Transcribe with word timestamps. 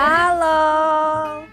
Halo. 0.00 1.44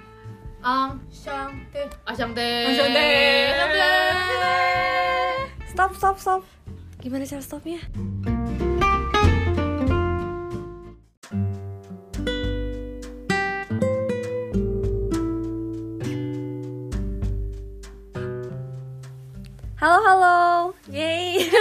Ang 0.64 1.04
Shang 1.12 1.68
Te. 1.68 1.84
Asyang 2.08 2.32
Te. 2.32 2.48
Asyang 2.72 2.96
Te. 2.96 3.08
Asyang 3.52 3.74
Te. 3.76 3.92
Stop, 5.68 5.92
stop, 6.00 6.16
stop. 6.16 6.42
Gimana 7.04 7.28
cara 7.28 7.44
stopnya? 7.44 7.84
Halo, 19.76 20.00
halo. 20.08 20.38
Yay. 20.88 21.52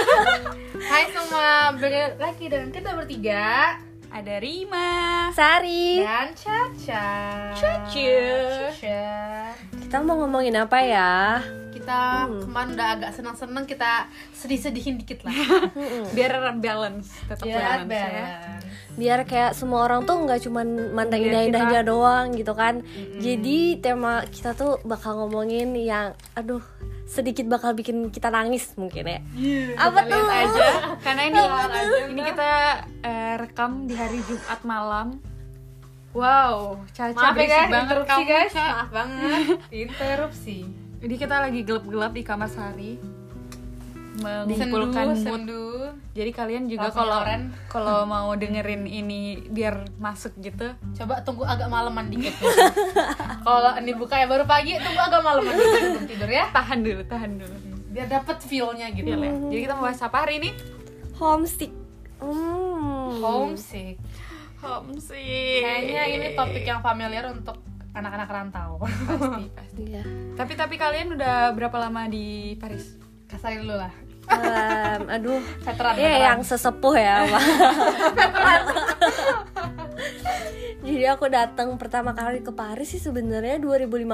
Hai 0.87 1.11
semua, 1.11 1.75
balik 1.75 2.15
lagi 2.23 2.47
dengan 2.47 2.71
kita 2.71 2.95
bertiga 2.95 3.75
Ada 4.17 4.41
Rima. 4.41 5.29
Sari. 5.29 6.01
dan 6.01 6.33
Caca. 6.33 7.05
Caca. 7.53 8.17
Caca. 8.73 9.05
Kita 9.77 9.97
mau 10.01 10.17
ngomongin 10.25 10.57
apa 10.57 10.81
ya? 10.81 11.45
Kita 11.69 12.25
kemarin 12.25 12.73
udah 12.73 12.89
agak 12.97 13.11
senang-senang, 13.13 13.69
kita 13.69 14.09
sedih-sedihin 14.33 14.97
dikit 14.97 15.21
lah. 15.21 15.37
Biar 16.17 16.33
balance, 16.57 17.13
tetap 17.29 17.45
Biar 17.45 17.85
balance, 17.85 17.93
ya. 17.93 18.09
balance. 18.09 18.65
biar 18.97 19.21
kayak 19.29 19.53
semua 19.53 19.85
orang 19.85 20.09
tuh 20.09 20.17
nggak 20.25 20.41
cuman 20.49 20.97
mandang 20.97 21.21
indah-indahnya 21.21 21.85
doang 21.85 22.33
gitu 22.33 22.57
kan 22.57 22.81
jadi 23.21 23.77
tema 23.77 24.25
kita 24.25 24.57
tuh 24.57 24.81
bakal 24.89 25.21
ngomongin 25.21 25.77
yang 25.77 26.17
aduh 26.33 26.65
sedikit 27.07 27.47
bakal 27.47 27.73
bikin 27.73 28.11
kita 28.11 28.29
nangis 28.35 28.75
mungkin 28.75 29.07
ya 29.07 29.21
apa 29.79 30.03
Kita 30.03 30.11
tuh 30.11 30.27
aja 30.27 30.67
karena 31.01 31.23
ini 31.31 31.41
ini 32.11 32.21
kita 32.27 32.51
eh, 33.07 33.35
rekam 33.39 33.87
di 33.87 33.95
hari 33.95 34.19
Jumat 34.27 34.61
malam. 34.67 35.09
Wow, 36.17 36.81
Caca 36.97 37.13
Maaf 37.13 37.37
ya 37.37 37.45
guys, 37.45 37.69
banget 37.69 37.93
interupsi 37.93 38.09
kamu, 38.09 38.25
guys. 38.33 38.53
Maaf 38.57 38.89
banget. 38.89 39.45
Interupsi. 39.85 40.59
Jadi 40.97 41.15
kita 41.21 41.37
lagi 41.45 41.61
gelap-gelap 41.61 42.13
di 42.17 42.23
kamar 42.25 42.49
Sari 42.49 43.16
mengumpulkan 44.21 45.13
Sendu, 45.13 45.25
mood. 45.25 45.25
sendu. 45.25 45.67
Jadi 46.17 46.31
kalian 46.33 46.65
juga 46.69 46.89
kalau 46.91 47.21
kalau 47.75 47.99
mau 48.09 48.33
dengerin 48.33 48.89
ini 48.89 49.45
biar 49.49 49.87
masuk 50.01 50.33
gitu, 50.41 50.73
Coba 50.97 51.21
tunggu 51.23 51.45
agak 51.45 51.69
malaman 51.69 52.09
dikit. 52.09 52.35
Kalau 53.47 53.73
ini 53.79 53.93
buka 53.95 54.19
ya 54.19 54.27
baru 54.27 54.49
pagi, 54.49 54.75
tunggu 54.81 55.01
agak 55.01 55.21
malaman 55.23 55.53
dikit 55.55 55.81
sebelum 55.81 56.07
tidur 56.09 56.31
ya. 56.31 56.45
tahan 56.51 56.79
dulu, 56.83 57.03
tahan 57.07 57.31
dulu. 57.39 57.57
Biar 57.93 58.07
dapet 58.11 58.37
feel-nya 58.45 58.93
gitu. 58.93 59.09
Le. 59.13 59.53
Jadi 59.53 59.61
kita 59.65 59.75
mau 59.77 59.89
bahas 59.89 60.01
apa 60.03 60.25
hari 60.25 60.41
ini? 60.43 60.51
homesick 61.17 61.73
hmm. 62.21 63.25
Homesick. 63.25 63.97
Homesick. 64.61 65.65
Kayaknya 65.65 66.03
ini 66.13 66.27
topik 66.37 66.65
yang 66.65 66.81
familiar 66.85 67.25
untuk 67.33 67.57
anak-anak 67.97 68.29
rantau. 68.29 68.81
pasti 68.85 69.45
pasti. 69.57 69.83
Iya. 69.89 70.05
Tapi 70.37 70.53
tapi 70.53 70.75
kalian 70.77 71.17
udah 71.17 71.57
berapa 71.57 71.77
lama 71.81 72.09
di 72.09 72.57
Paris? 72.61 73.01
Kasarin 73.27 73.65
dulu 73.65 73.77
lah. 73.81 73.93
Em, 74.27 75.03
aduh 75.09 75.39
Veteran. 75.61 75.95
ya 75.95 76.03
veteran. 76.05 76.23
yang 76.25 76.41
sesepuh 76.43 76.95
ya 76.95 77.17
jadi 80.83 81.05
aku 81.11 81.27
datang 81.27 81.75
pertama 81.75 82.11
kali 82.13 82.41
ke 82.41 82.51
Paris 82.51 82.89
sih 82.89 83.01
sebenarnya 83.01 83.59
2015 83.59 84.07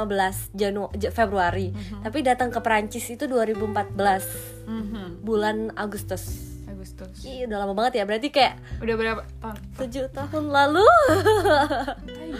Janu 0.52 0.88
Februari 1.10 1.72
tapi 2.00 2.20
datang 2.20 2.48
ke 2.48 2.58
Perancis 2.58 3.08
itu 3.08 3.24
2014 3.26 4.64
Mhm. 4.64 5.20
bulan 5.20 5.56
Agustus 5.74 6.48
Agustus. 6.64 7.22
Iya 7.22 7.46
udah 7.46 7.58
lama 7.60 7.74
banget 7.74 7.92
ya 7.96 8.04
berarti 8.04 8.28
kayak 8.28 8.58
Udah 8.78 8.94
berapa 8.96 9.22
tahun? 9.38 9.56
Tujuh 9.76 10.06
tahun 10.10 10.44
lalu 10.50 10.86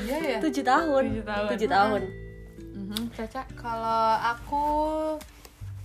iya 0.02 0.18
ya. 0.18 0.38
tujuh 0.40 0.60
tahun 0.62 1.04
Tujuh 1.12 1.24
tahun. 1.24 1.48
tujuh 1.48 1.68
tahun 1.68 2.02
Mhm. 2.72 3.02
Caca. 3.14 3.42
Kalau 3.54 4.04
aku 4.18 4.64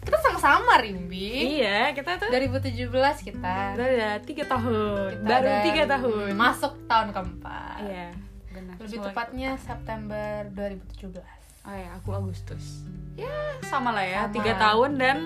kita 0.07 0.17
sama-sama 0.23 0.79
Rimbi. 0.79 1.59
Iya, 1.59 1.91
kita 1.91 2.15
tuh 2.15 2.31
2017 2.31 2.87
kita. 3.19 3.75
udah 3.75 3.87
ada 3.91 4.11
tiga 4.23 4.43
tahun. 4.47 5.09
Kita 5.19 5.27
Baru 5.27 5.51
tiga 5.67 5.83
tahun. 5.85 6.31
Masuk 6.33 6.73
tahun 6.87 7.07
keempat. 7.11 7.77
Iya, 7.83 8.07
benar. 8.49 8.75
Lebih 8.79 8.97
Mulai- 8.97 9.07
tepatnya 9.11 9.49
September 9.59 10.31
2017. 10.55 11.19
Oh 11.67 11.75
ya, 11.75 11.89
aku 11.93 12.09
Agustus. 12.15 12.87
Ya, 13.19 13.35
sama 13.61 13.91
lah 13.91 14.07
ya, 14.07 14.21
Sama. 14.23 14.35
tiga 14.39 14.53
tahun 14.55 14.91
dan 14.95 15.17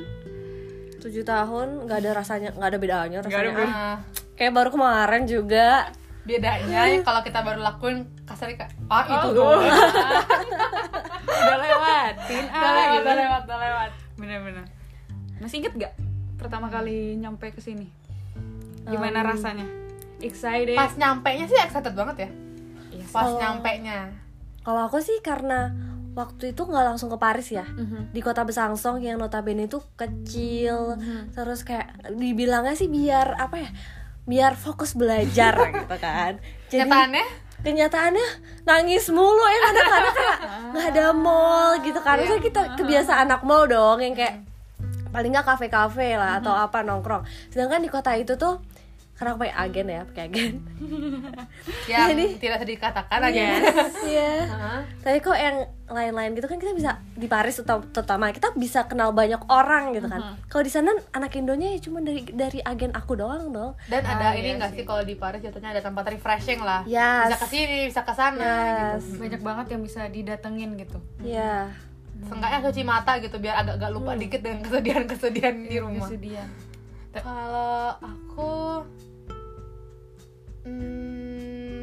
tujuh 0.97 1.21
tahun 1.21 1.67
nggak 1.85 1.97
ada 1.97 2.11
rasanya 2.13 2.49
nggak 2.53 2.69
ada 2.69 2.77
bedanya 2.77 3.17
rasanya 3.25 3.57
ada 3.57 3.97
kayak 4.37 4.53
baru 4.53 4.69
kemarin 4.69 5.25
juga 5.25 5.89
bedanya 6.21 6.85
ya 6.85 7.01
kalau 7.01 7.25
kita 7.25 7.41
baru 7.41 7.57
lakuin 7.57 8.05
kasarnya 8.21 8.61
kayak 8.61 8.73
ah 8.85 9.01
itu 9.09 9.27
Oh, 9.33 9.57
udah 11.41 11.57
lewatin. 11.57 12.43
Udah 12.45 12.53
ah, 12.53 12.69
lewat, 12.69 12.85
gitu. 12.85 13.01
udah 13.01 13.15
lewat, 13.17 13.41
udah 13.41 13.59
lewat. 13.59 13.89
Bener-bener. 14.21 14.65
Masih 15.37 15.59
inget 15.59 15.73
gak 15.75 15.93
pertama 16.37 16.69
kali 16.69 17.17
nyampe 17.17 17.49
ke 17.49 17.57
sini? 17.57 17.89
Gimana 18.83 19.21
Um, 19.21 19.27
rasanya? 19.27 19.65
Excited? 20.19 20.73
Pas 20.73 20.93
nyampe 20.95 21.29
nya 21.31 21.45
sih 21.45 21.57
excited 21.57 21.91
banget 21.91 22.15
ya. 22.19 22.29
Iya. 22.91 23.05
Pas 23.09 23.25
Oh. 23.25 23.37
nyampe 23.37 23.71
nya. 23.81 24.13
kalau 24.61 24.85
aku 24.85 25.01
sih 25.01 25.17
karena 25.19 25.73
waktu 26.13 26.53
itu 26.53 26.61
nggak 26.61 26.85
langsung 26.85 27.09
ke 27.09 27.17
Paris 27.17 27.49
ya 27.49 27.65
Mhm. 27.65 28.13
di 28.13 28.21
kota 28.21 28.43
Besangsong 28.43 29.01
yang 29.01 29.17
notabene 29.17 29.65
itu 29.65 29.81
kecil 29.95 31.01
terus 31.31 31.63
kayak 31.63 31.89
dibilangnya 32.11 32.75
sih 32.75 32.85
biar 32.85 33.41
apa 33.41 33.57
ya 33.57 33.69
biar 34.21 34.53
fokus 34.53 34.93
belajar 34.93 35.57
gitu 35.73 35.97
kan 35.97 36.37
jadi 36.69 36.85
kenyataannya 37.61 38.27
nangis 38.65 39.09
mulu 39.13 39.45
yang 39.45 39.65
ada 39.73 39.81
karena 39.85 40.11
kayak 40.13 40.37
nggak 40.73 40.85
ada 40.93 41.05
mall 41.13 41.71
gitu 41.81 41.99
kan. 42.01 42.17
Iya. 42.17 42.21
Maksudnya 42.25 42.43
kita 42.43 42.61
kebiasaan 42.77 43.19
anak 43.29 43.41
mall 43.45 43.69
dong 43.69 44.01
yang 44.01 44.13
kayak 44.17 44.41
paling 45.11 45.31
nggak 45.35 45.45
kafe-kafe 45.45 46.15
lah 46.17 46.41
atau 46.41 46.53
apa 46.55 46.81
nongkrong. 46.81 47.25
Sedangkan 47.51 47.83
di 47.83 47.89
kota 47.91 48.15
itu 48.17 48.39
tuh 48.39 48.63
karena 49.21 49.29
aku 49.31 49.45
pakai 49.45 49.53
agen 49.55 49.85
ya 49.85 50.01
pakai 50.03 50.23
agen 50.25 50.53
yang 51.91 52.07
Jadi- 52.09 52.41
tidak 52.41 52.57
sedih 52.59 52.77
katakan 52.79 53.19
aja. 53.21 53.41
Iya. 54.11 54.33
Heeh. 54.43 54.79
Tapi 54.99 55.17
kok 55.19 55.37
yang 55.37 55.57
lain-lain 55.85 56.33
gitu 56.33 56.47
kan 56.47 56.57
kita 56.57 56.73
bisa 56.73 56.91
di 57.13 57.27
Paris 57.27 57.59
terut- 57.59 57.85
terutama 57.91 58.33
kita 58.33 58.49
bisa 58.55 58.83
kenal 58.83 59.13
banyak 59.13 59.37
orang 59.45 59.93
gitu 59.93 60.09
kan. 60.09 60.41
Kalau 60.47 60.63
di 60.63 60.71
sana 60.71 60.89
anak 61.11 61.31
Indonya 61.33 61.69
ya 61.71 61.79
cuma 61.79 62.01
dari 62.01 62.25
dari 62.25 62.59
agen 62.59 62.89
aku 62.91 63.13
doang 63.13 63.51
dong. 63.51 63.77
Dan 63.85 64.01
ada 64.01 64.25
Ah, 64.25 64.33
ini 64.33 64.47
iya 64.47 64.57
nggak 64.57 64.71
sih 64.73 64.83
kalau 64.83 65.03
di 65.03 65.13
Paris 65.13 65.39
jatuhnya 65.39 65.69
ada 65.71 65.83
tempat 65.83 66.01
refreshing 66.07 66.59
lah. 66.59 66.81
Yes. 66.83 67.29
Bisa 67.29 67.37
ke 67.37 67.47
sini, 67.47 67.77
bisa 67.85 68.01
ke 68.01 68.13
sana 68.13 68.41
Yes. 68.41 69.05
gitu. 69.05 69.21
Banyak 69.21 69.41
banget 69.41 69.65
yang 69.69 69.81
bisa 69.83 70.01
didatengin 70.07 70.73
gitu. 70.75 70.97
Iya. 71.21 71.69
Seenggaknya 72.21 72.59
cuci 72.63 72.81
mata 72.81 73.17
gitu 73.17 73.37
biar 73.37 73.55
agak-agak 73.59 73.91
lupa 73.91 74.11
dikit 74.13 74.41
dengan 74.41 74.61
kesedihan-kesedihan 74.63 75.55
di 75.61 75.77
rumah. 75.77 76.05
Kesedihan. 76.05 76.49
Kalau 77.11 77.91
aku 77.97 78.49
hmm, 80.63 81.81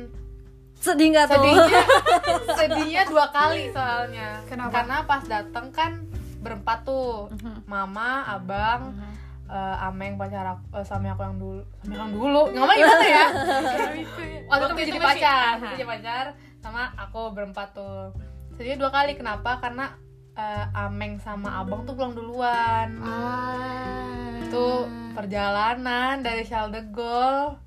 Sedih 0.75 1.11
nggak 1.11 1.27
tuh? 1.27 1.35
sedihnya 1.37 1.83
sedihnya 2.59 3.03
dua 3.05 3.27
kali 3.29 3.69
soalnya. 3.69 4.39
Kenapa? 4.45 4.73
Karena 4.73 4.97
pas 5.05 5.23
dateng 5.23 5.67
kan 5.69 5.93
berempat 6.39 6.83
tuh, 6.83 7.27
Mhm. 7.33 7.67
mama, 7.67 8.11
abang, 8.25 8.95
Mhm. 8.95 9.11
eh, 9.49 9.77
Ameng 9.83 10.15
pacar 10.15 10.47
aku, 10.49 10.63
eh, 10.73 10.85
suami 10.85 11.09
aku 11.09 11.23
yang 11.25 11.37
dulu, 11.37 11.61
suami 11.79 11.93
aku 11.93 12.01
yang 12.01 12.13
dulu, 12.15 12.41
ngomong 12.53 12.77
gimana 12.77 13.07
ya? 13.17 13.27
Waktu 13.27 13.99
itu 13.99 14.23
Waktu 14.47 14.73
jadi 14.77 14.87
itu 14.87 14.97
masih- 14.97 15.05
pacar, 15.19 15.55
jadi 15.69 15.85
pacar 15.85 16.25
sama 16.59 16.83
aku 16.97 17.21
berempat 17.33 17.69
tuh. 17.73 18.15
Sedihnya 18.53 18.79
dua 18.79 18.91
kali, 18.93 19.13
kenapa? 19.13 19.59
Karena 19.59 19.91
eh, 20.33 20.67
Ameng 20.73 21.19
sama 21.19 21.59
abang 21.59 21.83
tuh 21.83 21.93
pulang 21.93 22.15
duluan. 22.15 23.03
Ah. 23.03 24.39
Itu 24.39 24.87
perjalanan 25.13 26.23
dari 26.23 26.41
Charles 26.41 26.71
de 26.73 26.83
Gaulle 26.89 27.59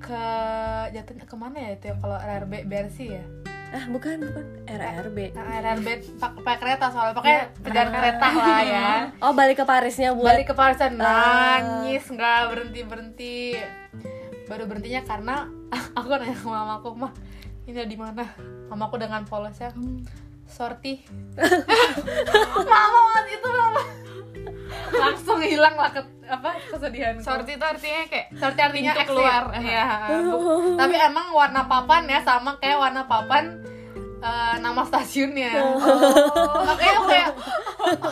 ke 0.00 0.24
jatuhnya 0.90 1.24
ke 1.24 1.36
mana 1.36 1.56
ya 1.58 1.70
itu 1.72 1.84
ya 1.86 1.94
kalau 1.96 2.16
RRB 2.16 2.52
Bercy 2.64 3.12
ya? 3.12 3.24
Ah, 3.70 3.86
bukan, 3.86 4.18
bukan. 4.18 4.44
RRB. 4.66 5.30
Nah, 5.30 5.46
RRB 5.62 5.86
pak- 6.18 6.34
pakai 6.36 6.58
kereta 6.58 6.90
soalnya 6.90 7.14
pakai 7.14 7.30
Ya, 7.30 7.42
perjalanan 7.54 7.94
kereta. 7.94 8.26
kereta 8.26 8.42
lah 8.42 8.60
ya. 8.64 8.88
Oh, 9.22 9.32
balik 9.32 9.56
ke 9.56 9.64
Parisnya 9.64 10.10
buat 10.10 10.34
Balik 10.34 10.50
ke 10.50 10.54
Paris 10.54 10.74
dan 10.76 10.98
Ah. 10.98 11.06
nangis 11.62 12.02
nggak 12.02 12.40
berhenti 12.50 12.80
berhenti. 12.82 13.36
Baru 14.44 14.66
berhentinya 14.66 15.02
karena 15.04 15.34
aku 15.94 16.10
nanya 16.10 16.34
ke 16.34 16.48
mamaku 16.48 16.88
mah 16.98 17.12
ini 17.62 17.86
di 17.86 17.94
mana? 17.94 18.26
Mamaku 18.66 18.98
dengan 18.98 19.22
polosnya 19.22 19.70
sorti. 20.44 21.06
mama 22.66 22.98
waktu 23.08 23.30
itu 23.32 23.48
mama 23.48 23.82
langsung 24.92 25.38
hilang 25.40 25.74
lah 25.74 25.90
ke, 25.90 26.00
apa 26.24 26.50
kesedihan. 26.68 27.14
Sorti 27.18 27.54
itu 27.54 27.64
artinya 27.64 28.02
kayak 28.06 28.26
Sorti 28.34 28.60
artinya 28.60 28.92
Pintu 28.94 29.08
keluar. 29.08 29.44
Iya. 29.54 29.84
bu- 30.24 30.74
Tapi 30.80 30.94
emang 30.96 31.26
warna 31.30 31.62
papan 31.64 32.06
ya 32.06 32.20
sama 32.20 32.56
kayak 32.56 32.78
warna 32.78 33.02
papan 33.04 33.60
eh, 34.20 34.54
nama 34.58 34.82
stasiunnya. 34.82 35.52
Makanya 36.68 36.92
aku 36.94 37.04
kayak 37.06 37.28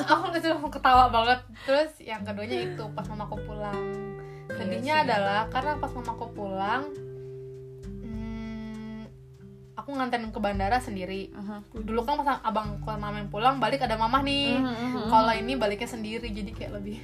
aku 0.04 0.24
itu 0.34 0.46
langsung 0.48 0.72
ketawa 0.72 1.04
banget. 1.08 1.40
Terus 1.64 1.90
yang 2.00 2.22
keduanya 2.22 2.58
itu 2.64 2.84
pas 2.92 3.06
mamaku 3.06 3.36
pulang. 3.44 3.78
Sedihnya 4.48 4.94
sih. 4.96 5.04
adalah 5.04 5.46
karena 5.48 5.76
pas 5.76 5.92
mamaku 5.92 6.26
pulang 6.32 6.82
aku 9.78 9.86
aku 9.86 9.94
nganterin 9.94 10.34
ke 10.34 10.40
bandara 10.42 10.82
sendiri. 10.82 11.30
Aha. 11.38 11.62
dulu 11.70 12.02
kan 12.02 12.18
pas 12.18 12.42
abang 12.42 12.82
kalau 12.82 12.98
mama 12.98 13.22
yang 13.22 13.30
pulang 13.30 13.62
balik 13.62 13.86
ada 13.86 13.94
mamah 13.94 14.26
nih. 14.26 14.58
Mhm, 14.58 15.06
kalau 15.06 15.30
ini 15.30 15.54
baliknya 15.54 15.86
sendiri 15.86 16.26
jadi 16.34 16.50
kayak 16.50 16.72
lebih 16.82 16.98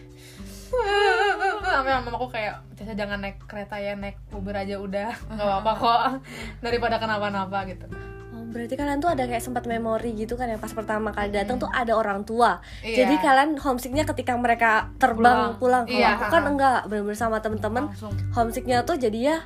sampai 1.63 1.95
mamaku 2.03 2.27
kayak 2.35 2.59
Caca 2.75 2.99
jangan 2.99 3.23
naik 3.23 3.39
kereta 3.47 3.79
ya 3.79 3.95
naik 3.95 4.19
Uber 4.35 4.59
aja 4.59 4.83
udah. 4.83 5.15
Nggak 5.31 5.47
apa-apa 5.47 5.73
kok. 5.79 6.03
Daripada 6.67 6.99
kenapa-napa 6.99 7.63
gitu. 7.71 7.87
Oh, 8.35 8.43
berarti 8.51 8.75
kalian 8.75 8.99
tuh 8.99 9.15
ada 9.15 9.31
kayak 9.31 9.39
sempat 9.39 9.71
memori 9.71 10.11
gitu 10.19 10.35
kan 10.35 10.51
yang 10.51 10.59
pas 10.59 10.75
pertama 10.75 11.15
kali 11.15 11.31
datang 11.31 11.63
tuh 11.63 11.71
ada 11.71 11.95
orang 11.95 12.27
tua. 12.27 12.59
Iya. 12.83 13.07
Jadi 13.07 13.15
kalian 13.23 13.51
homesicknya 13.63 14.03
ketika 14.03 14.35
mereka 14.35 14.91
terbang 14.99 15.55
pulang. 15.63 15.87
Kalau 15.87 15.95
Iya, 15.95 16.19
aku 16.19 16.25
kan 16.27 16.43
enggak, 16.43 16.81
bener-bener 16.91 17.15
sama 17.15 17.39
temen-temen. 17.39 17.95
Langsung. 17.95 18.11
homesicknya 18.35 18.83
tuh 18.83 18.99
jadi 18.99 19.19
ya 19.23 19.37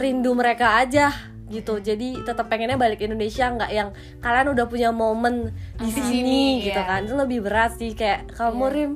rindu 0.00 0.32
mereka 0.32 0.80
aja 0.80 1.35
gitu. 1.46 1.78
Jadi 1.78 2.22
tetap 2.26 2.50
pengennya 2.50 2.78
balik 2.78 3.02
Indonesia 3.02 3.46
nggak 3.50 3.70
yang 3.70 3.94
kalian 4.22 4.52
udah 4.54 4.66
punya 4.66 4.90
momen 4.90 5.54
di 5.78 5.90
sini 5.90 6.08
sini, 6.10 6.42
gitu 6.66 6.80
iya. 6.80 6.88
kan. 6.88 7.00
Itu 7.06 7.14
lebih 7.14 7.46
berat 7.46 7.78
sih 7.78 7.94
kayak 7.94 8.34
kamu 8.34 8.66
Rim. 8.70 8.92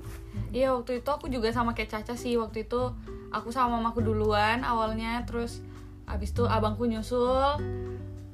Iya 0.50 0.74
waktu 0.74 1.02
itu 1.02 1.10
aku 1.10 1.30
juga 1.30 1.54
sama 1.54 1.74
kayak 1.74 1.90
Caca 1.94 2.14
sih 2.18 2.34
waktu 2.34 2.66
itu 2.66 2.90
aku 3.30 3.54
sama 3.54 3.78
mamaku 3.78 4.02
duluan 4.02 4.66
awalnya 4.66 5.22
terus 5.22 5.62
abis 6.10 6.34
itu 6.34 6.42
abangku 6.42 6.90
nyusul 6.90 7.62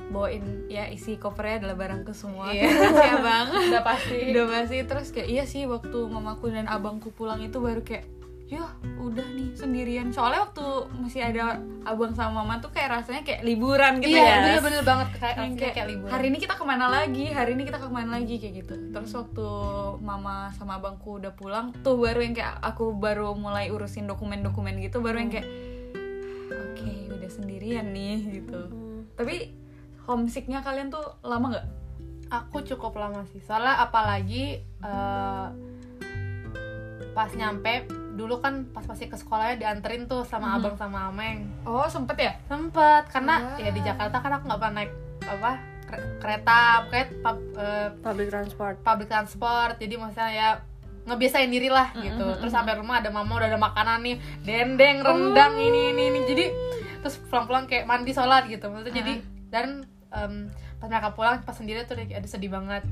bawain 0.09 0.65
ya 0.71 0.89
isi 0.89 1.19
kopernya 1.21 1.67
adalah 1.67 1.77
barangku 1.77 2.17
semua 2.17 2.49
Iya. 2.55 2.73
kasih 2.89 3.11
abang 3.21 3.47
udah 3.53 3.83
pasti 3.85 4.19
udah 4.33 4.45
pasti 4.49 4.77
terus 4.87 5.09
kayak 5.13 5.29
iya 5.29 5.45
sih 5.45 5.69
waktu 5.69 5.99
mamaku 6.09 6.55
dan 6.55 6.71
abangku 6.71 7.13
pulang 7.13 7.43
itu 7.45 7.61
baru 7.61 7.85
kayak 7.85 8.09
ya 8.47 8.63
udah 9.03 9.27
nih 9.35 9.51
sendirian. 9.59 10.15
Soalnya 10.15 10.47
waktu 10.47 10.67
masih 10.95 11.19
ada 11.19 11.59
abang 11.83 12.15
sama 12.15 12.43
mama 12.43 12.63
tuh 12.63 12.71
kayak 12.71 13.03
rasanya 13.03 13.27
kayak 13.27 13.43
liburan 13.43 13.99
gitu 13.99 14.15
iya 14.15 14.23
ya. 14.23 14.37
bener-bener 14.47 14.83
banget. 14.87 15.09
Kayak 15.19 15.35
kayak, 15.35 15.53
kayak, 15.59 15.75
kayak 15.75 15.89
liburan. 15.91 16.13
hari 16.15 16.27
ini 16.31 16.39
kita 16.39 16.55
ke 16.55 16.65
mana 16.65 16.87
lagi 16.87 17.27
hari 17.35 17.51
ini 17.59 17.63
kita 17.67 17.79
ke 17.83 17.89
mana 17.91 18.11
lagi 18.23 18.35
kayak 18.39 18.55
gitu. 18.63 18.75
Terus 18.95 19.11
waktu 19.19 19.49
mama 19.99 20.55
sama 20.55 20.79
abangku 20.79 21.19
udah 21.19 21.35
pulang 21.35 21.75
tuh 21.83 21.99
baru 21.99 22.23
yang 22.23 22.35
kayak 22.39 22.55
aku 22.63 22.95
baru 22.95 23.35
mulai 23.35 23.67
urusin 23.75 24.07
dokumen-dokumen 24.07 24.79
gitu 24.79 25.03
baru 25.03 25.27
yang 25.27 25.31
kayak 25.35 25.49
oke 26.55 26.91
udah 27.19 27.31
sendirian 27.31 27.91
nih 27.91 28.43
gitu. 28.43 28.71
Tapi 29.19 29.51
homesicknya 30.07 30.63
kalian 30.63 30.95
tuh 30.95 31.19
lama 31.27 31.51
nggak? 31.51 31.67
Aku 32.31 32.63
cukup 32.63 32.95
lama 32.95 33.27
sih. 33.35 33.43
Soalnya 33.43 33.83
apalagi 33.83 34.63
eh, 34.63 35.47
pas 37.11 37.31
nyampe 37.35 38.06
dulu 38.17 38.41
kan 38.41 38.65
pas 38.67 38.83
masih 38.83 39.07
ke 39.07 39.15
sekolahnya 39.15 39.57
dianterin 39.59 40.05
tuh 40.05 40.25
sama 40.25 40.57
abang 40.57 40.75
sama 40.75 41.07
ameng. 41.07 41.45
Oh 41.63 41.85
sempet 41.87 42.17
ya? 42.17 42.33
Sempet 42.47 43.07
karena 43.07 43.35
ya 43.57 43.71
di 43.71 43.81
Jakarta 43.81 44.17
kan 44.19 44.33
aku 44.33 44.45
nggak 44.45 44.59
pernah 44.59 44.75
naik 44.75 44.91
apa 45.23 45.51
kere- 45.85 46.11
kereta 46.19 46.59
kayak 46.89 47.09
pub- 47.21 47.53
eh, 47.55 47.89
Public 47.99 48.29
transport. 48.29 48.75
public 48.81 49.07
transport 49.07 49.75
jadi 49.77 49.95
maksudnya 49.95 50.31
ya 50.31 50.49
ngebiasain 51.07 51.47
diri 51.47 51.69
lah 51.69 51.95
gitu. 51.95 52.11
terus 52.37 52.51
sampai 52.51 52.75
rumah 52.75 52.99
ada 52.99 53.09
mama 53.09 53.37
udah 53.37 53.47
ada 53.47 53.61
makanan 53.61 54.03
nih 54.03 54.17
dendeng 54.43 54.99
rendang 55.01 55.55
ini 55.55 55.93
ini 55.93 56.03
ini. 56.11 56.21
Jadi 56.25 56.45
terus 56.99 57.23
pulang-pulang 57.29 57.65
kayak 57.65 57.85
mandi 57.85 58.11
sholat 58.11 58.49
gitu. 58.49 58.67
Maksudnya 58.67 58.95
jadi 58.97 59.13
dan 59.47 59.67
em, 60.11 60.51
pas 60.77 60.89
mereka 60.89 61.13
pulang 61.13 61.39
pas 61.41 61.55
sendiri 61.55 61.85
tuh 61.85 61.95
kayak 61.95 62.19
ada 62.19 62.27
sedih 62.27 62.49
banget 62.49 62.83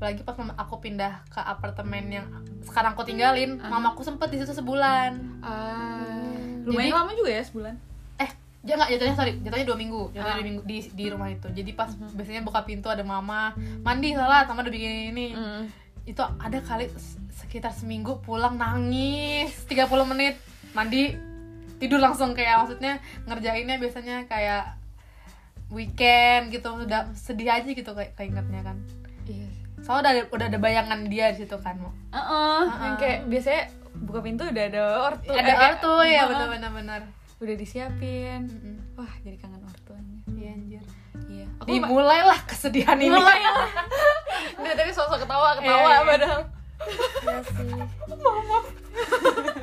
apalagi 0.00 0.24
pas 0.24 0.32
mama 0.40 0.56
aku 0.56 0.80
pindah 0.80 1.28
ke 1.28 1.36
apartemen 1.44 2.08
yang 2.08 2.24
sekarang 2.64 2.96
aku 2.96 3.04
tinggalin 3.04 3.60
mamaku 3.60 4.00
sempet 4.00 4.32
di 4.32 4.40
situ 4.40 4.56
sebulan. 4.56 5.44
Ah. 5.44 6.16
Jadi- 6.64 6.72
lumayan 6.72 7.04
lama 7.04 7.12
juga 7.12 7.36
ya 7.36 7.44
sebulan? 7.44 7.76
Eh 8.16 8.30
jangan 8.64 8.88
jatuhnya 8.88 9.12
sorry 9.12 9.36
jatuhnya 9.44 9.68
dua 9.68 9.76
minggu. 9.76 10.08
Jatuhnya 10.16 10.40
dua 10.40 10.46
minggu 10.48 10.62
di 10.64 10.76
di 10.96 11.04
rumah 11.12 11.28
itu. 11.28 11.52
Jadi 11.52 11.76
pas 11.76 11.92
biasanya 12.16 12.40
buka 12.40 12.64
pintu 12.64 12.88
ada 12.88 13.04
mama 13.04 13.52
mandi 13.84 14.16
sholat 14.16 14.48
mama 14.48 14.64
udah 14.64 14.72
bikin 14.72 15.12
ini. 15.12 15.36
Itu 16.08 16.24
ada 16.24 16.58
kali 16.64 16.88
sekitar 17.36 17.76
seminggu 17.76 18.24
pulang 18.24 18.56
nangis 18.56 19.52
30 19.68 19.84
menit 20.08 20.40
mandi 20.72 21.12
tidur 21.76 22.00
langsung. 22.00 22.32
Kayak 22.32 22.64
maksudnya 22.64 23.04
ngerjainnya 23.28 23.76
biasanya 23.76 24.24
kayak 24.24 24.80
weekend 25.68 26.56
gitu 26.56 26.72
udah 26.72 27.12
sedih 27.12 27.52
aja 27.52 27.68
gitu 27.68 27.92
kayak 27.92 28.16
keingetnya 28.16 28.64
kan 28.64 28.80
soalnya 29.90 29.98
udah 30.00 30.12
ada, 30.12 30.22
udah 30.30 30.46
ada 30.46 30.58
bayangan 30.60 31.00
dia 31.04 31.26
di 31.28 31.38
situ 31.40 31.56
kan 31.56 31.74
Mo. 31.76 31.90
Heeh, 32.08 32.60
yang 32.80 32.94
kayak 32.96 33.18
biasanya 33.26 33.62
buka 34.00 34.20
pintu 34.20 34.42
udah 34.44 34.64
ada 34.64 34.82
ortu 35.04 35.26
ada 35.26 35.34
eh, 35.34 35.44
kayak- 35.44 35.62
ortu 35.74 35.92
ya 36.00 36.06
Heeh, 36.06 36.28
benar-benar 36.30 36.70
benar 36.72 37.00
udah 37.36 37.54
disiapin. 37.54 38.40
Mm-mm. 38.46 38.76
wah 38.94 39.12
jadi 39.18 39.34
kangen 39.34 39.60
ortuanya. 39.60 40.18
Iya 40.30 40.48
anjir. 40.52 40.84
Iya. 41.26 41.46
Aku 41.58 41.66
dimulailah 41.66 42.38
kesedihan 42.44 42.94
ini. 42.96 43.10
Mulai 43.10 43.40
Dia 44.56 44.74
tadi 44.78 44.92
sosok 44.92 45.18
ketawa 45.18 45.56
ketawa 45.56 45.74
Iya, 45.82 45.96
iya. 45.96 46.00
padahal. 46.06 46.40
Iya 47.20 47.38
sih. 47.42 47.70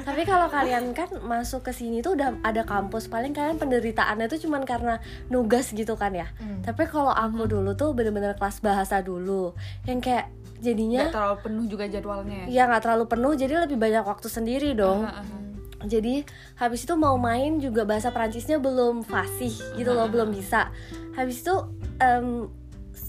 Tapi 0.07 0.23
kalau 0.23 0.47
kalian 0.47 0.95
kan 0.95 1.11
masuk 1.21 1.67
ke 1.67 1.75
sini 1.75 1.99
tuh 1.99 2.15
udah 2.15 2.39
ada 2.41 2.63
kampus, 2.63 3.11
paling 3.11 3.35
kalian 3.35 3.59
penderitaannya 3.59 4.31
tuh 4.31 4.39
cuman 4.39 4.63
karena 4.63 5.03
nugas 5.27 5.75
gitu 5.75 5.99
kan 5.99 6.15
ya. 6.15 6.31
Hmm. 6.39 6.63
Tapi 6.63 6.87
kalau 6.87 7.11
aku 7.11 7.45
dulu 7.45 7.75
tuh 7.75 7.91
bener-bener 7.91 8.33
kelas 8.39 8.63
bahasa 8.63 9.03
dulu, 9.03 9.51
yang 9.83 9.99
kayak 9.99 10.31
jadinya 10.57 11.05
nggak 11.05 11.13
terlalu 11.13 11.37
penuh 11.45 11.65
juga 11.69 11.85
jadwalnya 11.85 12.49
ya 12.49 12.65
nggak 12.65 12.81
terlalu 12.81 13.05
penuh, 13.05 13.33
jadi 13.37 13.53
lebih 13.67 13.77
banyak 13.77 14.03
waktu 14.07 14.27
sendiri 14.31 14.73
dong. 14.73 15.05
Aha, 15.05 15.21
aha. 15.21 15.37
Jadi 15.85 16.25
habis 16.57 16.89
itu 16.89 16.97
mau 16.97 17.13
main 17.21 17.61
juga 17.61 17.85
bahasa 17.85 18.09
Perancisnya 18.09 18.57
belum 18.57 19.05
fasih 19.05 19.53
gitu 19.77 19.93
loh, 19.93 20.09
belum 20.09 20.33
bisa. 20.33 20.73
Habis 21.13 21.45
itu 21.45 21.53
em, 22.01 22.49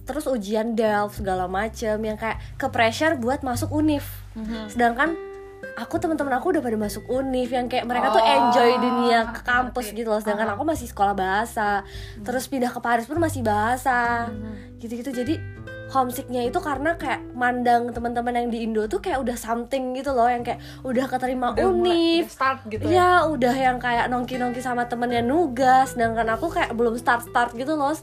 terus 0.04 0.28
ujian 0.28 0.76
Delft 0.76 1.24
segala 1.24 1.48
macem 1.48 1.96
yang 2.04 2.20
kayak 2.20 2.36
ke 2.60 2.68
pressure 2.68 3.16
buat 3.16 3.40
masuk 3.40 3.72
univ. 3.72 4.04
Sedangkan 4.68 5.16
aku 5.78 5.94
teman-teman 5.96 6.34
aku 6.34 6.50
udah 6.50 6.60
pada 6.60 6.74
masuk 6.76 7.06
univ 7.06 7.48
yang 7.48 7.66
kayak 7.66 7.84
mereka 7.84 8.10
tuh 8.10 8.18
Oh, 8.18 8.26
enjoy 8.28 8.70
dunia 8.76 9.30
ke 9.30 9.40
kampus 9.40 9.92
gitu 9.92 10.06
loh. 10.06 10.18
Sedangkan 10.18 10.50
aku 10.50 10.62
masih 10.64 10.84
sekolah 10.84 11.14
bahasa. 11.14 11.86
Terus 12.18 12.44
pindah 12.44 12.68
ke 12.68 12.78
Paris 12.78 13.06
pun 13.06 13.16
masih 13.16 13.40
bahasa. 13.40 14.26
Gitu-gitu. 14.76 15.10
Jadi 15.12 15.34
homesicknya 15.88 16.44
itu 16.44 16.58
karena 16.58 16.94
kayak 16.94 17.32
mandang 17.32 17.88
teman-teman 17.88 18.34
yang 18.36 18.48
di 18.48 18.60
Indo 18.60 18.84
tuh 18.84 18.98
kayak 18.98 19.18
udah 19.18 19.32
something 19.34 19.94
gitu 19.94 20.12
loh 20.12 20.28
yang 20.28 20.44
kayak 20.44 20.60
udah 20.82 21.06
keterima 21.06 21.56
Udah 21.56 21.64
mulai- 21.64 21.72
univ 21.72 22.22
udah 22.22 22.34
start 22.34 22.60
gitu 22.66 22.82
ya 22.82 22.90
Iya, 22.90 23.10
udah 23.26 23.54
yang 23.56 23.76
kayak 23.78 24.06
nongki-nongki 24.06 24.60
sama 24.60 24.84
temennya 24.84 25.24
nugas, 25.24 25.96
sedangkan 25.96 26.28
aku 26.30 26.50
kayak 26.50 26.76
belum 26.76 26.92
start-start 26.94 27.54
gitu 27.54 27.72
loh. 27.72 27.96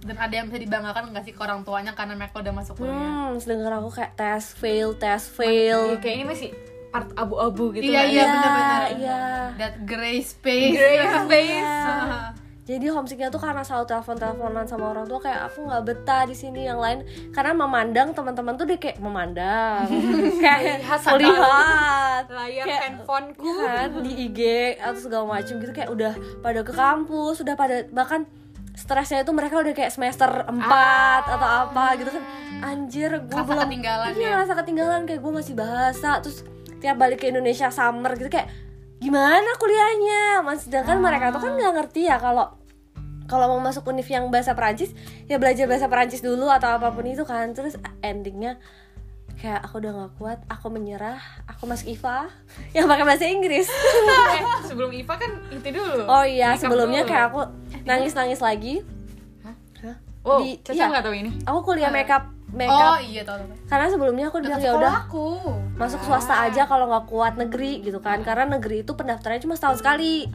dan 0.00 0.16
ada 0.16 0.32
yang 0.32 0.48
bisa 0.48 0.56
dibanggakan 0.58 1.12
nggak 1.12 1.28
sih 1.28 1.36
ke 1.36 1.40
orang 1.44 1.60
tuanya 1.60 1.92
karena 1.92 2.16
mereka 2.16 2.40
udah 2.40 2.56
masuk 2.56 2.72
kuliah 2.74 2.96
Hmm, 2.96 3.36
sedangkan 3.36 3.72
aku 3.76 3.88
kayak 3.92 4.12
tes 4.16 4.44
fail, 4.50 4.96
tes 4.96 5.28
fail. 5.28 6.00
Kayak 6.00 6.14
ini 6.16 6.24
masih 6.24 6.50
part 6.90 7.08
abu-abu 7.14 7.70
gitu 7.72 7.86
Iya, 7.86 8.00
kan. 8.00 8.08
iya. 8.08 8.24
bener-bener. 8.26 8.82
Iya. 8.92 9.22
that 9.56 9.74
gray 9.82 10.18
space 10.20 10.74
Gray 10.74 10.96
space. 11.00 11.62
Iya. 11.62 12.34
Jadi 12.62 12.86
homesicknya 12.86 13.28
tuh 13.28 13.38
karena 13.38 13.60
selalu 13.60 13.82
telepon-teleponan 13.84 14.62
sama 14.64 14.84
orang 14.88 15.02
tua 15.04 15.18
kayak 15.18 15.42
aku 15.44 15.64
nggak 15.64 15.82
betah 15.82 16.22
di 16.22 16.34
sini 16.34 16.64
yang 16.64 16.78
lain 16.78 17.02
karena 17.30 17.50
memandang 17.52 18.10
teman-teman 18.10 18.54
tuh 18.54 18.62
dia 18.64 18.78
kayak 18.78 18.98
memandang 19.00 19.90
kayak 20.38 20.78
Lihat 20.78 21.02
melihat 21.10 22.24
layar 22.28 22.64
Kayak- 22.64 22.82
handphoneku 22.84 23.42
Iya 23.42 23.66
kan 23.66 23.88
di 24.00 24.12
IG 24.20 24.40
atau 24.78 25.00
segala 25.00 25.24
macam 25.28 25.54
gitu 25.56 25.72
kayak 25.72 25.90
udah 25.90 26.12
pada 26.38 26.60
ke 26.60 26.70
kampus 26.70 27.36
udah 27.38 27.54
pada 27.54 27.76
bahkan 27.90 28.22
stresnya 28.72 29.20
itu 29.20 29.32
mereka 29.32 29.58
udah 29.58 29.74
kayak 29.74 29.90
semester 29.90 30.30
4 30.30 30.54
atau 31.26 31.48
apa 31.66 31.98
gitu 31.98 32.10
kan 32.12 32.22
anjir 32.62 33.10
gue 33.18 33.40
belum 33.40 33.66
ketinggalan 33.66 34.14
iya 34.14 34.30
ya. 34.30 34.38
rasa 34.38 34.54
ketinggalan 34.54 35.04
kayak 35.04 35.18
gue 35.18 35.32
masih 35.32 35.54
bahasa 35.54 36.22
terus 36.22 36.46
tiap 36.80 36.96
balik 36.96 37.20
ke 37.20 37.28
Indonesia 37.28 37.68
summer 37.68 38.16
gitu 38.16 38.26
kayak 38.26 38.48
gimana 38.98 39.46
kuliahnya? 39.56 40.40
Mas 40.40 40.64
sedangkan 40.64 40.98
mereka 40.98 41.30
tuh 41.30 41.40
kan 41.40 41.52
nggak 41.54 41.72
ngerti 41.76 42.08
ya 42.08 42.16
kalau 42.16 42.56
kalau 43.24 43.46
mau 43.46 43.62
masuk 43.62 43.86
univ 43.86 44.08
yang 44.10 44.26
bahasa 44.28 44.58
Perancis 44.58 44.90
ya 45.24 45.38
belajar 45.38 45.70
bahasa 45.70 45.86
Perancis 45.86 46.18
dulu 46.18 46.50
atau 46.50 46.74
apa 46.74 46.90
pun 46.90 47.06
itu 47.06 47.22
kan. 47.22 47.52
Terus 47.54 47.78
endingnya 48.02 48.58
kayak 49.40 49.64
aku 49.64 49.80
udah 49.80 49.92
nggak 49.94 50.12
kuat 50.20 50.38
aku 50.52 50.68
menyerah 50.68 51.16
aku 51.48 51.64
masuk 51.64 51.88
IVA 51.96 52.28
yang 52.76 52.90
pakai 52.90 53.04
bahasa 53.06 53.24
Inggris. 53.24 53.68
Eh, 54.40 54.42
sebelum 54.66 54.90
Iva 54.92 55.14
kan 55.16 55.30
itu 55.52 55.68
dulu. 55.70 56.04
Oh 56.08 56.24
iya 56.24 56.52
Makeup 56.56 56.62
sebelumnya 56.66 57.02
dulu. 57.04 57.10
kayak 57.12 57.24
aku 57.30 57.40
nangis 57.84 58.12
nangis 58.16 58.40
lagi. 58.40 58.80
Oh 60.20 60.44
di- 60.44 60.60
Caca 60.60 60.76
iya. 60.76 60.86
nggak 60.92 61.04
tahu 61.04 61.14
ini? 61.16 61.30
Aku 61.48 61.58
kuliah 61.64 61.88
makeup 61.88 62.28
oh 62.50 62.58
makeup 62.58 62.98
iya 63.06 63.22
tau 63.22 63.38
tau 63.38 63.46
karena 63.70 63.86
sebelumnya 63.86 64.26
aku 64.26 64.42
bilang 64.42 64.58
ya 64.58 64.74
udah 64.74 65.06
aku 65.06 65.26
masuk 65.78 66.02
swasta 66.04 66.44
aja 66.44 66.66
kalau 66.66 66.90
nggak 66.90 67.06
kuat 67.08 67.34
negeri 67.40 67.80
gitu 67.80 68.02
kan. 68.04 68.20
Karena 68.20 68.58
negeri 68.58 68.84
itu 68.84 68.92
pendaftarannya 68.92 69.40
cuma 69.40 69.56
setahun 69.56 69.80
sekali. 69.80 70.28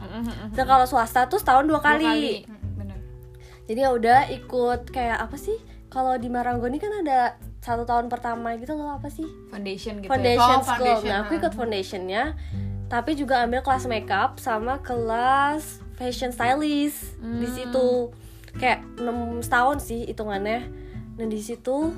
Dan 0.56 0.64
kalau 0.66 0.88
swasta 0.88 1.30
tuh 1.30 1.38
setahun 1.38 1.70
dua 1.70 1.78
Dua 1.78 1.84
kali, 1.84 2.42
bener. 2.74 2.98
Jadi 3.68 3.78
ya 3.78 3.90
udah 3.94 4.20
ikut 4.32 4.90
kayak 4.90 5.22
apa 5.22 5.36
sih? 5.38 5.54
Kalau 5.86 6.18
di 6.18 6.26
Maranggoni 6.26 6.82
kan 6.82 6.90
ada 7.04 7.36
satu 7.62 7.86
tahun 7.86 8.10
pertama 8.10 8.56
gitu 8.58 8.74
loh 8.74 8.96
apa 8.96 9.06
sih? 9.12 9.26
Foundation 9.52 10.00
gitu 10.02 10.10
foundation 10.10 10.58
Oh, 10.58 10.64
school. 10.64 10.72
foundation, 10.82 11.08
nah 11.10 11.18
aku 11.26 11.32
ikut 11.38 11.52
foundationnya 11.54 12.24
tapi 12.86 13.18
juga 13.18 13.42
ambil 13.42 13.66
kelas 13.66 13.90
makeup 13.90 14.38
sama 14.38 14.78
kelas 14.78 15.82
fashion 15.98 16.30
stylist 16.30 17.18
di 17.20 17.48
situ. 17.50 18.14
Kayak 18.56 18.86
6 18.96 19.42
tahun 19.52 19.76
sih 19.84 20.08
hitungannya 20.08 20.64
dan 21.16 21.26
di 21.26 21.40
situ 21.40 21.90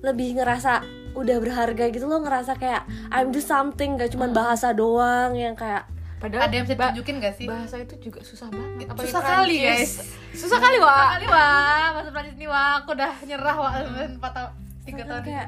lebih 0.00 0.38
ngerasa 0.38 0.80
udah 1.12 1.36
berharga 1.38 1.90
gitu 1.90 2.06
loh 2.06 2.22
ngerasa 2.22 2.54
kayak 2.54 2.82
I'm 3.10 3.28
do 3.28 3.38
something 3.38 3.98
gak 3.98 4.14
cuman 4.14 4.30
bahasa 4.30 4.70
doang 4.70 5.34
yang 5.34 5.52
kayak 5.52 5.84
Padahal 6.16 6.46
ada 6.46 6.54
yang 6.54 6.64
bisa 6.64 6.76
ditunjukin 6.76 7.14
gak 7.18 7.34
sih? 7.34 7.46
bahasa 7.48 7.80
itu 7.80 7.96
juga 7.96 8.20
susah 8.20 8.52
banget. 8.52 8.86
Apalagi 8.86 9.08
susah 9.08 9.22
kali 9.24 9.56
guys. 9.58 9.92
Susah 10.36 10.58
kali 10.60 10.76
Susah 10.76 10.84
wah. 10.84 11.08
kali 11.10 11.26
wah 11.26 11.86
bahasa 11.96 12.08
Prancis 12.10 12.36
ini 12.36 12.46
wah 12.46 12.70
aku 12.76 12.92
udah 12.92 13.12
nyerah 13.24 13.56
wah 13.56 13.72
empat 13.80 14.32
tahun 14.36 14.50
tiga 14.84 15.02
tahun 15.02 15.22
kayak 15.24 15.46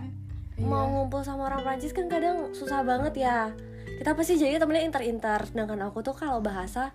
Iya. 0.53 0.69
mau 0.69 0.85
ngumpul 0.87 1.21
sama 1.21 1.49
orang 1.49 1.61
Prancis 1.61 1.93
kan 1.93 2.09
kadang 2.09 2.53
susah 2.53 2.81
banget 2.83 3.15
ya. 3.19 3.53
Kita 3.97 4.13
pasti 4.13 4.37
jadi 4.37 4.57
temennya 4.57 4.85
inter-inter. 4.85 5.45
Sedangkan 5.45 5.81
aku 5.83 6.01
tuh 6.01 6.13
kalau 6.13 6.41
bahasa 6.41 6.93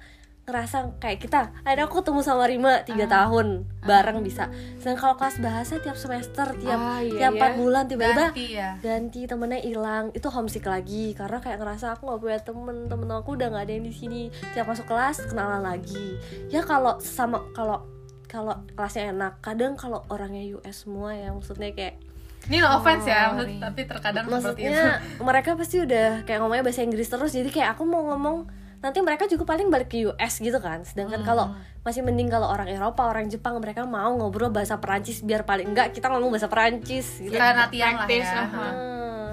ngerasa 0.47 0.95
kayak 1.03 1.19
kita 1.27 1.51
ada 1.67 1.83
aku 1.83 1.99
ketemu 1.99 2.23
sama 2.23 2.47
Rima 2.47 2.79
tiga 2.87 3.03
tahun 3.03 3.67
bareng 3.83 4.23
bisa. 4.23 4.47
Sedangkan 4.79 4.95
kalau 5.03 5.15
kelas 5.19 5.43
bahasa 5.43 5.75
tiap 5.83 5.99
semester 5.99 6.55
tiap 6.55 6.79
Ah, 6.79 7.03
iya, 7.03 7.19
tiap 7.19 7.31
empat 7.35 7.51
iya. 7.51 7.59
bulan 7.59 7.83
tiba-tiba 7.91 8.25
ganti 8.31 8.45
ya. 8.55 8.69
ganti 8.79 9.19
temennya 9.27 9.59
hilang. 9.59 10.07
Itu 10.15 10.31
homesick 10.31 10.63
lagi 10.63 11.11
karena 11.19 11.43
kayak 11.43 11.59
ngerasa 11.59 11.99
aku 11.99 12.07
nggak 12.07 12.19
punya 12.23 12.39
temen 12.39 12.77
temen 12.87 13.09
aku 13.11 13.35
udah 13.35 13.47
nggak 13.51 13.63
ada 13.67 13.73
yang 13.75 13.83
di 13.83 13.91
sini. 13.91 14.21
Tiap 14.55 14.71
masuk 14.71 14.87
kelas 14.87 15.27
kenalan 15.27 15.67
lagi. 15.67 16.15
Ya 16.47 16.63
kalau 16.63 16.95
sama 17.03 17.43
kalau 17.51 17.83
kalau 18.31 18.55
kelasnya 18.71 19.11
enak 19.11 19.43
kadang 19.43 19.75
kalau 19.75 20.07
orangnya 20.07 20.47
US 20.55 20.87
semua 20.87 21.11
ya 21.11 21.27
maksudnya 21.35 21.75
kayak 21.75 21.99
ini 22.47 22.63
no 22.63 22.71
offense 22.71 23.03
ya 23.03 23.35
Oh, 23.35 23.35
maksud, 23.35 23.51
iya. 23.51 23.59
tapi 23.67 23.81
terkadang 23.83 24.23
seperti 24.23 24.63
itu. 24.63 24.71
Maksudnya 24.71 24.83
mereka 25.19 25.49
pasti 25.59 25.75
udah 25.83 26.23
kayak 26.23 26.39
ngomongnya 26.39 26.63
bahasa 26.63 26.87
Inggris 26.87 27.11
terus 27.11 27.35
jadi 27.35 27.51
kayak 27.51 27.75
aku 27.75 27.83
mau 27.83 27.99
ngomong 28.15 28.47
nanti 28.77 29.01
mereka 29.01 29.25
juga 29.25 29.43
paling 29.43 29.73
balik 29.73 29.89
ke 29.89 30.05
US 30.05 30.37
gitu 30.37 30.57
kan. 30.61 30.85
Sedangkan 30.85 31.25
kalau 31.25 31.53
masih 31.81 32.05
mending 32.05 32.29
kalau 32.29 32.45
orang 32.51 32.69
Eropa 32.69 33.09
orang 33.09 33.25
Jepang 33.31 33.57
mereka 33.57 33.87
mau 33.87 34.13
ngobrol 34.13 34.53
bahasa 34.53 34.77
Perancis 34.77 35.23
biar 35.25 35.47
paling 35.47 35.73
enggak 35.73 35.97
kita 35.97 36.11
ngomong 36.13 36.29
bahasa 36.29 36.49
Perancis 36.51 37.17
gitu. 37.17 37.33
Kalian 37.33 37.57
latihan 37.57 37.93
lah 37.97 38.07
ya. 38.07 38.23
aha. 38.25 38.67
Hmm. 38.69 39.29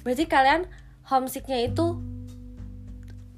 berarti 0.00 0.24
kalian 0.24 0.64
homesicknya 1.12 1.60
itu 1.60 2.00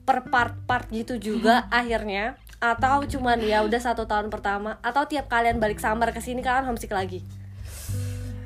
per 0.07 0.31
part-part 0.31 0.87
gitu 0.95 1.19
juga 1.19 1.67
akhirnya? 1.71 2.39
Atau 2.63 3.03
cuman 3.11 3.43
ya 3.43 3.67
udah 3.67 3.81
satu 3.83 4.07
tahun 4.07 4.31
pertama? 4.31 4.79
Atau 4.79 5.11
tiap 5.11 5.27
kalian 5.27 5.59
balik 5.59 5.83
summer 5.83 6.15
ke 6.15 6.23
sini 6.23 6.39
kalian 6.47 6.71
homesick 6.71 6.95
lagi? 6.95 7.27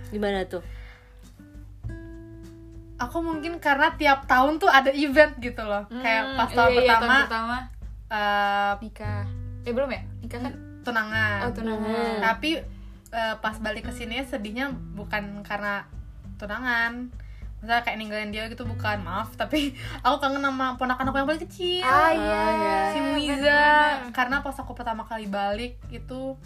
Gimana 0.08 0.48
tuh 0.48 0.75
aku 2.96 3.18
mungkin 3.20 3.56
karena 3.56 3.92
tiap 3.92 4.24
tahun 4.24 4.56
tuh 4.56 4.68
ada 4.68 4.88
event 4.88 5.36
gitu 5.36 5.60
loh 5.60 5.84
kayak 5.90 6.22
Hmm, 6.24 6.36
pas 6.36 6.48
tahun 6.48 6.70
iya, 6.70 6.74
iya, 6.74 6.80
pertama 6.80 7.04
tahun 7.04 7.22
pertama 7.22 7.56
eh, 8.08 8.72
nikah. 8.80 9.24
Eh 9.62 9.72
belum 9.72 9.90
ya? 9.90 10.02
Nikah 10.20 10.40
kan? 10.40 10.54
tunangan 10.80 11.38
Oh, 11.42 11.52
tunangan. 11.52 12.22
tapi 12.22 12.50
eh, 13.08 13.34
pas 13.36 13.56
balik 13.56 13.82
ke 13.82 13.92
sini 13.92 14.22
sedihnya 14.22 14.68
bukan 14.92 15.42
karena 15.42 15.82
tunangan 16.36 17.10
misalnya 17.56 17.82
kayak 17.82 17.98
ninggalin 17.98 18.30
dia 18.30 18.46
gitu 18.46 18.62
bukan 18.62 19.00
maaf 19.00 19.34
tapi 19.34 19.72
aku 20.04 20.16
kangen 20.16 20.38
sama 20.40 20.76
ponakan 20.76 21.08
aku 21.08 21.16
yang 21.16 21.26
paling 21.26 21.42
kecil 21.42 21.82
Ah 21.82 22.12
iya. 22.12 22.44
si 22.92 22.98
Muiza 23.00 23.64
karena 24.12 24.40
pas 24.40 24.54
aku 24.54 24.72
pertama 24.72 25.02
kali 25.02 25.26
balik 25.26 25.80
itu 25.88 26.36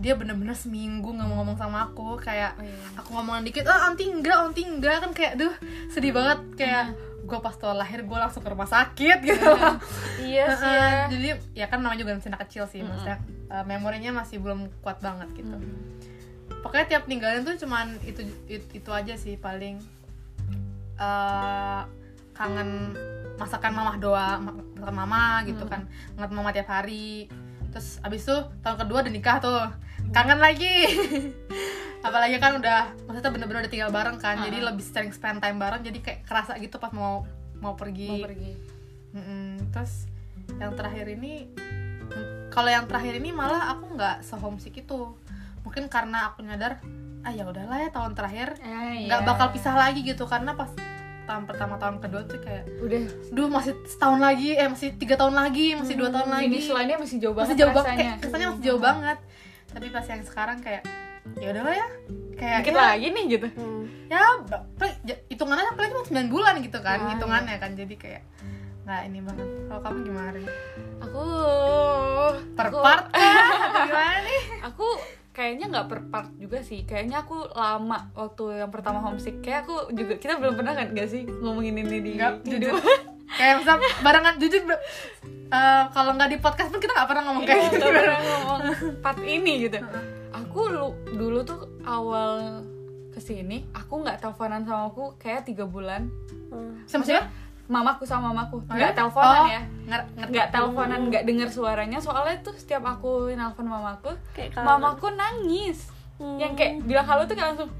dia 0.00 0.16
bener-bener 0.16 0.56
seminggu 0.56 1.12
nggak 1.12 1.28
mau 1.28 1.44
ngomong 1.44 1.56
sama 1.56 1.86
aku 1.86 2.16
kayak 2.16 2.56
Oh, 2.56 2.64
iya. 2.64 2.76
aku 2.96 3.08
ngomongin 3.12 3.44
dikit 3.44 3.68
ah 3.68 3.86
onti 3.86 4.08
enggak 4.08 4.38
onti 4.40 4.62
enggak 4.64 5.04
kan 5.04 5.10
kayak 5.12 5.34
duh 5.36 5.54
sedih 5.88 6.10
banget. 6.10 6.38
Kayak 6.56 6.96
gue 7.22 7.38
pas 7.38 7.54
tuh 7.54 7.70
lahir 7.70 8.02
gue 8.02 8.18
langsung 8.18 8.42
ke 8.42 8.50
rumah 8.50 8.66
sakit 8.66 9.18
gitu. 9.22 9.46
Iya 10.18 10.46
sih 10.58 10.66
Heeh, 10.66 10.90
ya. 10.90 11.06
jadi 11.06 11.28
ya 11.54 11.66
kan 11.70 11.78
namanya 11.80 12.02
juga 12.02 12.18
masih 12.18 12.30
anak 12.34 12.42
kecil 12.50 12.64
sih 12.66 12.82
maksudnya 12.82 13.22
uh, 13.46 13.62
memorinya 13.62 14.10
masih 14.18 14.42
belum 14.42 14.66
kuat 14.82 14.98
banget 14.98 15.30
gitu. 15.38 15.54
Pokoknya 16.62 16.86
tiap 16.88 17.04
ninggalin 17.06 17.42
tuh 17.42 17.54
cuman 17.58 17.94
itu 18.02 18.26
itu, 18.50 18.64
itu 18.74 18.90
aja 18.90 19.14
sih 19.14 19.38
paling 19.38 19.78
uh, 20.98 21.82
kangen 22.32 22.96
masakan 23.38 23.72
mamah 23.74 23.96
doa 23.98 24.38
ma- 24.38 24.54
masakan 24.78 24.96
mama 24.96 25.22
gitu 25.46 25.64
kan 25.66 25.86
ngeliat 26.14 26.32
mama 26.32 26.50
tiap 26.50 26.68
hari 26.70 27.26
terus 27.72 27.96
abis 28.00 28.22
itu 28.22 28.36
tahun 28.60 28.76
kedua 28.78 29.02
udah 29.02 29.12
nikah 29.12 29.36
tuh. 29.40 29.64
Kangen 30.12 30.38
lagi. 30.38 30.68
Apalagi 32.06 32.36
kan 32.36 32.58
udah 32.58 32.92
maksudnya 33.06 33.30
bener-bener 33.30 33.60
udah 33.64 33.72
tinggal 33.72 33.90
bareng 33.90 34.18
kan. 34.18 34.42
Jadi 34.42 34.58
lebih 34.60 34.84
sering 34.84 35.10
spend 35.10 35.40
time 35.40 35.56
bareng 35.56 35.80
jadi 35.80 35.98
kayak 35.98 36.20
kerasa 36.26 36.58
gitu 36.58 36.76
pas 36.76 36.92
mau 36.92 37.24
mau 37.58 37.72
pergi. 37.74 38.10
Mau 38.10 38.22
pergi. 38.22 38.52
Mm-mm. 39.12 39.68
terus 39.70 40.08
yang 40.56 40.72
terakhir 40.72 41.04
ini 41.06 41.52
kalau 42.48 42.68
yang 42.68 42.84
terakhir 42.88 43.16
ini 43.16 43.28
malah 43.32 43.72
aku 43.72 43.92
nggak 43.94 44.20
se-homesick 44.20 44.76
itu. 44.78 45.14
Mungkin 45.62 45.86
karena 45.86 46.28
aku 46.28 46.42
nyadar 46.42 46.82
ah 47.22 47.30
ya 47.30 47.46
udahlah 47.46 47.78
ya 47.78 47.90
tahun 47.94 48.18
terakhir 48.18 48.58
Ah, 48.58 48.90
iya. 48.90 49.06
nggak 49.06 49.22
bakal 49.22 49.46
pisah 49.54 49.78
lagi 49.78 50.02
gitu. 50.02 50.26
Karena 50.26 50.52
pas 50.52 50.68
tahun 51.22 51.42
pertama 51.44 51.74
tahun 51.76 51.96
kedua 51.98 52.22
tuh 52.24 52.38
kayak 52.38 52.64
Udah. 52.78 53.02
duh 53.28 53.48
masih 53.48 53.72
setahun 53.84 54.18
lagi 54.18 54.48
eh 54.52 54.66
masih 54.66 54.88
tiga 54.94 55.14
tahun 55.14 55.32
lagi 55.32 55.74
masih 55.74 55.94
dua 55.94 56.08
tahun 56.08 56.28
lagi 56.28 56.46
Finish 56.48 56.68
line-nya 56.68 56.98
masih 56.98 57.16
jauh 57.18 57.32
banget 57.32 57.46
masih 57.46 57.58
jauh 57.58 57.72
banget 57.72 57.86
rasanya. 57.86 58.02
kayak 58.02 58.16
kesannya 58.20 58.46
masih 58.48 58.62
jauh 58.62 58.80
banget 58.80 59.18
tapi 59.68 59.86
pas 59.88 60.04
yang 60.04 60.22
sekarang 60.22 60.58
kayak 60.58 60.82
ya 61.34 61.46
udahlah 61.48 61.72
ya 61.72 61.86
kayak 62.34 62.58
Dikit 62.60 62.74
ya, 62.74 62.82
lagi 62.84 63.06
nih 63.08 63.24
gitu. 63.30 63.46
Hmm. 63.54 63.82
ya 64.06 64.20
ya, 65.02 65.14
hitungannya 65.28 65.72
paling 65.72 65.90
cuma 65.92 66.04
9 66.04 66.28
bulan 66.28 66.54
gitu 66.58 66.78
kan 66.78 66.98
Ah, 66.98 67.08
hitungannya 67.14 67.56
kan 67.56 67.70
jadi 67.72 67.94
kayak 67.94 68.22
nggak 68.82 69.00
ini 69.06 69.18
banget 69.22 69.48
kalau 69.64 69.80
kamu 69.80 69.98
gimana? 70.02 70.40
Aku 71.00 71.22
per 72.52 72.66
aku- 72.66 72.82
part 72.82 73.04
gimana 73.78 74.18
nih 74.20 74.42
Aku 74.66 74.86
kayaknya 75.32 75.66
nggak 75.66 75.86
per 75.86 76.00
part 76.06 76.28
juga 76.36 76.60
sih. 76.60 76.84
Kayaknya 76.84 77.22
aku 77.22 77.48
lama 77.50 78.12
waktu 78.12 78.44
yang 78.58 78.68
pertama 78.68 79.00
homesick. 79.00 79.40
Kayak 79.40 79.64
aku 79.64 79.90
juga 79.90 80.14
kita 80.16 80.36
belum 80.36 80.54
pernah 80.54 80.72
kan 80.72 80.88
gak 80.90 81.08
sih 81.08 81.24
ngomongin 81.24 81.76
ini 81.78 81.98
di 81.98 82.12
Nggak, 82.14 82.44
hidup. 82.44 82.76
jujur 82.78 83.00
kayak 83.38 83.54
misal 83.58 83.76
barengan 83.98 84.36
jujur 84.36 84.60
bro- 84.62 84.84
eh, 85.48 85.82
kalau 85.88 86.12
nggak 86.12 86.28
di 86.28 86.38
podcast 86.38 86.68
pun 86.68 86.76
kita 86.78 86.92
nggak 86.92 87.08
pernah 87.08 87.22
ngomong 87.24 87.44
kayak 87.44 87.58
Iya, 87.58 87.68
gitu 87.70 87.86
pernah 87.86 88.20
ngomong 88.22 88.60
part 89.00 89.20
ini 89.20 89.52
gitu. 89.62 89.78
Aku 90.34 90.60
lu, 90.66 90.86
dulu 91.08 91.40
tuh 91.42 91.60
awal 91.82 92.60
ke 93.08 93.18
sini 93.18 93.64
aku 93.72 94.00
nggak 94.00 94.20
teleponan 94.20 94.62
sama 94.62 94.88
aku 94.88 95.16
kayak 95.16 95.44
tiga 95.44 95.64
bulan. 95.64 96.12
Hmm. 96.48 96.84
sama 96.84 97.00
siapa 97.00 97.24
Mamaku 97.70 98.02
sama 98.04 98.34
mamaku. 98.34 98.58
Oh, 98.66 98.74
nggak 98.74 98.92
ya? 98.92 98.98
teleponan 98.98 99.38
Oh, 99.38 99.46
ya. 99.46 99.62
nggak 100.28 100.46
teleponan 100.50 101.00
nggak 101.08 101.24
dengar 101.24 101.48
suaranya. 101.48 101.98
Soalnya 102.02 102.42
tuh 102.42 102.54
setiap 102.58 102.82
aku 102.84 103.32
nelpon 103.32 103.66
mamaku 103.66 104.12
Kayak 104.34 104.58
mamaku 104.60 105.12
nangis. 105.14 105.90
Hmm. 106.20 106.38
yang 106.38 106.54
kayak 106.54 106.84
bilang 106.86 107.02
halo 107.08 107.26
tuh 107.26 107.34
kayak 107.34 107.56
langsung 107.56 107.70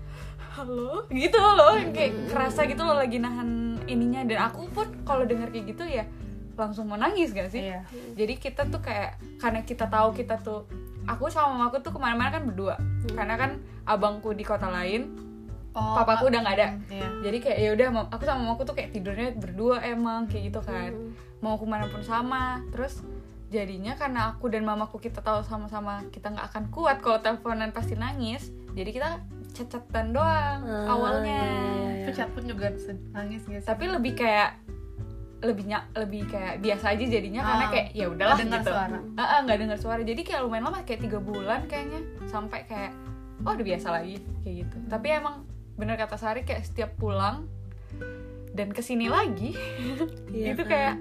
halo? 0.57 1.07
Gitu 1.13 1.39
loh. 1.39 1.79
Yang 1.79 1.93
kayak 1.95 2.13
kerasa 2.33 2.61
gitu 2.67 2.83
loh 2.83 2.97
lagi 2.99 3.23
nahan 3.23 3.79
ininya. 3.87 4.27
Dan 4.27 4.39
aku 4.51 4.67
pun 4.73 4.89
kalau 5.07 5.23
denger 5.29 5.53
kayak 5.53 5.67
gitu 5.77 5.85
ya 5.87 6.05
langsung 6.53 6.85
mau 6.85 7.01
nangis 7.01 7.33
gak 7.33 7.49
sih? 7.49 7.65
Iya. 7.65 7.81
jadi 8.13 8.35
kita 8.37 8.69
tuh 8.69 8.85
kayak 8.85 9.17
karena 9.41 9.65
kita 9.65 9.89
tahu 9.89 10.13
kita 10.13 10.37
tuh 10.37 10.69
aku 11.09 11.33
sama 11.33 11.57
mamaku 11.57 11.81
tuh 11.81 11.93
ke 11.97 11.99
mana-mana 12.01 12.31
kan 12.35 12.43
berdua. 12.45 12.77
Karena 13.15 13.35
kan 13.41 13.51
abangku 13.89 14.37
di 14.37 14.45
kota 14.47 14.69
lain 14.69 15.32
Oh, 15.73 15.97
papaku 15.97 16.29
udah 16.29 16.41
nggak 16.41 16.57
ada. 16.59 16.69
Iya. 16.87 17.09
jadi 17.25 17.37
kayak 17.41 17.59
ya 17.59 17.71
udah 17.73 17.87
aku 18.09 18.23
sama 18.23 18.41
mamaku 18.43 18.63
tuh 18.65 18.77
kayak 18.77 18.93
tidurnya 18.93 19.33
berdua 19.33 19.81
emang 19.81 20.29
kayak 20.29 20.53
gitu 20.53 20.61
kan. 20.61 20.93
Mau 21.41 21.57
ke 21.57 21.65
mana 21.65 21.89
pun 21.89 22.05
sama. 22.05 22.61
Terus 22.69 23.01
jadinya 23.49 23.93
karena 23.95 24.33
aku 24.33 24.49
dan 24.49 24.65
mamaku 24.65 24.97
kita 24.99 25.21
tahu 25.21 25.45
sama-sama 25.45 26.01
kita 26.09 26.29
nggak 26.29 26.47
akan 26.49 26.65
kuat 26.69 27.01
kalau 27.01 27.21
teleponan 27.21 27.69
pasti 27.69 27.93
nangis 27.93 28.49
jadi 28.73 28.89
kita 28.89 29.09
chat-chatan 29.53 30.17
doang 30.17 30.65
Ah, 30.65 30.89
awalnya. 30.89 31.37
iya, 31.37 31.53
iya, 31.53 31.91
iya. 32.09 32.13
Chat 32.17 32.33
pun 32.33 32.49
juga 32.49 32.73
nangis 33.13 33.45
gitu 33.45 33.61
tapi 33.61 33.93
lebih 33.93 34.17
kayak 34.17 34.57
lebih 35.45 35.69
nyak 35.69 35.85
lebih 35.93 36.33
kayak 36.33 36.65
biasa 36.65 36.97
aja 36.97 37.05
jadinya 37.05 37.45
karena 37.45 37.65
Ah, 37.67 37.71
kayak 37.75 37.87
ya 37.93 38.07
udahlah 38.09 38.37
dengar 38.41 38.61
gitu. 38.65 38.71
suara. 38.73 38.99
Ah, 39.19 39.23
ah, 39.27 39.39
nggak 39.45 39.59
dengar 39.61 39.77
suara. 39.77 40.01
Jadi 40.01 40.21
kayak 40.23 40.41
lumayan 40.47 40.65
lama 40.65 40.79
kayak 40.87 41.01
tiga 41.03 41.19
bulan 41.19 41.61
kayaknya. 41.67 42.01
Sampai 42.25 42.63
kayak 42.65 42.95
oh 43.43 43.53
udah 43.53 43.67
biasa 43.67 43.89
lagi 43.91 44.17
kayak 44.41 44.55
gitu. 44.65 44.77
Tapi 44.87 45.07
emang 45.13 45.43
bener 45.77 45.97
kata 45.97 46.17
Sari 46.21 46.45
kayak 46.45 46.69
setiap 46.69 46.91
pulang 47.01 47.49
dan 48.53 48.69
ke 48.73 48.85
sini 48.85 49.09
lagi 49.09 49.57
Iya 50.33 50.53
itu 50.57 50.63
kan? 50.65 50.71
kayak 50.71 50.95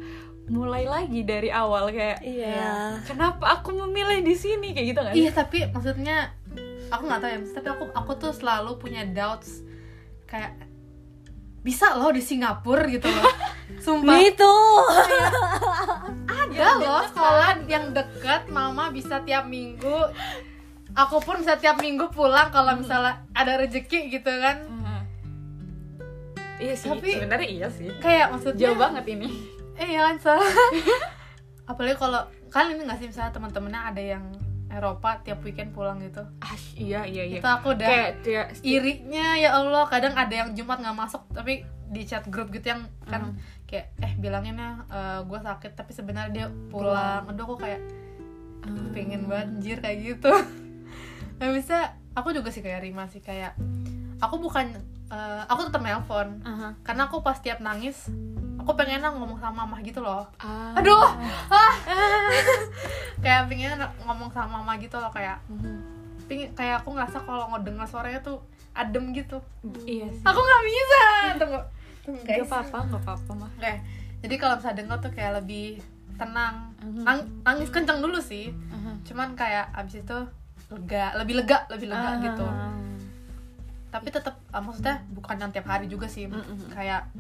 mulai 0.51 0.83
lagi 0.83 1.23
dari 1.23 1.47
awal 1.47 1.91
kayak 1.95 2.19
iya 2.25 2.99
kenapa 3.07 3.61
aku 3.61 3.71
memilih 3.87 4.19
di 4.25 4.35
sini 4.35 4.75
kayak 4.75 4.87
gitu 4.91 5.01
kan 5.03 5.13
Iya 5.15 5.31
tapi 5.31 5.57
maksudnya 5.71 6.35
aku 6.91 7.07
nggak 7.07 7.19
tahu 7.23 7.31
ya, 7.31 7.39
tapi 7.55 7.67
aku 7.71 7.83
aku 7.95 8.11
tuh 8.19 8.33
selalu 8.35 8.75
punya 8.75 9.07
doubts 9.07 9.63
kayak 10.27 10.55
bisa 11.61 11.93
loh 11.93 12.09
di 12.09 12.21
Singapura 12.25 12.89
gitu 12.89 13.05
loh. 13.05 13.29
Sumpah 13.85 14.17
gitu 14.17 14.53
ada 16.41 16.67
loh 16.77 17.01
sekolah 17.07 17.63
yang 17.69 17.95
dekat, 17.95 18.49
mama 18.51 18.91
bisa 18.91 19.21
tiap 19.23 19.47
minggu. 19.47 20.11
Aku 20.91 21.23
pun 21.23 21.39
bisa 21.39 21.55
tiap 21.55 21.79
minggu 21.79 22.11
pulang 22.11 22.51
kalau 22.51 22.75
misalnya 22.75 23.23
ada 23.31 23.55
rezeki 23.55 24.11
gitu 24.11 24.27
kan. 24.27 24.67
Iya 26.61 26.73
sih 26.77 26.93
Tapi- 26.93 27.17
sebenarnya 27.17 27.49
iya 27.49 27.67
sih. 27.73 27.89
Kayak 27.97 28.37
maksudnya 28.37 28.69
jauh 28.69 28.77
banget 28.77 29.05
ini. 29.09 29.27
Eh 29.73 29.97
iya 29.97 30.13
kan 30.13 30.17
salah. 30.21 30.45
Apalagi 31.71 31.97
kalau 31.97 32.21
kalian 32.53 32.77
ini 32.77 32.83
nggak 32.85 32.99
sih 33.01 33.07
misalnya 33.09 33.33
teman-temannya 33.33 33.81
ada 33.81 34.03
yang 34.03 34.25
Eropa 34.71 35.19
tiap 35.25 35.41
weekend 35.41 35.73
pulang 35.73 35.99
gitu. 35.99 36.21
Ah, 36.39 36.53
iya 36.77 37.01
iya 37.03 37.23
iya. 37.27 37.37
Itu 37.41 37.49
aku 37.49 37.73
udah 37.73 37.87
kayak 37.87 38.11
dia 38.21 38.43
irinya 38.61 39.35
ya 39.35 39.57
Allah 39.57 39.89
kadang 39.89 40.13
ada 40.13 40.31
yang 40.31 40.53
Jumat 40.53 40.79
nggak 40.79 40.95
masuk 40.95 41.25
tapi 41.33 41.65
di 41.91 42.07
chat 42.07 42.23
grup 42.29 42.53
gitu 42.53 42.71
yang 42.71 42.87
kan 43.03 43.35
kayak 43.67 43.91
eh 43.99 44.13
bilangin 44.15 44.55
ya 44.55 44.79
gue 45.25 45.39
sakit 45.41 45.71
tapi 45.73 45.91
sebenarnya 45.97 46.31
dia 46.31 46.47
pulang. 46.69 47.25
Aduh 47.25 47.43
aku 47.49 47.57
kayak 47.57 47.81
aduh, 48.61 48.85
pengen 48.93 49.25
banget 49.25 49.47
anjir 49.49 49.77
kayak 49.81 49.97
gitu 50.05 50.29
bisa 51.49 51.77
aku 52.11 52.29
juga 52.29 52.47
sih 52.47 52.61
kayak 52.61 52.81
Rima 52.81 53.07
sih 53.07 53.19
kayak 53.19 53.57
aku 54.17 54.37
bukan 54.37 54.69
eh, 55.07 55.41
aku 55.45 55.65
tetap 55.65 55.81
nelpon 55.81 56.37
Aha. 56.41 56.77
karena 56.81 57.05
aku 57.05 57.19
pas 57.19 57.35
tiap 57.35 57.57
nangis 57.59 58.07
aku 58.55 58.75
pengen 58.75 59.01
ngomong 59.01 59.35
sama 59.35 59.65
mama 59.65 59.81
gitu 59.81 59.99
loh 59.99 60.29
Ah. 60.37 60.75
aduh 60.75 61.01
ah. 61.47 61.73
kayak 63.19 63.47
pengen 63.47 63.73
ngomong 63.99 64.29
sama 64.29 64.59
mama 64.59 64.77
gitu 64.77 64.95
loh 64.95 65.09
kayak 65.09 65.41
Mhm. 65.47 65.77
pingin 66.25 66.47
kayak 66.53 66.79
aku 66.79 66.93
ngerasa 66.93 67.17
kalau 67.21 67.49
ngedengar 67.49 67.83
suaranya 67.83 68.21
tuh 68.21 68.39
adem 68.71 69.11
gitu 69.11 69.41
iya 69.83 70.07
sih 70.07 70.23
aku 70.23 70.39
nggak 70.39 70.63
bisa 70.63 71.01
tunggu 71.41 71.59
tunggu 72.01 72.21
Gak 72.23 72.33
guys 72.35 72.47
apa-apa, 72.47 72.77
gak 72.87 73.01
apa-apa 73.03 73.31
mah 73.35 73.49
Oke, 73.51 73.73
jadi 74.21 74.35
kalau 74.35 74.53
misalnya 74.55 74.77
denger 74.79 74.97
tuh 74.99 75.11
kayak 75.11 75.33
lebih 75.37 75.67
tenang 76.15 76.69
Mhm. 76.77 77.01
Nang- 77.01 77.29
nangis 77.43 77.69
kenceng 77.69 77.99
dulu 77.99 78.17
sih 78.17 78.49
Aha. 78.69 78.93
cuman 79.03 79.33
kayak 79.33 79.69
abis 79.71 80.01
itu 80.01 80.17
lega 80.71 81.05
lebih 81.15 81.35
lega 81.37 81.57
lebih 81.67 81.87
lega 81.87 82.09
Ah. 82.09 82.17
gitu. 82.21 82.47
Tapi 83.89 84.07
tetap 84.07 84.39
uh, 84.47 84.59
maksudnya 84.59 85.03
bukan 85.07 85.35
yang 85.37 85.51
tiap 85.51 85.67
hari 85.67 85.85
juga 85.85 86.07
sih 86.07 86.25
Mm-mm. 86.25 86.71
kayak 86.71 87.11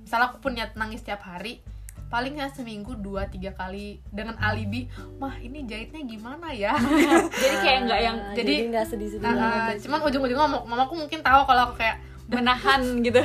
misalnya 0.00 0.26
aku 0.28 0.38
pun 0.38 0.52
niat 0.52 0.74
nangis 0.74 1.00
tiap 1.00 1.20
hari 1.20 1.58
paling 2.06 2.34
ya 2.34 2.46
seminggu 2.48 2.94
dua 2.96 3.26
tiga 3.26 3.50
kali 3.52 4.02
dengan 4.08 4.34
alibi 4.36 4.90
mah 5.16 5.38
ini 5.38 5.62
jahitnya 5.64 6.02
gimana 6.02 6.50
ya? 6.50 6.74
Jadi 7.42 7.56
kayak 7.60 7.78
nggak 7.84 8.00
yang 8.00 8.16
Nah, 8.20 8.34
jadi- 8.34 8.62
nggak 8.68 8.84
sedih-sedih 8.84 9.22
Nah, 9.22 9.30
banget 9.32 9.74
uh, 9.76 9.80
cuman 9.80 9.98
ujung-ujungnya 10.04 10.42
mama- 10.44 10.66
mamaku 10.66 10.94
mungkin 10.96 11.18
tahu 11.20 11.40
kalau 11.44 11.62
aku 11.68 11.74
kayak 11.76 11.98
menahan 12.26 12.82
gitu. 13.06 13.22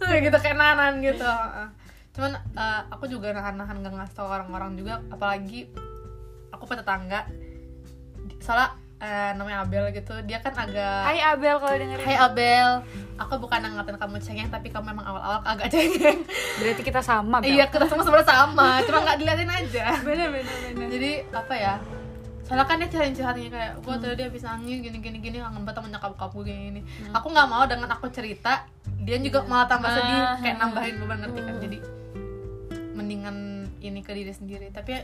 Gitu 0.00 0.36
kayak 0.36 0.56
nahan 0.56 0.98
gitu 1.00 1.22
Uh, 1.22 1.70
cuman 2.10 2.34
uh, 2.52 2.82
aku 2.88 3.06
juga 3.06 3.30
nahan-nahan 3.30 3.78
gak 3.78 3.94
ngasih 3.94 4.14
tau 4.16 4.26
orang-orang 4.26 4.74
juga 4.74 4.98
apalagi 5.08 5.70
aku 6.50 6.66
punya 6.66 6.82
tetangga 6.82 7.22
soalnya 8.38 8.74
uh, 8.98 9.30
namanya 9.34 9.64
Abel 9.64 9.84
gitu. 9.90 10.14
Dia 10.26 10.38
kan 10.38 10.54
agak 10.54 11.00
Hai 11.06 11.18
Abel 11.22 11.56
kalau 11.58 11.74
dengerin. 11.74 12.04
Hai 12.04 12.16
Abel. 12.18 12.68
Aku 13.18 13.34
bukan 13.38 13.58
ngatain 13.62 13.98
kamu 13.98 14.16
cengeng 14.22 14.50
tapi 14.50 14.70
kamu 14.70 14.94
memang 14.94 15.04
awal-awal 15.06 15.40
agak 15.42 15.70
cengeng. 15.70 16.22
Berarti 16.58 16.82
kita 16.82 17.00
sama 17.02 17.42
Bel. 17.42 17.54
Iya 17.54 17.66
kita 17.66 17.86
semua 17.86 18.04
sebenarnya 18.04 18.28
sama. 18.28 18.68
Cuma 18.86 18.98
nggak 19.02 19.16
diliatin 19.18 19.50
aja. 19.50 19.84
Bener 20.06 20.28
bener 20.30 20.54
bener 20.74 20.88
jadi 20.90 21.10
apa 21.30 21.54
ya? 21.54 21.74
Soalnya 22.48 22.64
kan 22.64 22.80
dia 22.80 22.88
curhatnya 22.88 23.50
kayak 23.52 23.72
gue 23.84 23.94
tadi 24.00 24.14
dia 24.16 24.26
habis 24.32 24.40
nangis 24.40 24.80
gini 24.80 24.98
gini 25.04 25.18
gini 25.20 25.36
kangen 25.36 25.68
banget 25.68 25.84
sama 25.84 25.88
nyokap 25.92 26.30
gue 26.32 26.44
gini 26.48 26.60
gini. 26.72 26.80
Aku 27.12 27.26
nggak 27.28 27.48
mau 27.50 27.64
dengan 27.68 27.88
aku 27.92 28.08
cerita 28.08 28.64
dia 29.04 29.20
juga 29.20 29.44
malah 29.44 29.68
tambah 29.68 29.88
sedih 29.92 30.16
Ah. 30.16 30.36
kayak 30.40 30.56
nambahin 30.56 30.96
beban 30.96 31.18
ngerti 31.20 31.40
kan. 31.44 31.54
Jadi 31.60 31.78
mendingan 32.96 33.36
ini 33.78 34.00
ke 34.00 34.10
diri 34.16 34.32
sendiri. 34.32 34.72
Tapi 34.72 34.96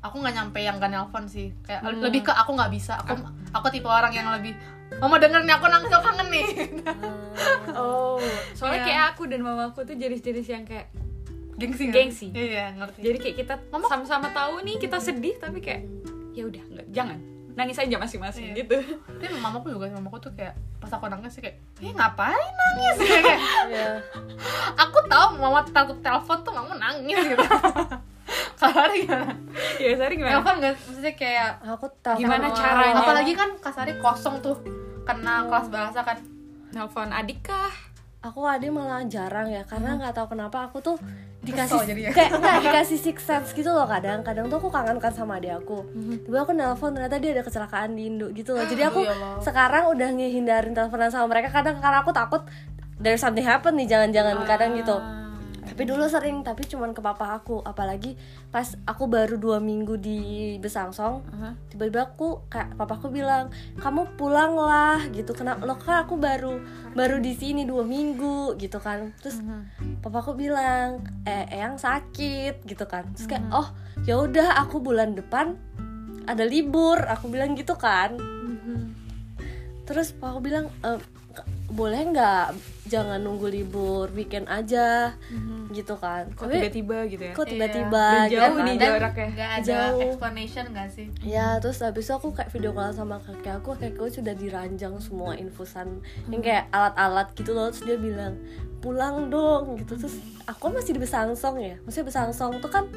aku 0.00 0.16
nggak 0.16 0.34
nyampe 0.34 0.58
yang 0.58 0.76
gak 0.76 0.88
nelpon 0.88 1.24
sih 1.24 1.52
kayak 1.60 1.80
Hmm. 1.82 2.00
lebih 2.00 2.20
ke 2.22 2.32
aku 2.32 2.52
nggak 2.52 2.70
bisa 2.70 2.96
aku 2.96 3.20
aku 3.50 3.66
tipe 3.68 3.84
orang 3.84 4.10
yang 4.10 4.28
lebih 4.30 4.56
mama 4.96 5.16
denger 5.16 5.42
nih 5.42 5.52
aku 5.52 5.66
nangis 5.66 5.88
aku 5.88 6.04
kangen 6.04 6.28
nih 6.28 6.46
Oh 7.72 8.16
Soalnya 8.52 8.78
Iya. 8.78 8.86
kayak 8.86 9.04
aku 9.10 9.22
dan 9.26 9.40
mamaku 9.40 9.84
tuh 9.84 9.94
jenis-jenis 9.94 10.46
yang 10.46 10.64
kayak 10.64 10.88
gengsi? 11.54 11.84
Gengsi. 11.88 12.26
iya 12.32 12.72
ngerti 12.72 12.98
Jadi 13.00 13.18
kayak 13.18 13.36
kita 13.38 13.54
Mama- 13.68 13.86
sama-sama 13.86 14.28
tahu 14.30 14.60
nih 14.60 14.76
kita 14.76 14.96
sedih 14.98 15.36
tapi 15.36 15.60
kayak 15.60 15.84
ya 16.30 16.44
udah 16.44 16.62
nggak 16.64 16.86
jangan 16.90 17.18
nangis 17.52 17.76
aja 17.76 17.92
masing-masing 17.94 18.50
Iya. 18.50 18.56
gitu. 18.58 18.76
tapi 19.04 19.26
mamaku 19.36 19.68
juga 19.70 19.90
mamaku 19.90 20.16
tuh 20.18 20.32
kayak 20.32 20.52
pas 20.78 20.88
aku 20.88 21.06
nangis 21.06 21.30
sih 21.30 21.42
kayak 21.42 21.60
eh 21.78 21.92
ngapain 21.92 22.32
nangis 22.56 22.96
kayak 23.04 23.40
Iya. 23.68 23.88
aku 24.82 24.98
tahu 25.04 25.36
mama 25.36 25.60
takut 25.66 25.98
telepon 25.98 26.38
tuh 26.40 26.52
mama 26.52 26.72
nangis 26.74 27.20
gitu 27.20 27.44
ada 28.62 28.94
gimana 28.94 29.32
Ya 29.76 29.92
Sari 29.94 30.14
gimana? 30.14 30.32
telepon 30.36 30.54
nggak 30.58 30.72
maksudnya 30.76 31.14
kayak 31.14 31.48
aku 31.62 31.86
tahu 32.00 32.16
Gimana 32.18 32.46
caranya? 32.50 32.94
apalagi 32.96 33.32
kan 33.32 33.50
kasari 33.56 33.92
kosong 33.96 34.38
tuh 34.38 34.56
kena 35.02 35.44
kelas 35.44 35.66
bahasa 35.68 36.00
kan 36.00 36.18
Nelfon 36.70 37.10
adik 37.10 37.42
kah? 37.42 37.72
aku 38.20 38.44
ade 38.44 38.68
malah 38.68 39.00
jarang 39.04 39.48
ya 39.48 39.64
karena 39.64 39.96
nggak 39.96 40.12
tahu 40.12 40.28
kenapa 40.30 40.68
aku 40.68 40.76
tuh 40.78 41.00
dikasih 41.40 41.80
jadinya. 41.82 42.12
kayak 42.12 42.36
nggak 42.36 42.56
dikasih 42.68 43.00
six 43.00 43.16
sense 43.18 43.48
gitu 43.50 43.66
loh 43.66 43.88
kadang 43.88 44.20
kadang 44.20 44.44
tuh 44.46 44.60
aku 44.60 44.68
kangen 44.68 44.96
kan 44.96 45.08
sama 45.08 45.40
adik 45.40 45.56
aku 45.56 45.88
tiba 46.20 46.36
aku 46.38 46.52
nelpon 46.52 46.92
ternyata 46.92 47.16
dia 47.16 47.32
ada 47.32 47.40
kecelakaan 47.40 47.96
di 47.96 48.06
Indo 48.06 48.28
gitu 48.28 48.52
loh 48.52 48.62
jadi 48.62 48.86
aku 48.92 49.00
Allah. 49.02 49.40
sekarang 49.40 49.88
udah 49.88 50.08
ngehindarin 50.12 50.76
teleponan 50.76 51.08
sama 51.08 51.26
mereka 51.26 51.48
kadang 51.50 51.80
karena 51.80 51.98
aku 51.98 52.12
takut 52.12 52.44
there's 52.98 53.16
something 53.18 53.40
happen 53.40 53.72
nih 53.72 53.88
jangan-jangan 53.88 54.36
kadang 54.44 54.76
gitu 54.76 55.00
tapi 55.70 55.86
dulu 55.86 56.02
sering 56.10 56.42
tapi 56.42 56.66
cuman 56.66 56.90
ke 56.90 56.98
papa 56.98 57.38
aku. 57.38 57.62
Apalagi 57.62 58.18
pas 58.50 58.66
aku 58.82 59.06
baru 59.06 59.38
dua 59.38 59.62
minggu 59.62 59.94
di 59.96 60.18
Besangsong 60.58 61.22
Aha. 61.30 61.54
tiba-tiba 61.70 62.10
aku 62.10 62.42
kayak 62.50 62.74
papaku 62.74 63.14
bilang 63.14 63.54
kamu 63.78 64.18
pulang 64.18 64.58
lah 64.58 64.98
gitu. 65.14 65.30
Kenapa 65.30 65.62
lo 65.62 65.78
kan 65.78 66.02
aku 66.02 66.18
baru 66.18 66.58
baru 66.92 67.22
di 67.22 67.38
sini 67.38 67.62
dua 67.62 67.86
minggu 67.86 68.58
gitu 68.58 68.82
kan. 68.82 69.14
Terus 69.22 69.38
papaku 70.02 70.34
bilang 70.34 71.06
eh 71.22 71.46
eyang 71.54 71.78
sakit 71.78 72.66
gitu 72.66 72.84
kan. 72.90 73.06
Terus 73.14 73.30
kayak 73.30 73.46
oh 73.54 73.70
ya 74.02 74.18
udah 74.18 74.58
aku 74.58 74.82
bulan 74.82 75.14
depan 75.14 75.54
ada 76.26 76.42
libur. 76.42 76.98
Aku 77.06 77.30
bilang 77.30 77.54
gitu 77.54 77.78
kan. 77.78 78.18
Terus 79.86 80.14
papaku 80.14 80.38
bilang 80.42 80.66
"Eh, 80.82 80.98
k- 80.98 81.19
boleh 81.70 82.02
nggak 82.04 82.46
jangan 82.84 83.16
nunggu 83.16 83.46
libur 83.46 84.10
weekend 84.10 84.44
aja 84.44 85.14
gitu 85.70 85.94
kan 85.94 86.26
Kok 86.28 86.44
tapi 86.44 86.58
tiba-tiba 86.58 86.96
gitu 87.06 87.22
ya? 87.22 87.32
kok 87.32 87.42
Iya. 87.42 87.50
tiba-tiba 87.52 88.02
Dan 88.02 88.26
gitu 88.26 88.34
jauh 88.36 88.50
kan. 88.50 88.66
nih 88.66 88.74
dan 88.74 88.90
jaraknya. 88.90 89.26
nggak 89.30 89.50
ada 89.52 89.62
Jauh. 89.62 90.00
explanation 90.02 90.64
nggak 90.68 90.88
sih 90.90 91.06
Ya 91.22 91.48
terus 91.56 91.78
habis 91.78 92.04
itu 92.04 92.12
aku 92.12 92.28
kayak 92.30 92.50
video 92.50 92.72
call 92.72 92.90
sama 92.90 93.16
kakek 93.20 93.54
aku 93.56 93.68
Kakek 93.72 93.94
aku 93.94 94.10
sudah 94.12 94.34
diranjang 94.34 94.94
semua 94.98 95.32
infusan 95.34 96.02
Yang 96.26 96.42
kayak 96.44 96.64
alat-alat 96.68 97.30
gitu 97.32 97.50
loh 97.52 97.70
Terus 97.70 97.82
dia 97.84 97.98
bilang 98.00 98.34
pulang 98.80 99.30
dong 99.30 99.78
gitu 99.78 99.94
Terus 99.94 100.18
aku 100.42 100.60
kan 100.60 100.72
masih 100.74 100.90
di 100.90 101.00
Besangsong 101.00 101.56
ya 101.56 101.78
Maksudnya 101.80 102.06
Besangsong 102.08 102.58
tuh 102.58 102.66
kan 102.68 102.90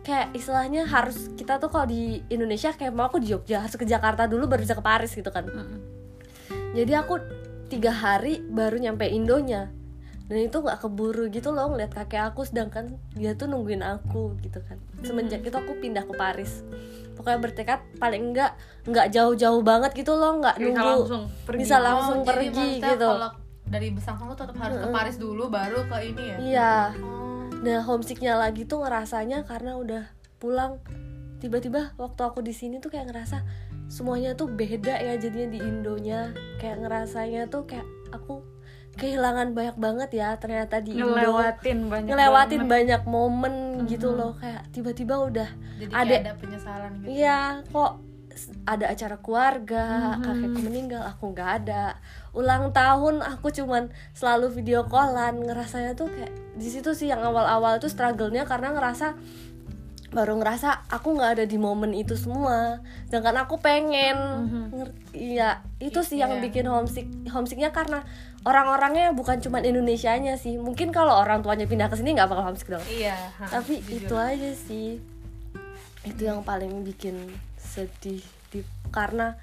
Kayak 0.00 0.30
istilahnya 0.32 0.86
harus 0.86 1.34
Kita 1.34 1.58
tuh 1.58 1.66
kalau 1.66 1.84
di 1.84 2.22
Indonesia 2.28 2.70
kayak 2.70 2.94
mau 2.94 3.10
aku 3.10 3.18
di 3.18 3.28
Jogja 3.28 3.58
Harus 3.58 3.74
ke 3.74 3.82
Jakarta 3.82 4.24
dulu 4.24 4.46
baru 4.46 4.62
bisa 4.62 4.72
ke 4.72 4.80
Paris 4.80 5.10
gitu 5.10 5.28
kan 5.28 5.50
Jadi 6.70 6.92
aku 6.94 7.18
tiga 7.68 7.90
hari 7.90 8.40
baru 8.42 8.76
nyampe 8.78 9.04
Indonya. 9.04 9.68
Dan 10.24 10.44
itu 10.44 10.60
nggak 10.60 10.82
keburu 10.82 11.28
gitu 11.28 11.48
loh 11.50 11.72
ngeliat 11.72 11.88
kakek 11.90 12.20
aku 12.26 12.44
sedangkan 12.44 13.00
dia 13.12 13.32
tuh 13.32 13.48
nungguin 13.48 13.80
aku 13.80 14.36
gitu 14.40 14.60
kan. 14.60 14.76
Semenjak 15.00 15.40
itu 15.40 15.52
aku 15.52 15.72
pindah 15.78 16.04
ke 16.04 16.12
Paris. 16.12 16.60
Pokoknya 17.14 17.40
bertekad 17.40 17.80
paling 17.96 18.30
enggak 18.30 18.52
nggak 18.84 19.08
jauh-jauh 19.08 19.60
banget 19.60 19.90
gitu 19.94 20.12
loh 20.12 20.36
nggak 20.36 20.56
Bisa 20.56 20.64
nunggu 20.66 20.84
langsung 20.84 21.22
pergi. 21.42 21.58
bisa 21.58 21.76
langsung 21.78 22.18
Oh, 22.18 22.24
pergi 22.24 22.68
gitu. 22.76 23.08
kalau 23.10 23.30
dari 23.64 23.88
Besang 23.90 24.16
kamu 24.16 24.32
tetap 24.32 24.56
harus 24.56 24.76
ke 24.78 24.88
Paris 24.88 25.16
dulu 25.16 25.44
baru 25.48 25.80
ke 25.84 25.96
ini 26.02 26.22
ya? 26.24 26.36
Iya. 26.38 26.74
Oh. 26.98 27.16
nah 27.58 27.82
homesicknya 27.82 28.36
lagi 28.36 28.62
tuh 28.62 28.80
ngerasanya 28.80 29.42
karena 29.42 29.74
udah 29.74 30.04
pulang. 30.36 30.76
Tiba-tiba 31.38 31.94
waktu 31.94 32.20
aku 32.20 32.38
di 32.38 32.50
sini 32.50 32.78
tuh 32.78 32.88
kayak 32.88 33.08
ngerasa 33.08 33.42
semuanya 33.88 34.36
tuh 34.36 34.52
beda 34.52 34.94
ya 35.00 35.16
jadinya 35.16 35.48
di 35.56 35.60
Indonya. 35.60 36.32
Kayak 36.60 36.84
ngerasanya 36.84 37.48
tuh 37.48 37.64
kayak 37.64 37.88
aku 38.12 38.44
kehilangan 38.98 39.54
banyak 39.54 39.76
banget 39.78 40.10
ya 40.18 40.34
ternyata 40.36 40.82
di 40.82 40.98
Indo. 40.98 41.14
Ngelewatin 41.14 41.78
banyak 41.86 42.10
ngelewatin 42.10 42.62
banget. 42.66 42.72
banyak 42.74 43.02
momen 43.06 43.54
gitu 43.86 44.12
loh. 44.12 44.34
Kayak 44.36 44.66
tiba-tiba 44.74 45.14
udah 45.22 45.48
jadi 45.78 45.92
Ada- 45.94 46.20
ada 46.26 46.32
penyesalan 46.36 46.90
gitu. 47.02 47.08
Iya 47.14 47.62
kok 47.70 47.92
ada 48.70 48.86
acara 48.94 49.18
keluarga 49.18 50.14
kakekku 50.22 50.60
meninggal 50.62 51.02
aku 51.02 51.34
nggak 51.34 51.50
ada. 51.62 51.98
Ulang 52.34 52.70
tahun 52.70 53.18
aku 53.18 53.50
cuman 53.50 53.90
selalu 54.14 54.50
video 54.62 54.86
callan. 54.86 55.42
Ngerasanya 55.42 55.98
tuh 55.98 56.06
kayak 56.10 56.30
di 56.54 56.66
situ 56.70 56.94
sih 56.94 57.10
yang 57.10 57.22
awal-awal 57.22 57.78
tuh 57.82 57.90
struggle-nya 57.90 58.46
karena 58.46 58.74
ngerasa 58.74 59.14
baru 60.08 60.40
ngerasa 60.40 60.88
aku 60.88 61.20
nggak 61.20 61.30
ada 61.36 61.44
di 61.44 61.60
momen 61.60 61.92
itu 61.92 62.16
semua. 62.16 62.80
Sedangkan 63.06 63.44
aku 63.44 63.60
pengen. 63.60 64.16
Iya 65.12 65.60
itu 65.78 66.00
sih 66.00 66.16
yang 66.16 66.40
Iya. 66.40 66.42
bikin 66.48 66.64
homesick 66.64 67.06
homesicknya 67.28 67.70
karena 67.76 68.00
orang-orangnya 68.42 69.12
bukan 69.12 69.38
cuman 69.44 69.68
Indonesianya 69.68 70.40
sih. 70.40 70.56
Mungkin 70.56 70.96
kalau 70.96 71.12
orang 71.12 71.44
tuanya 71.44 71.68
pindah 71.68 71.92
ke 71.92 71.96
sini 72.00 72.16
nggak 72.16 72.28
bakal 72.32 72.48
homesick 72.48 72.72
dong. 72.72 72.84
Iya 72.88 73.14
ha, 73.14 73.44
tapi 73.52 73.84
jujur. 73.84 74.08
itu 74.08 74.14
aja 74.16 74.50
sih. 74.56 74.88
Itu 76.08 76.24
yang 76.24 76.40
paling 76.40 76.88
bikin 76.88 77.28
sedih 77.60 78.24
di, 78.48 78.64
karena 78.88 79.36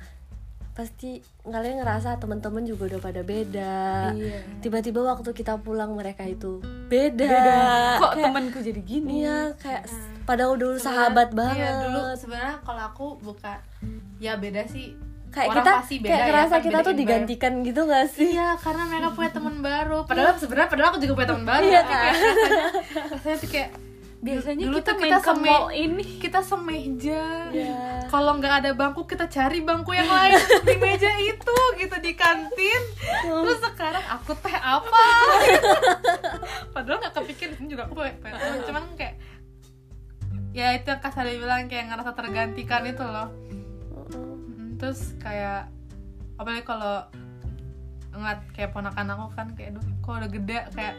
pasti 0.75 1.17
kalian 1.41 1.79
ngerasa 1.79 2.19
teman-teman 2.19 2.61
juga 2.61 2.85
udah 2.85 2.99
pada 3.01 3.23
beda 3.23 4.11
Iya. 4.11 4.43
tiba-tiba 4.59 4.99
waktu 5.01 5.31
kita 5.31 5.55
pulang 5.57 5.95
mereka 5.95 6.21
itu 6.21 6.59
beda, 6.85 7.31
kok 7.97 8.11
Kayak- 8.11 8.25
temanku 8.27 8.59
jadi 8.59 8.81
gini 8.81 9.23
iya 9.23 9.55
kayak 9.55 9.87
padahal 10.23 10.53
dulu 10.53 10.75
sahabat 10.75 11.31
banget 11.31 11.63
Iya, 11.63 11.71
dulu 11.81 12.01
sebenarnya 12.13 12.55
kalau 12.61 12.81
aku 12.85 13.05
bukan 13.17 13.55
ya 14.17 14.35
beda 14.35 14.63
sih. 14.65 14.91
kayak 15.27 15.47
Orang 15.49 15.57
kita 15.57 15.71
pasti 15.77 15.95
beda 15.97 16.07
kayak 16.09 16.19
ya, 16.19 16.27
ngerasa 16.29 16.47
kan 16.49 16.61
kita 16.61 16.71
beda 16.73 16.85
tuh 16.85 16.95
digantikan 16.95 17.53
gitu 17.61 17.81
gak 17.85 18.07
sih 18.07 18.29
Iya, 18.31 18.49
karena 18.55 18.83
mereka 18.85 19.09
punya 19.11 19.31
teman 19.31 19.55
baru. 19.59 19.97
Padahal 20.03 20.31
sebenarnya 20.33 20.69
padahal 20.69 20.89
aku 20.91 20.99
juga 21.01 21.13
punya 21.13 21.29
teman 21.29 21.45
baru. 21.45 21.63
Iya, 21.65 21.81
kan? 21.81 21.89
kayak 21.89 22.13
rasanya, 22.13 22.63
rasanya 23.09 23.37
tuh 23.37 23.49
kayak 23.49 23.69
biasanya 24.25 24.65
dulu 24.65 24.77
kita 24.81 24.91
main 24.97 25.03
kita 25.05 25.17
ke 25.21 25.29
seme- 25.29 25.45
mall 25.45 25.65
ini 25.69 26.03
kita 26.17 26.39
semeja. 26.41 27.23
Iya. 27.53 28.09
Kalau 28.09 28.31
nggak 28.41 28.53
ada 28.65 28.71
bangku 28.73 29.05
kita 29.05 29.29
cari 29.29 29.61
bangku 29.61 29.93
yang 29.93 30.09
lain 30.09 30.41
di 30.65 30.75
meja 30.81 31.13
itu 31.21 31.57
gitu 31.77 31.95
di 32.01 32.11
kantin. 32.17 32.81
Terus 33.21 33.61
sekarang 33.61 34.01
aku 34.09 34.33
teh 34.41 34.57
apa? 34.57 35.05
Padahal 36.73 36.97
nggak 37.05 37.13
kepikir 37.21 37.53
sini 37.53 37.77
juga 37.77 37.85
aku. 37.85 38.01
Cuman 38.65 38.97
kayak 38.97 39.21
ya 40.57 40.73
itu 40.73 40.87
yang 40.89 41.01
kasar 41.03 41.29
bilang 41.29 41.69
kayak 41.69 41.93
ngerasa 41.93 42.17
tergantikan 42.17 42.81
itu 42.89 43.05
loh. 43.05 43.29
Terus 44.81 45.13
kayak 45.21 45.69
apalagi 46.41 46.65
kalau 46.65 47.05
ngeliat 48.15 48.41
kayak 48.55 48.71
ponakan 48.71 49.11
aku 49.11 49.25
kan 49.35 49.47
kayak 49.53 49.75
duh 49.75 49.85
kok 50.01 50.17
udah 50.17 50.31
gede 50.31 50.59
kayak 50.71 50.95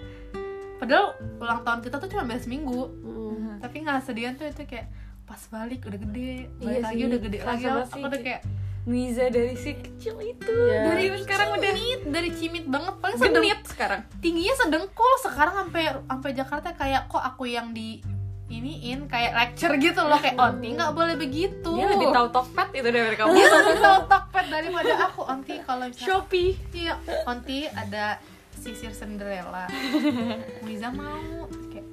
padahal 0.77 1.07
ulang 1.37 1.61
tahun 1.61 1.81
kita 1.81 1.97
tuh 1.97 2.09
cuma 2.09 2.23
beda 2.25 2.41
seminggu 2.41 2.81
Mm. 2.99 3.59
tapi 3.59 3.77
nggak 3.81 4.01
sedian 4.01 4.35
tuh 4.35 4.45
itu 4.45 4.63
kayak 4.63 4.87
pas 5.23 5.41
balik 5.47 5.83
udah 5.83 5.99
gede 5.99 6.29
balik 6.55 6.71
Iya 6.71 6.81
lagi 6.81 6.95
sih, 6.95 7.07
udah 7.07 7.19
gede 7.19 7.37
kerasa 7.39 7.51
lagi. 7.51 7.65
banget 7.67 7.83
aku 7.83 7.93
sih, 7.93 8.03
udah 8.05 8.21
kayak 8.23 8.43
Niza 8.87 9.25
dari 9.27 9.55
si 9.57 9.71
kecil 9.75 10.15
itu. 10.23 10.47
Iya. 10.47 10.81
dari 10.87 11.05
sekarang 11.19 11.49
udah 11.53 11.73
cimit 11.75 12.01
dari 12.07 12.31
cimit 12.31 12.65
banget 12.65 12.95
paling 12.97 13.19
sedeng 13.19 13.43
genit 13.43 13.61
sekarang. 13.67 14.01
Tingginya 14.17 14.55
sedengkul 14.57 15.13
sekarang 15.21 15.55
sampai 15.59 15.83
sampai 15.99 16.31
Jakarta 16.33 16.69
kayak 16.73 17.03
kok 17.07 17.19
aku 17.21 17.45
yang 17.47 17.75
di 17.75 17.99
iniin 18.47 19.11
kayak 19.11 19.35
lecture 19.35 19.75
gitu 19.77 19.99
loh 20.01 20.15
kayak 20.17 20.39
onti 20.39 20.71
nggak 20.71 20.95
boleh 20.95 21.19
begitu. 21.19 21.67
Dia 21.73 21.91
lebih 21.91 22.15
tahu 22.15 22.27
Tokped 22.31 22.69
itu 22.73 22.87
dari 22.87 23.17
kamu. 23.19 23.31
Dia 23.33 23.49
lebih 23.51 23.79
tahu 23.81 23.99
Tokped 24.07 24.47
daripada 24.47 24.93
aku. 25.03 25.21
Onti 25.27 25.55
kalau 25.61 25.85
misalnya 25.85 26.07
Shopee. 26.07 26.51
Iya 26.71 26.95
onti 27.27 27.59
ada 27.67 28.23
sisir 28.67 28.91
Cinderella. 28.91 29.71
Miza 30.67 30.91
mau. 30.91 31.47
Kayak 31.71 31.87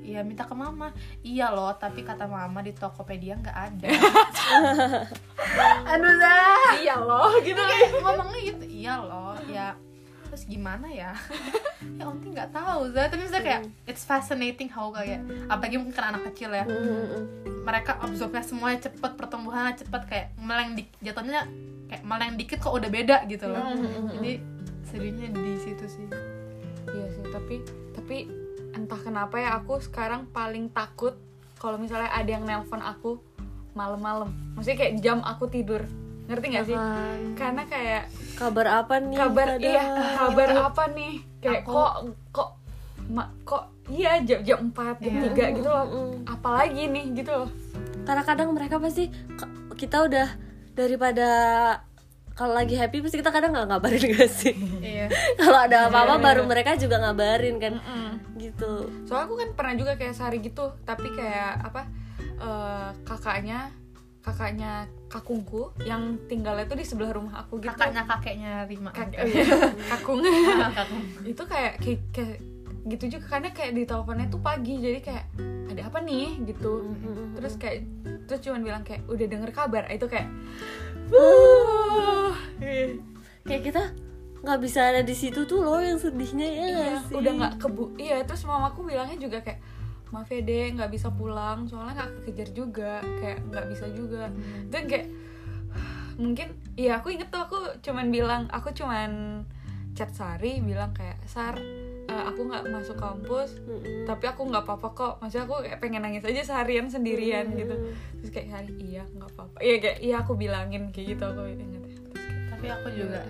Iya 0.00 0.24
minta 0.24 0.48
ke 0.48 0.56
mama. 0.56 0.96
Iya 1.20 1.52
loh 1.52 1.76
tapi 1.76 2.00
kata 2.00 2.24
mama 2.24 2.64
di 2.64 2.72
Tokopedia 2.72 3.36
nggak 3.36 3.58
ada. 3.68 3.88
Aduh 5.92 6.14
dah 6.16 6.72
iya 6.80 6.96
loh 6.96 7.36
gitu. 7.44 7.60
Kayak 7.60 8.00
ngomongnya 8.00 8.40
gitu. 8.48 8.64
Iya 8.64 8.94
loh 9.04 9.36
ya. 9.46 9.76
Terus 10.32 10.48
gimana 10.48 10.88
ya? 10.88 11.12
Ya 11.96 12.04
onti 12.04 12.28
nggak 12.28 12.52
tahu 12.52 12.92
Zah. 12.92 13.08
Tapi 13.08 13.24
misalnya 13.24 13.44
kayak 13.44 13.62
it's 13.88 14.04
fascinating 14.04 14.68
how 14.68 14.92
kayak 14.92 15.20
apalagi 15.48 15.80
mungkin 15.80 15.96
karena 15.96 16.16
anak 16.16 16.32
kecil 16.32 16.52
ya. 16.52 16.64
Mereka 17.60 18.00
absorbnya 18.00 18.44
semuanya 18.44 18.88
cepet 18.88 19.16
pertumbuhannya 19.16 19.80
cepet 19.84 20.02
kayak 20.08 20.26
meleng 20.36 20.76
dik 20.76 20.88
jatuhnya 21.00 21.44
kayak 21.88 22.04
meleng 22.04 22.36
dikit 22.36 22.60
kok 22.60 22.72
udah 22.72 22.88
beda 22.92 23.24
gitu 23.32 23.48
loh. 23.48 23.64
Jadi 24.16 24.59
sedihnya 24.90 25.28
di 25.30 25.54
situ 25.56 25.86
sih 25.86 26.06
Iya 26.86 27.06
sih, 27.08 27.24
tapi 27.28 27.56
tapi 27.92 28.16
entah 28.72 28.98
kenapa 28.98 29.36
ya 29.36 29.54
aku 29.54 29.78
sekarang 29.78 30.26
paling 30.28 30.68
takut 30.68 31.14
kalau 31.56 31.76
misalnya 31.76 32.08
ada 32.08 32.26
yang 32.26 32.42
nelpon 32.42 32.80
aku 32.80 33.20
malam-malam. 33.70 34.26
Maksudnya 34.52 34.78
kayak 34.80 34.94
jam 34.98 35.18
aku 35.20 35.46
tidur. 35.46 35.84
Ngerti 36.26 36.46
gak 36.48 36.64
sih? 36.64 36.74
Karena 37.34 37.62
kayak 37.64 38.10
kabar 38.34 38.66
apa 38.80 38.98
nih 38.98 39.16
kabar 39.16 39.48
Kada? 39.52 39.62
iya, 39.62 39.84
kabar 40.16 40.48
apa 40.64 40.82
nih? 40.88 41.12
Kayak 41.38 41.62
Aku- 41.62 41.74
kok 41.76 41.92
kok 42.32 42.50
ma- 43.08 43.32
kok 43.42 43.62
iya 43.86 44.18
jam 44.20 44.40
jam 44.40 44.58
4, 44.68 44.98
jam 44.98 45.12
Iya. 45.12 45.22
3 45.28 45.44
gitu 45.52 45.68
loh. 45.68 45.86
Apalagi 46.24 46.82
nih 46.86 47.04
gitu 47.14 47.30
loh. 47.30 47.50
karena 48.00 48.22
kadang 48.24 48.50
mereka 48.50 48.80
pasti 48.80 49.06
kita 49.76 50.02
udah 50.02 50.28
daripada 50.72 51.28
kalau 52.40 52.56
lagi 52.56 52.72
happy 52.72 53.04
pasti 53.04 53.20
kita 53.20 53.28
kadang 53.28 53.52
nggak 53.52 53.68
ngabarin 53.68 54.00
gak 54.16 54.32
sih? 54.32 54.56
Iya. 54.80 55.12
Kalau 55.36 55.60
ada 55.60 55.76
apa-apa 55.86 56.16
Iya. 56.16 56.24
baru 56.24 56.42
mereka 56.44 56.72
juga 56.74 56.96
ngabarin 56.98 57.56
kan. 57.58 57.74
Mm-mm. 57.76 58.08
gitu. 58.34 58.88
Soalnya 59.04 59.28
aku 59.28 59.34
kan 59.36 59.48
pernah 59.52 59.74
juga 59.76 59.92
kayak 59.94 60.16
sehari 60.16 60.40
gitu, 60.40 60.72
tapi 60.82 61.12
kayak 61.12 61.60
apa 61.60 61.84
eh, 62.40 62.88
kakaknya 63.04 63.68
kakaknya 64.20 64.72
kakungku 65.06 65.72
yang 65.82 66.16
tinggalnya 66.26 66.64
tuh 66.64 66.76
di 66.76 66.84
sebelah 66.84 67.08
rumah 67.10 67.40
aku 67.40 67.56
gitu. 67.56 67.68
kakaknya 67.68 68.02
kakeknya 68.06 68.52
Rima. 68.64 68.88
Kak- 68.90 69.12
oh 69.14 69.28
iya, 69.28 69.44
kakung. 69.90 70.20
Kakak. 70.24 70.86
itu 71.22 71.42
kayak, 71.42 71.72
kayak 71.78 72.00
kayak 72.10 72.36
gitu 72.86 73.04
juga 73.12 73.26
karena 73.28 73.48
kayak 73.50 73.72
di 73.74 73.82
teleponnya 73.84 74.26
tuh 74.26 74.40
pagi 74.40 74.74
jadi 74.76 74.98
kayak 74.98 75.24
ada 75.68 75.82
apa 75.84 75.98
nih? 76.00 76.40
gitu. 76.46 76.72
Terus 77.32 77.54
kayak 77.56 77.78
terus 78.24 78.40
cuman 78.40 78.60
bilang 78.60 78.82
kayak 78.82 79.04
udah 79.04 79.26
denger 79.26 79.50
kabar. 79.50 79.84
Itu 79.86 80.04
kayak 80.06 80.28
Uh, 81.10 82.32
kayak 83.46 83.62
kita 83.66 83.82
nggak 84.40 84.60
bisa 84.62 84.80
ada 84.94 85.02
di 85.04 85.12
situ 85.12 85.44
tuh 85.44 85.60
loh 85.60 85.82
yang 85.82 86.00
sedihnya 86.00 86.48
ya 86.48 86.64
iya, 86.64 86.96
sih? 87.04 87.12
udah 87.12 87.32
nggak 87.36 87.54
kebu 87.60 87.92
iya 88.00 88.24
terus 88.24 88.48
mamaku 88.48 88.88
bilangnya 88.88 89.20
juga 89.20 89.44
kayak 89.44 89.60
maaf 90.10 90.26
ya 90.26 90.42
deh 90.42 90.74
nggak 90.74 90.90
bisa 90.90 91.08
pulang. 91.14 91.66
Soalnya 91.70 92.02
nggak 92.02 92.10
kekejar 92.22 92.48
juga 92.54 92.92
kayak 93.22 93.38
nggak 93.50 93.66
bisa 93.70 93.86
juga. 93.94 94.28
Dan 94.68 94.82
kayak 94.90 95.08
mungkin 96.18 96.52
iya 96.76 97.00
aku 97.00 97.14
inget 97.14 97.32
tuh 97.32 97.40
aku 97.40 97.58
cuman 97.80 98.12
bilang 98.12 98.42
aku 98.52 98.74
cuman 98.76 99.42
chat 99.96 100.12
Sari 100.12 100.60
bilang 100.60 100.92
kayak 100.92 101.16
Sar 101.24 101.56
eh, 102.10 102.22
aku 102.26 102.40
nggak 102.42 102.64
masuk 102.68 102.96
kampus 102.98 103.50
Mm-mm. 103.62 104.04
tapi 104.04 104.24
aku 104.26 104.42
nggak 104.44 104.66
apa-apa 104.66 104.88
kok. 104.90 105.12
Maksudnya 105.22 105.44
aku 105.46 105.54
kayak 105.62 105.78
pengen 105.78 106.02
nangis 106.02 106.26
aja 106.26 106.42
seharian 106.42 106.90
sendirian 106.90 107.46
Mm. 107.48 107.56
gitu. 107.56 107.74
Terus 108.18 108.30
kayak 108.30 108.46
Sari 108.50 108.72
iya 108.82 109.02
nggak 109.06 109.30
apa-apa. 109.30 109.56
Iya 109.62 109.76
kayak 109.78 109.98
iya 110.02 110.16
aku 110.18 110.32
bilangin 110.34 110.90
kayak 110.90 111.06
gitu 111.14 111.22
aku 111.22 111.40
terus 111.46 111.70
kayak 111.70 112.18
tapi 112.50 112.66
aku 112.68 112.88
juga 112.92 113.20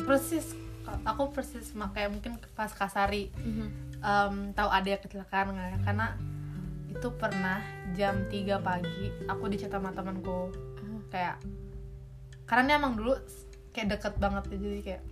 persis 0.00 0.46
aku 1.02 1.22
persis 1.28 1.66
makanya 1.74 2.08
mungkin 2.08 2.32
pas 2.54 2.70
Kasari. 2.70 3.28
Em, 3.96 4.34
tahu 4.54 4.68
ada 4.70 4.86
yang 4.86 5.02
kecelakaan 5.02 5.50
nggak 5.50 5.66
ya? 5.66 5.78
Karena 5.82 6.06
itu 6.86 7.08
pernah 7.12 7.58
jam 7.92 8.24
3 8.30 8.56
pagi 8.58 9.10
aku 9.26 9.50
dicat 9.50 9.68
sama 9.68 9.90
temanku. 9.90 10.54
Kayak 11.10 11.42
karena 12.46 12.62
dia 12.64 12.76
emang 12.78 12.94
dulu 12.94 13.12
kayak 13.74 13.98
deket 13.98 14.14
banget 14.16 14.44
ya, 14.48 14.56
jadi 14.56 14.78
kayak 14.80 15.02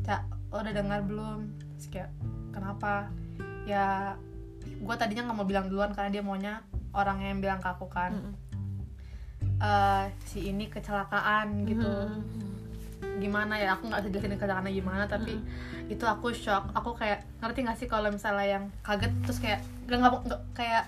cak 0.00 0.22
lo 0.48 0.62
udah 0.62 0.72
dengar 0.72 1.00
belum? 1.02 1.40
Terus 1.74 1.86
kayak 1.90 2.10
kenapa? 2.54 3.10
Ya 3.66 4.14
gue 4.62 4.94
tadinya 4.94 5.26
nggak 5.26 5.36
mau 5.36 5.44
bilang 5.44 5.66
duluan 5.66 5.90
karena 5.90 6.10
dia 6.10 6.22
maunya 6.22 6.62
orang 6.94 7.18
yang 7.18 7.42
bilang 7.42 7.58
ke 7.58 7.68
aku 7.68 7.90
kan. 7.90 8.14
Mm-mm. 8.14 8.34
Eh, 9.58 10.04
si 10.24 10.46
ini 10.46 10.68
kecelakaan 10.68 11.66
gitu. 11.66 11.84
Mm-mm. 11.84 12.52
gimana 13.14 13.54
ya? 13.54 13.76
Aku 13.76 13.86
nggak 13.86 14.00
bisa 14.00 14.10
jelasin 14.10 14.34
keadaannya 14.34 14.72
gimana 14.72 15.04
tapi 15.04 15.36
itu 15.86 16.02
aku 16.02 16.30
shock. 16.30 16.72
Aku 16.72 16.94
kayak 16.94 17.22
ngerti 17.38 17.62
gak 17.62 17.76
sih 17.76 17.86
kalau 17.86 18.08
misalnya 18.08 18.46
yang 18.48 18.64
kaget 18.80 19.12
terus 19.22 19.38
kayak 19.38 19.60
gak, 19.86 19.98
nggak 20.00 20.40
kayak 20.52 20.84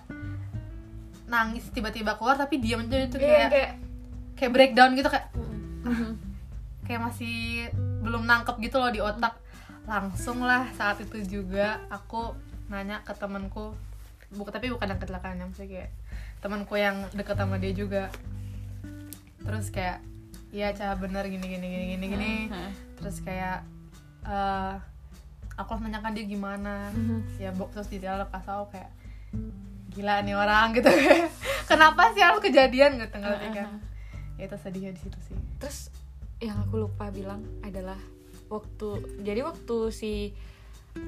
nangis 1.27 1.67
tiba-tiba 1.71 2.15
keluar 2.15 2.35
tapi 2.35 2.59
diam 2.59 2.83
aja 2.83 3.03
itu 3.03 3.19
Iya, 3.19 3.27
kayak 3.27 3.51
kayak 3.51 3.71
kayak 4.39 4.53
breakdown 4.53 4.91
gitu 4.95 5.09
kayak 5.11 5.27
Mhm. 5.87 6.11
kayak 6.83 7.01
masih 7.03 7.37
belum 8.03 8.27
nangkep 8.27 8.57
gitu 8.61 8.77
loh 8.79 8.91
di 8.91 8.99
otak 8.99 9.35
langsung 9.87 10.43
lah 10.43 10.67
saat 10.75 10.99
itu 10.99 11.23
juga 11.23 11.81
aku 11.89 12.35
nanya 12.67 13.01
ke 13.07 13.15
temanku. 13.15 13.73
Bukan 14.35 14.51
tapi 14.51 14.75
bukan 14.75 14.91
yang 14.91 15.01
kecelakaan 15.01 15.39
ya 15.39 15.47
maksudnya 15.47 15.71
kayak 15.71 15.91
temanku 16.43 16.75
yang 16.75 17.07
deket 17.15 17.39
sama 17.39 17.57
dia 17.63 17.73
juga. 17.73 18.11
Terus 19.47 19.71
kayak 19.71 20.03
iya 20.51 20.75
cah 20.75 20.99
bener 20.99 21.27
gini 21.31 21.47
gini 21.47 21.67
gini 21.67 21.85
gini 21.95 22.07
gini. 22.11 22.33
Heeh. 22.51 22.73
terus 22.97 23.21
kayak 23.23 23.63
eh 24.27 24.75
aku 25.55 25.69
langsung 25.79 25.87
nanyakan 25.89 26.13
dia 26.19 26.27
gimana. 26.27 26.91
Ya 27.39 27.55
bok 27.55 27.71
terus 27.71 27.87
di 27.87 28.03
dalam 28.03 28.27
pas 28.27 28.43
aku 28.43 28.75
kayak 28.75 28.91
gila 29.95 30.21
nih 30.27 30.35
orang 30.35 30.73
gitu. 30.77 30.91
Kenapa 31.71 32.11
sih 32.11 32.27
harus 32.27 32.43
kejadian? 32.43 32.99
Gitu 32.99 33.17
ngerti 33.17 33.49
kan? 33.55 33.79
ya 34.37 34.45
itu 34.53 34.57
sedihnya 34.61 34.93
di 34.93 35.01
situ 35.01 35.19
sih. 35.31 35.39
Terus 35.63 35.89
yang 36.43 36.61
aku 36.69 36.85
lupa 36.85 37.09
bilang 37.09 37.41
adalah 37.65 37.97
waktu 38.47 38.89
jadi 39.21 39.41
waktu 39.43 39.77
si 39.91 40.13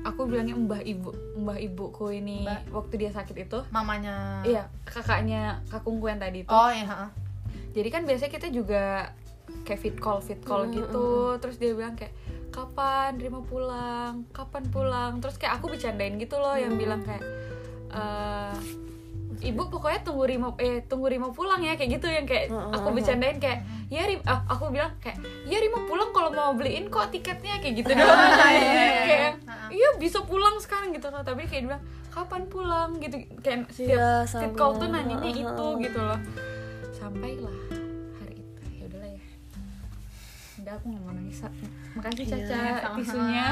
aku 0.05 0.29
bilangnya 0.29 0.53
mbah 0.53 0.85
ibu 0.85 1.11
mbah 1.41 1.57
ibuku 1.57 2.13
ini 2.13 2.45
Mbak. 2.45 2.61
waktu 2.77 2.95
dia 3.01 3.11
sakit 3.11 3.37
itu. 3.49 3.59
Mamanya? 3.73 4.45
Iya 4.45 4.69
kakaknya 4.85 5.65
kakungku 5.73 6.07
yang 6.07 6.21
tadi 6.21 6.45
itu. 6.45 6.51
Oh 6.53 6.69
iya 6.69 7.09
jadi 7.73 7.89
kan 7.89 8.03
biasanya 8.05 8.33
kita 8.33 8.49
juga 8.51 9.13
kayak 9.65 9.81
fit 9.81 9.97
call 9.97 10.21
fit 10.21 10.41
call 10.45 10.69
Mm, 10.69 10.73
gitu. 10.77 11.09
terus 11.41 11.57
dia 11.57 11.73
bilang 11.73 11.97
kayak 11.97 12.13
kapan 12.53 13.17
Rima 13.17 13.41
pulang? 13.45 14.29
Kapan 14.35 14.65
pulang? 14.69 15.13
Terus 15.25 15.37
kayak 15.41 15.61
aku 15.61 15.73
bercandain 15.73 16.21
gitu 16.21 16.37
loh 16.37 16.57
yang 16.59 16.77
bilang 16.77 17.01
kayak 17.01 17.23
eh 17.89 18.57
ibu 19.41 19.63
pokoknya 19.65 20.01
tunggu 20.01 20.25
Rima 20.25 20.49
eh 20.57 20.83
tunggu 20.83 21.07
Rima 21.07 21.29
pulang 21.29 21.59
ya 21.59 21.75
kayak 21.75 21.91
gitu 21.93 22.07
yang 22.07 22.23
kayak 22.23 22.47
aku 22.49 22.91
bercandain 22.91 23.37
kayak 23.37 23.61
ya 23.87 24.03
Rim 24.03 24.21
ah, 24.25 24.43
aku 24.45 24.69
bilang 24.69 24.93
kayak 24.99 25.17
ya 25.45 25.57
Rima 25.57 25.85
pulang 25.85 26.11
kalau 26.11 26.29
mau 26.29 26.53
beliin 26.53 26.87
kok 26.87 27.09
tiketnya 27.09 27.57
kayak 27.57 27.75
gitu 27.77 27.91
doang. 27.91 28.33
kayak 29.05 29.33
iya 29.69 29.89
bisa 29.97 30.21
pulang 30.23 30.59
sekarang 30.59 30.91
gitu 30.91 31.07
loh. 31.07 31.21
Tapi 31.21 31.45
kayak 31.45 31.61
dia 31.61 31.69
bilang 31.69 31.83
kapan 32.09 32.43
pulang? 32.47 32.91
gitu. 32.99 33.17
Kayak 33.39 33.71
Iya, 33.71 34.27
setiap, 34.27 34.27
setiap 34.27 34.51
sama. 34.51 34.59
call 34.59 34.73
tuh 34.77 34.89
nanyanya 34.89 35.31
itu 35.31 35.67
gitu 35.81 35.99
loh. 35.99 36.19
Sampailah 36.91 37.59
hari 38.17 38.35
itu. 38.37 38.61
Ya 38.73 38.85
udahlah 38.85 39.11
ya. 39.11 39.23
Udah 40.59 40.73
aku 40.75 40.85
nggak 40.89 41.03
mau 41.03 41.13
nangis 41.13 41.39
makasih 41.95 42.25
Iya, 42.25 42.31
Caca 42.33 42.59
sama-sama. 42.59 42.97
tisunya. 42.97 43.47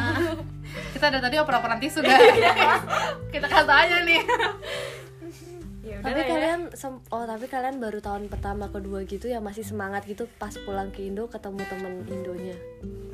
Kita 0.93 1.07
dari 1.09 1.23
tadi 1.23 1.37
oper-operan 1.37 1.79
tisu 1.79 2.01
guys 2.01 2.37
kita 3.33 3.47
kasih 3.47 3.75
aja 3.77 3.97
nih 4.03 4.21
ya 5.97 6.03
tapi 6.03 6.21
ya. 6.21 6.27
kalian 6.27 6.61
oh 7.09 7.25
tapi 7.25 7.45
kalian 7.47 7.77
baru 7.77 7.99
tahun 7.99 8.23
pertama 8.27 8.69
kedua 8.69 9.03
gitu 9.03 9.27
ya 9.27 9.39
masih 9.39 9.63
semangat 9.63 10.05
gitu 10.05 10.29
pas 10.37 10.53
pulang 10.59 10.89
ke 10.89 11.03
Indo 11.03 11.27
ketemu 11.27 11.61
temen 11.65 11.93
Indonya 12.05 12.57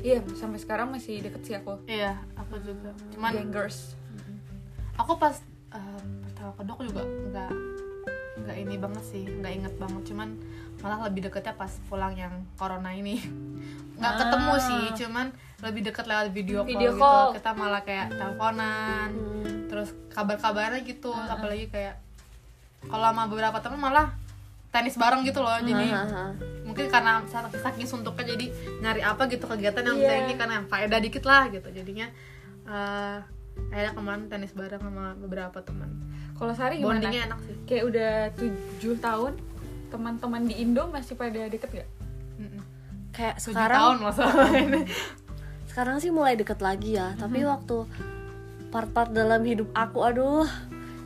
iya 0.01 0.19
sampai 0.33 0.59
sekarang 0.59 0.91
masih 0.91 1.21
deket 1.21 1.43
sih 1.43 1.55
aku 1.55 1.79
iya 1.87 2.19
aku 2.35 2.59
juga 2.59 2.91
cuman 3.11 3.31
gangers 3.33 3.95
aku 4.95 5.15
pas 5.17 5.39
eh, 5.71 6.01
pertama 6.25 6.51
kedua 6.55 6.73
aku 6.73 6.85
juga 6.85 7.03
nggak 7.03 7.51
nggak 8.43 8.57
ini 8.59 8.75
banget 8.77 9.05
sih 9.05 9.23
nggak 9.23 9.53
inget 9.55 9.75
banget 9.77 10.03
cuman 10.05 10.29
malah 10.79 11.07
lebih 11.07 11.21
deketnya 11.25 11.55
pas 11.55 11.71
pulang 11.87 12.13
yang 12.13 12.35
corona 12.55 12.91
ini 12.91 13.23
nggak 13.99 14.13
Ah. 14.13 14.19
ketemu 14.19 14.53
sih 14.59 14.83
cuman 14.99 15.27
lebih 15.63 15.83
deket 15.85 16.05
lewat 16.05 16.29
video, 16.35 16.67
Video 16.67 16.91
call, 16.91 16.99
call. 16.99 17.23
gitu 17.29 17.39
kita 17.39 17.51
malah 17.55 17.83
kayak 17.83 18.11
teleponan 18.11 19.09
Hmm. 19.15 19.71
terus 19.71 19.89
kabar-kabarnya 20.11 20.83
gitu 20.83 21.09
Ah. 21.09 21.33
apalagi 21.33 21.71
kayak 21.71 21.95
kalau 22.87 23.07
sama 23.09 23.27
beberapa 23.27 23.59
teman 23.59 23.81
malah 23.83 24.09
tenis 24.73 24.97
bareng 24.97 25.21
gitu 25.23 25.39
loh 25.39 25.53
jadi 25.61 25.85
Hahaha. 25.85 26.33
mungkin 26.65 26.89
karena 26.89 27.21
saking 27.29 27.85
suntuknya 27.85 28.33
jadi 28.33 28.47
nyari 28.81 29.01
apa 29.05 29.29
gitu 29.29 29.45
kegiatan 29.45 29.85
yang 29.85 29.99
Iya. 30.01 30.25
ini 30.25 30.35
karena 30.35 30.53
yang 30.59 30.67
faedah 30.67 30.97
dikit 30.97 31.25
lah 31.25 31.53
gitu 31.53 31.69
jadinya 31.69 32.09
eh 32.65 33.19
akhirnya 33.69 33.93
kemarin 33.93 34.25
tenis 34.27 34.57
bareng 34.57 34.81
sama 34.81 35.13
beberapa 35.15 35.61
teman 35.61 35.93
kalau 36.33 36.57
Sari 36.57 36.81
gimana 36.81 36.99
bondingnya 36.99 37.29
enak 37.29 37.41
sih 37.45 37.57
kayak 37.69 37.85
udah 37.85 38.13
tujuh 38.33 38.95
tahun 38.99 39.33
teman-teman 39.93 40.49
di 40.49 40.55
Indo 40.57 40.89
masih 40.89 41.15
pada 41.15 41.47
deket 41.47 41.69
gak? 41.69 41.89
Mm-mm. 42.41 42.65
kayak 43.13 43.37
tujuh 43.37 43.53
sekarang 43.53 43.77
tahun 43.79 43.97
masalahnya 44.01 44.83
sekarang 45.71 45.97
sih 46.01 46.09
mulai 46.09 46.33
deket 46.33 46.65
lagi 46.65 46.97
ya 46.97 47.13
tapi 47.15 47.45
waktu 47.45 47.85
part-part 48.73 49.13
dalam 49.13 49.45
hidup 49.45 49.69
aku 49.73 50.01
aduh 50.01 50.49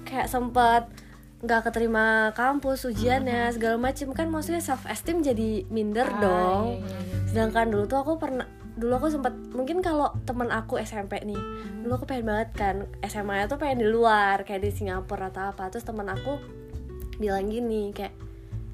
kayak 0.07 0.31
sempat 0.31 0.87
nggak 1.46 1.62
keterima 1.64 2.35
kampus 2.35 2.85
ujiannya 2.85 3.54
segala 3.54 3.78
macem. 3.78 4.11
Kan 4.11 4.28
maksudnya 4.28 4.59
self 4.59 4.82
esteem 4.85 5.22
jadi 5.22 5.62
minder 5.70 6.04
Ah, 6.04 6.18
dong. 6.18 6.64
iya, 6.76 6.82
iya, 6.82 6.98
iya. 6.98 7.18
sedangkan 7.26 7.66
dulu 7.70 7.85
tuh 7.87 7.98
aku 8.02 8.12
pernah 8.16 8.46
dulu 8.76 8.92
aku 8.92 9.09
sempat 9.09 9.32
mungkin 9.56 9.80
kalau 9.80 10.12
temen 10.28 10.52
aku 10.52 10.76
SMP 10.76 11.16
nih 11.24 11.40
dulu 11.80 11.96
aku 11.96 12.04
pengen 12.04 12.28
banget 12.28 12.48
kan 12.52 12.76
SMA 13.00 13.40
nya 13.40 13.48
tuh 13.48 13.56
pengen 13.56 13.80
di 13.80 13.88
luar 13.88 14.44
kayak 14.44 14.61
di 14.61 14.70
Singapura 14.70 15.30
atau 15.30 15.48
apa. 15.48 15.70
Terus 15.70 15.87
temen 15.87 16.04
aku 16.04 16.37
bilang 17.16 17.48
gini 17.48 17.94
kayak 17.94 18.12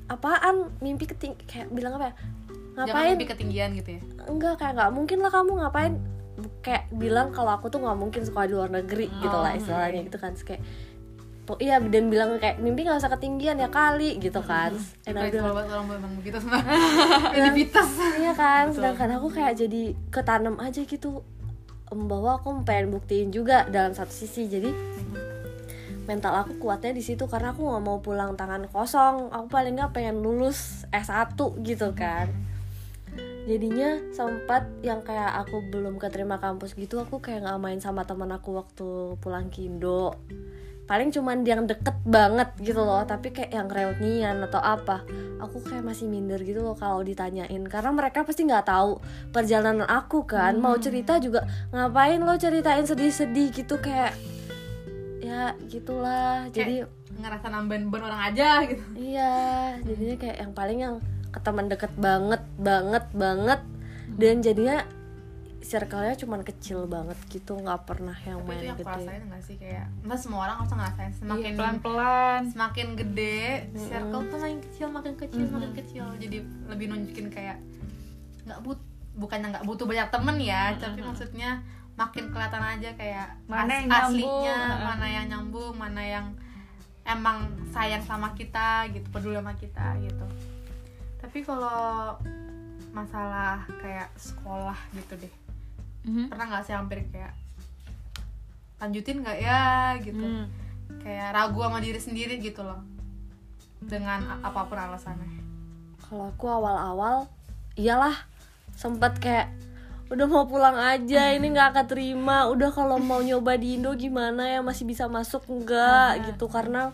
apaan? 0.08 0.74
Mimpi 0.80 1.06
keting 1.06 1.38
kayak 1.46 1.70
bilang 1.70 1.94
apa 1.94 2.10
ya? 2.10 2.14
Jangan 2.72 2.88
ngapain? 2.88 3.10
mimpi 3.14 3.26
ketinggian 3.28 3.70
gitu 3.76 3.90
ya? 3.94 4.00
Enggak 4.26 4.54
kayak 4.56 4.72
nggak 4.74 4.90
mungkin 4.90 5.18
lah 5.20 5.30
kamu 5.30 5.50
ngapain. 5.60 5.92
Kayak 6.64 6.84
bilang 6.90 7.28
kalau 7.30 7.52
aku 7.52 7.68
tuh 7.68 7.78
nggak 7.78 7.94
mungkin 7.94 8.22
sekolah 8.24 8.46
di 8.48 8.54
luar 8.56 8.70
negeri 8.72 9.06
gitu 9.20 9.36
lah 9.36 9.52
Oh, 9.52 9.58
istilahnya 9.60 10.00
gitu 10.02 10.18
kan. 10.18 10.32
Terus 10.34 10.46
kayak 10.48 10.62
po- 11.52 11.60
iya 11.60 11.76
dan 11.76 12.08
bilang 12.08 12.40
kayak 12.40 12.56
mimpi 12.64 12.88
nggak 12.88 12.96
usah 12.96 13.12
ketinggian 13.12 13.60
ya 13.60 13.68
kali 13.68 14.16
gitu 14.16 14.40
kan. 14.40 14.72
And 15.04 15.20
I 15.20 15.28
Itu 15.28 15.36
bilang 15.36 15.52
kalau 15.52 15.68
orang 15.68 15.86
memang 15.92 16.12
begitu 16.16 16.40
Edivitas 17.36 17.90
iya. 18.16 18.32
Kan 18.32 18.72
sedangkan 18.72 19.20
aku 19.20 19.28
kayak 19.28 19.60
jadi 19.60 19.92
ketanam 20.08 20.56
aja 20.56 20.80
gitu. 20.80 21.20
Bahwa 21.92 22.40
aku 22.40 22.64
pengen 22.64 22.88
buktiin 22.88 23.28
juga 23.28 23.68
dalam 23.68 23.92
satu 23.92 24.08
sisi. 24.08 24.48
Jadi 24.48 24.72
mental 26.08 26.34
aku 26.34 26.56
kuatnya 26.56 26.96
di 26.96 27.04
situ 27.04 27.28
karena 27.28 27.52
aku 27.52 27.68
nggak 27.68 27.84
mau 27.84 28.00
pulang 28.00 28.32
tangan 28.32 28.64
kosong. 28.72 29.28
Aku 29.28 29.52
paling 29.52 29.76
nggak 29.76 29.92
pengen 29.92 30.24
lulus 30.24 30.88
S1 30.88 31.36
gitu 31.60 31.92
kan. 31.92 32.32
Jadinya 33.42 33.98
sempat 34.14 34.70
yang 34.86 35.02
kayak 35.02 35.44
aku 35.44 35.66
belum 35.68 35.98
keterima 35.98 36.38
kampus 36.38 36.78
gitu 36.78 37.02
aku 37.02 37.18
kayak 37.18 37.42
nggak 37.42 37.58
main 37.58 37.82
sama 37.82 38.06
teman 38.06 38.30
aku 38.30 38.54
waktu 38.54 39.18
pulang 39.18 39.50
ke 39.50 39.66
Indo 39.66 40.14
paling 40.92 41.08
cuman 41.08 41.40
yang 41.40 41.64
deket 41.64 41.96
banget 42.04 42.52
gitu 42.60 42.84
loh 42.84 43.00
tapi 43.08 43.32
kayak 43.32 43.56
yang 43.56 43.68
reunian 43.72 44.44
atau 44.44 44.60
apa 44.60 45.00
aku 45.40 45.64
kayak 45.64 45.82
masih 45.82 46.06
minder 46.06 46.38
gitu 46.44 46.60
loh 46.60 46.76
kalau 46.76 47.00
ditanyain 47.00 47.64
karena 47.66 47.90
mereka 47.90 48.22
pasti 48.22 48.44
nggak 48.46 48.68
tahu 48.68 49.02
perjalanan 49.34 49.88
aku 49.90 50.22
kan. 50.22 50.54
Mau 50.62 50.78
cerita 50.78 51.18
juga 51.18 51.48
ngapain 51.74 52.22
lo 52.22 52.38
ceritain 52.38 52.86
sedih-sedih 52.86 53.50
gitu 53.50 53.80
kayak 53.82 54.14
ya 55.18 55.58
gitulah. 55.66 56.46
Jadi 56.54 56.86
ngerasa 57.18 57.46
nambahin 57.50 57.90
beban 57.90 58.12
orang 58.12 58.22
aja 58.32 58.62
gitu. 58.68 58.82
Iya, 58.94 59.34
jadinya 59.82 60.16
kayak 60.16 60.36
yang 60.38 60.52
paling 60.54 60.78
yang 60.78 60.94
ke 61.32 61.40
teman 61.42 61.66
deket 61.66 61.92
banget, 61.98 62.42
banget, 62.60 63.04
banget. 63.16 63.60
Dan 64.12 64.44
jadinya 64.44 64.84
circle-nya 65.62 66.14
cuman 66.14 66.42
kecil 66.42 66.84
banget 66.84 67.14
gitu, 67.26 67.54
nggak 67.54 67.82
pernah 67.82 68.14
yang 68.18 68.38
tapi 68.38 68.44
itu 68.44 68.50
main 68.50 68.62
yang 68.62 68.74
aku 68.74 68.82
gede. 68.82 68.94
rasain 68.98 69.22
gak 69.24 69.42
sih? 69.42 69.56
Kayak 69.56 69.86
Mas 70.00 70.20
semua 70.20 70.40
orang 70.42 70.56
harus 70.58 70.72
ngerasain. 70.72 71.12
Semakin 71.14 71.46
Iya, 71.46 71.56
pelan-pelan. 71.56 72.40
semakin 72.48 72.88
gede 72.94 73.40
circle 73.80 74.22
tuh 74.24 74.38
makin 74.38 74.58
kecil 74.60 74.86
makin 74.88 75.14
kecil 75.16 75.44
makin 75.48 75.72
kecil. 75.72 76.04
Jadi 76.16 76.36
lebih 76.66 76.86
nunjukin 76.88 77.26
kayak 77.28 77.56
nggak 78.42 78.58
but 78.60 78.78
bukannya 79.12 79.48
nggak 79.50 79.64
butuh 79.64 79.84
banyak 79.84 80.08
temen 80.08 80.36
ya 80.36 80.74
tapi 80.74 80.98
maksudnya 80.98 81.60
makin 81.92 82.24
kelihatan 82.26 82.64
aja 82.64 82.90
kayak 82.92 83.28
Mana 83.44 83.62
as- 83.62 83.70
yang 83.70 83.86
nyambung, 83.86 84.08
aslinya 84.08 84.56
heeh. 84.58 84.82
mana 84.82 85.06
yang 85.06 85.26
nyambung 85.28 85.74
mana 85.76 86.02
yang 86.02 86.26
emang 87.04 87.38
sayang 87.68 88.00
sama 88.00 88.32
kita 88.32 88.88
gitu 88.88 89.04
peduli 89.08 89.36
sama 89.36 89.54
kita 89.54 89.94
gitu. 90.00 90.26
Tapi 91.18 91.38
kalau 91.40 92.16
masalah 92.90 93.64
kayak 93.78 94.10
sekolah 94.14 94.76
gitu 94.92 95.16
deh 95.18 95.32
Mhm. 96.02 96.30
pernah 96.30 96.46
nggak 96.50 96.64
sih 96.66 96.74
hampir 96.74 96.98
kayak 97.10 97.34
lanjutin 98.82 99.22
nggak 99.22 99.38
ya? 99.38 99.94
gitu. 100.02 100.18
Hmm. 100.18 100.46
kayak 101.02 101.34
ragu 101.34 101.58
sama 101.62 101.78
diri 101.80 101.98
sendiri 101.98 102.36
gitu 102.38 102.62
loh. 102.62 102.78
Dengan 103.82 104.38
apa 104.44 104.66
pun 104.70 104.78
alasannya. 104.78 105.40
Kalau 106.04 106.30
aku 106.30 106.46
awal-awal, 106.46 107.26
iyalah 107.74 108.14
sempet 108.76 109.18
kayak 109.18 109.48
udah 110.12 110.26
mau 110.28 110.44
pulang 110.44 110.76
aja 110.76 111.32
ini 111.32 111.56
nggak 111.56 111.72
keterima 111.72 112.44
udah 112.52 112.68
kalau 112.68 113.00
mau 113.00 113.24
nyoba 113.24 113.56
di 113.56 113.80
Indo 113.80 113.96
gimana 113.96 114.46
ya? 114.46 114.60
Masih 114.60 114.84
bisa 114.84 115.08
masuk 115.08 115.42
enggak 115.48 116.28
gitu 116.28 116.46
karena 116.52 116.92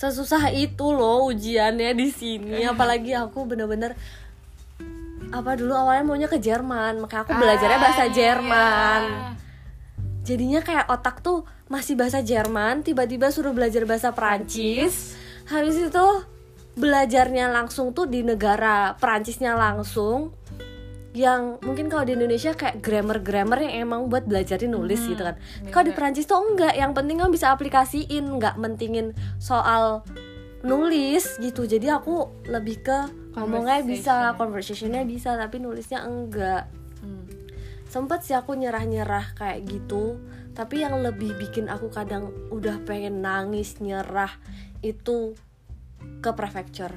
sesusah 0.00 0.48
itu 0.56 0.86
loh 0.96 1.28
ujiannya 1.28 1.92
di 1.92 2.08
sini. 2.08 2.64
Apalagi 2.64 3.12
aku 3.12 3.44
bener-bener 3.44 3.92
apa 5.30 5.54
dulu 5.54 5.72
awalnya 5.72 6.02
maunya 6.02 6.26
ke 6.26 6.36
Jerman 6.36 6.98
makanya 6.98 7.22
aku 7.22 7.32
belajarnya 7.34 7.78
bahasa 7.78 8.02
Ah, 8.02 8.10
Jerman. 8.10 9.02
Iya. 9.02 9.28
jadinya 10.20 10.60
kayak 10.60 10.86
otak 10.86 11.20
tuh 11.20 11.42
masih 11.66 11.94
bahasa 11.94 12.20
Jerman 12.20 12.82
tiba-tiba 12.82 13.30
suruh 13.30 13.50
belajar 13.50 13.82
bahasa 13.82 14.10
Perancis. 14.10 15.14
Habis 15.46 15.88
itu 15.88 16.06
belajarnya 16.72 17.48
langsung 17.48 17.90
tuh 17.90 18.04
di 18.04 18.22
negara 18.22 18.94
Perancisnya 18.94 19.54
langsung 19.54 20.34
yang 21.10 21.58
mungkin 21.58 21.90
kalau 21.90 22.06
di 22.06 22.14
Indonesia 22.14 22.54
kayak 22.54 22.78
grammar-grammar 22.78 23.58
yang 23.60 23.82
emang 23.82 24.06
buat 24.06 24.22
belajarin 24.24 24.70
nulis 24.70 25.02
gitu 25.02 25.18
kan. 25.18 25.34
Kalau 25.68 25.84
di 25.84 25.92
Perancis 25.92 26.22
tuh 26.24 26.38
enggak 26.38 26.74
yang 26.74 26.90
penting 26.90 27.18
kan 27.18 27.30
bisa 27.30 27.50
aplikasiin 27.50 28.30
nggak 28.30 28.54
mentingin 28.56 29.10
soal 29.36 30.06
nulis 30.66 31.40
gitu. 31.40 31.64
Jadi 31.64 31.88
aku 31.88 32.44
lebih 32.48 32.84
ke 32.84 32.98
ngomongnya 33.36 33.80
bisa 33.86 34.34
conversationnya 34.34 35.06
bisa 35.06 35.36
tapi 35.38 35.62
nulisnya 35.62 36.04
enggak. 36.04 36.68
Hmm. 37.00 37.24
sempet 37.90 38.22
sih 38.22 38.36
aku 38.36 38.54
nyerah-nyerah 38.54 39.34
kayak 39.34 39.66
gitu. 39.66 40.20
Tapi 40.52 40.84
yang 40.84 41.00
lebih 41.00 41.38
bikin 41.40 41.70
aku 41.70 41.88
kadang 41.88 42.30
udah 42.52 42.82
pengen 42.84 43.24
nangis 43.24 43.80
nyerah 43.80 44.30
itu 44.84 45.32
ke 46.20 46.30
prefecture 46.36 46.96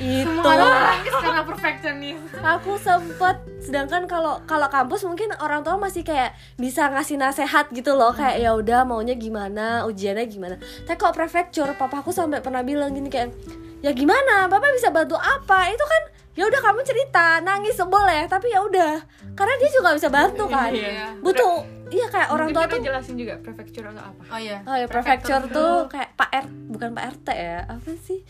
itu. 0.00 0.24
Semua 0.24 0.56
orang 0.56 0.72
nangis 0.96 1.14
karena 1.20 1.42
perfectionist 1.44 2.22
aku 2.42 2.72
sempet 2.80 3.36
sedangkan 3.62 4.02
kalau 4.10 4.42
kalau 4.44 4.66
kampus 4.66 5.06
mungkin 5.06 5.30
orang 5.38 5.62
tua 5.62 5.78
masih 5.78 6.02
kayak 6.02 6.34
bisa 6.58 6.90
ngasih 6.90 7.16
nasehat 7.20 7.70
gitu 7.70 7.94
loh 7.94 8.10
kayak 8.10 8.42
ya 8.42 8.50
udah 8.56 8.82
maunya 8.82 9.14
gimana 9.14 9.86
ujiannya 9.86 10.26
gimana. 10.26 10.56
Tapi 10.58 10.96
kalau 10.98 11.14
prefecture 11.14 11.70
papa 11.78 12.02
aku 12.02 12.10
sampai 12.10 12.42
pernah 12.42 12.66
bilang 12.66 12.90
gini 12.92 13.06
kayak 13.08 13.30
ya 13.80 13.94
gimana? 13.94 14.50
Bapak 14.50 14.74
bisa 14.74 14.90
bantu 14.90 15.14
apa? 15.14 15.70
Itu 15.70 15.84
kan 15.86 16.02
ya 16.32 16.48
udah 16.48 16.60
kamu 16.64 16.80
cerita 16.82 17.38
nangis 17.44 17.78
boleh. 17.78 18.26
Tapi 18.26 18.50
ya 18.50 18.60
udah 18.64 18.94
karena 19.38 19.54
dia 19.60 19.70
juga 19.70 19.94
bisa 19.94 20.08
bantu 20.10 20.44
kan. 20.50 20.74
Iya. 20.74 21.14
butuh 21.22 21.62
iya 21.92 22.06
kayak 22.08 22.28
orang 22.32 22.48
Mungkin 22.50 22.66
tua 22.66 22.72
tuh 22.72 22.80
jelasin 22.82 23.14
juga 23.20 23.34
prefecture 23.38 23.86
atau 23.86 24.02
apa? 24.02 24.22
Oh 24.32 24.40
iya. 24.40 24.58
Oh 24.66 24.74
ya 24.74 24.86
prefecture 24.90 25.44
tuh 25.52 25.86
kayak 25.86 26.16
pak 26.18 26.30
R 26.32 26.46
bukan 26.72 26.88
pak 26.96 27.04
RT 27.20 27.28
ya. 27.36 27.58
Apa 27.68 27.90
sih 28.02 28.20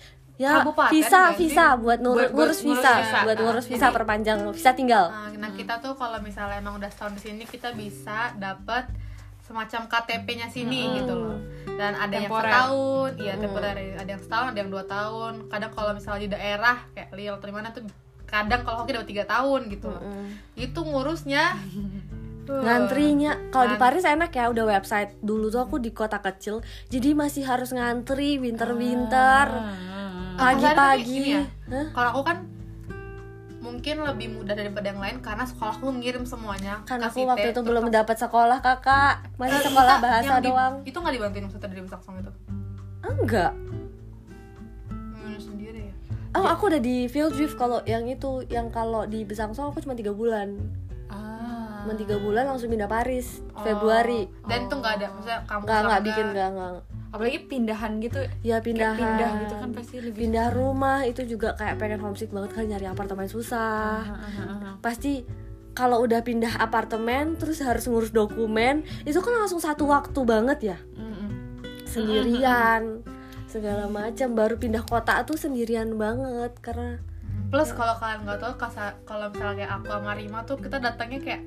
ya 0.42 0.58
Kabupaten 0.58 0.90
visa 0.90 1.22
sih? 1.30 1.46
visa 1.46 1.66
buat 1.76 1.98
nur- 1.98 2.18
Buat- 2.18 2.34
buat 2.34 2.50
ngurus 2.50 2.58
ngurus 2.58 2.76
visa 2.76 2.92
visa. 2.98 3.18
buat 3.22 3.36
Ah, 3.36 3.42
ngurus 3.44 3.66
visa 3.68 3.78
jadi- 3.84 3.94
perpanjang 3.94 4.38
visa 4.50 4.70
tinggal 4.72 5.04
Nah, 5.08 5.30
nah 5.38 5.50
kita 5.52 5.74
tuh 5.78 5.94
kalau 5.94 6.18
misalnya 6.18 6.58
emang 6.58 6.74
udah 6.76 6.88
setahun 6.88 7.14
di 7.14 7.22
sini 7.22 7.42
kita 7.44 7.70
bisa 7.72 8.34
dapat 8.36 8.90
semacam 9.42 9.84
KTP-nya 9.86 10.48
sini 10.48 10.80
gitu 10.96 11.12
loh. 11.14 11.36
Dan 11.68 11.92
ada 11.94 12.08
yang 12.10 12.24
Temporer. 12.26 12.46
setahun, 12.46 13.10
iya 13.18 13.34
temporer. 13.36 13.74
Ada 13.94 14.08
yang 14.08 14.22
setahun, 14.22 14.46
ada 14.48 14.58
yang 14.58 14.70
dua 14.70 14.84
tahun. 14.86 15.32
Kadang 15.46 15.70
kalau 15.70 15.90
misalnya 15.92 16.20
di 16.20 16.30
daerah 16.30 16.76
kayak 16.90 17.08
Lille 17.12 17.32
atau 17.32 17.50
mana 17.50 17.68
tuh 17.68 17.82
kadang 18.24 18.62
kalau 18.62 18.76
hoki 18.80 18.92
dapat 18.92 19.08
tiga 19.08 19.24
tahun 19.24 19.60
gitu 19.68 19.86
loh. 19.88 20.00
Itu 20.54 20.80
ngurusnya 20.82 21.58
uh, 22.44 22.62
ngantrinya 22.64 23.32
kalau 23.50 23.66
di 23.68 23.76
Paris 23.76 24.02
enak 24.04 24.30
ya 24.30 24.48
udah 24.48 24.64
website 24.64 25.20
dulu 25.20 25.46
tuh 25.48 25.60
aku 25.60 25.76
di 25.76 25.90
kota 25.90 26.18
kecil 26.18 26.58
jadi 26.86 27.12
masih 27.12 27.44
harus 27.44 27.70
ngantri 27.70 28.34
winter-winter 28.36 29.46
Ah. 29.48 29.74
Pagi-pagi 30.42 31.16
ya, 31.30 31.42
Hah? 31.68 31.86
Kalau 31.90 32.08
aku 32.10 32.22
kan 32.24 32.38
mungkin 33.58 33.96
lebih 34.02 34.28
mudah 34.32 34.52
daripada 34.52 34.86
yang 34.86 34.98
lain 34.98 35.16
karena 35.18 35.44
sekolahku 35.44 35.86
ngirim 35.94 36.24
semuanya 36.24 36.82
ke 36.82 36.92
aku 36.94 37.22
waktu 37.24 37.48
itu 37.48 37.60
belum 37.60 37.88
dapat 37.88 38.16
sekolah 38.16 38.58
kakak. 38.58 39.22
Masih 39.36 39.54
Eh, 39.56 39.64
sekolah 39.64 39.94
bahasa 39.98 40.34
di- 40.36 40.46
doang. 40.48 40.74
itu 40.82 40.94
nggak 40.94 41.14
dibantuin 41.14 41.42
maksudnya 41.46 41.68
dari 41.68 41.80
Saksong 41.84 42.14
itu? 42.18 42.32
Enggak. 43.02 43.52
Hmm, 44.88 45.36
sendiri 45.36 45.80
ya. 45.84 45.94
Oh 46.32 46.44
aku 46.44 46.62
udah 46.66 46.80
di 46.80 47.06
field 47.06 47.32
trip 47.32 47.54
kalau 47.54 47.78
yang 47.84 48.02
itu. 48.04 48.42
Yang 48.48 48.66
kalau 48.72 49.04
di 49.04 49.22
Besangsong 49.22 49.68
aku 49.68 49.78
cuma 49.78 49.94
tiga 49.94 50.10
bulan. 50.10 50.58
Cuma 51.82 51.94
tiga 51.94 52.16
bulan 52.16 52.46
langsung 52.46 52.68
pindah 52.68 52.86
Paris 52.86 53.42
Oh. 53.52 53.60
Februari. 53.60 54.30
Dan 54.42 54.64
itu 54.64 54.74
nggak 54.74 54.92
ada 54.96 55.06
maksudnya 55.10 55.38
kamu 55.42 55.62
nggak 55.62 55.80
nggak 55.82 56.02
bikin 56.02 56.26
nggak 56.28 56.48
nggak. 56.52 56.72
Apalagi 57.12 57.38
pindahan 57.44 57.92
gitu 57.98 58.20
ya 58.40 58.56
kayak 58.56 58.64
pindahan. 58.64 58.96
pindah 58.96 59.30
gitu 59.38 59.54
kan 59.54 59.70
pasti 59.70 59.96
lebih 59.98 60.20
pindah 60.22 60.48
rumah 60.48 60.98
itu 61.02 61.22
juga 61.26 61.52
kayak 61.52 61.76
pengen 61.76 62.00
homesick 62.00 62.30
banget 62.30 62.50
kan 62.52 62.64
nyari 62.64 62.86
apartemen 62.86 63.26
susah. 63.26 64.00
Ah, 64.00 64.16
ah, 64.16 64.40
ah, 64.40 64.52
ah. 64.64 64.74
pasti 64.78 65.26
kalau 65.72 66.00
udah 66.00 66.20
pindah 66.20 66.56
apartemen 66.56 67.34
terus 67.34 67.60
harus 67.60 67.84
ngurus 67.84 68.10
dokumen 68.10 68.80
itu 69.02 69.18
kan 69.18 69.32
langsung 69.34 69.58
satu 69.58 69.84
waktu 69.86 70.20
banget 70.22 70.58
ya. 70.66 70.78
Sendirian 71.84 73.04
segala 73.44 73.84
macam. 73.86 74.32
Baru 74.32 74.56
pindah 74.56 74.80
kota 74.82 75.20
tuh 75.22 75.36
sendirian 75.36 75.92
banget 75.94 76.56
karena 76.58 76.96
plus 77.48 77.68
kalau 77.70 77.92
kalian 77.94 78.24
nggak 78.24 78.40
tahu 78.40 78.54
kasa- 78.56 78.96
kalau 79.04 79.28
misalnya 79.28 79.54
kayak 79.60 79.72
aku 79.76 79.86
sama 79.90 80.12
Rima 80.16 80.40
tuh 80.42 80.56
kita 80.56 80.80
datangnya 80.80 81.20
kayak 81.20 81.42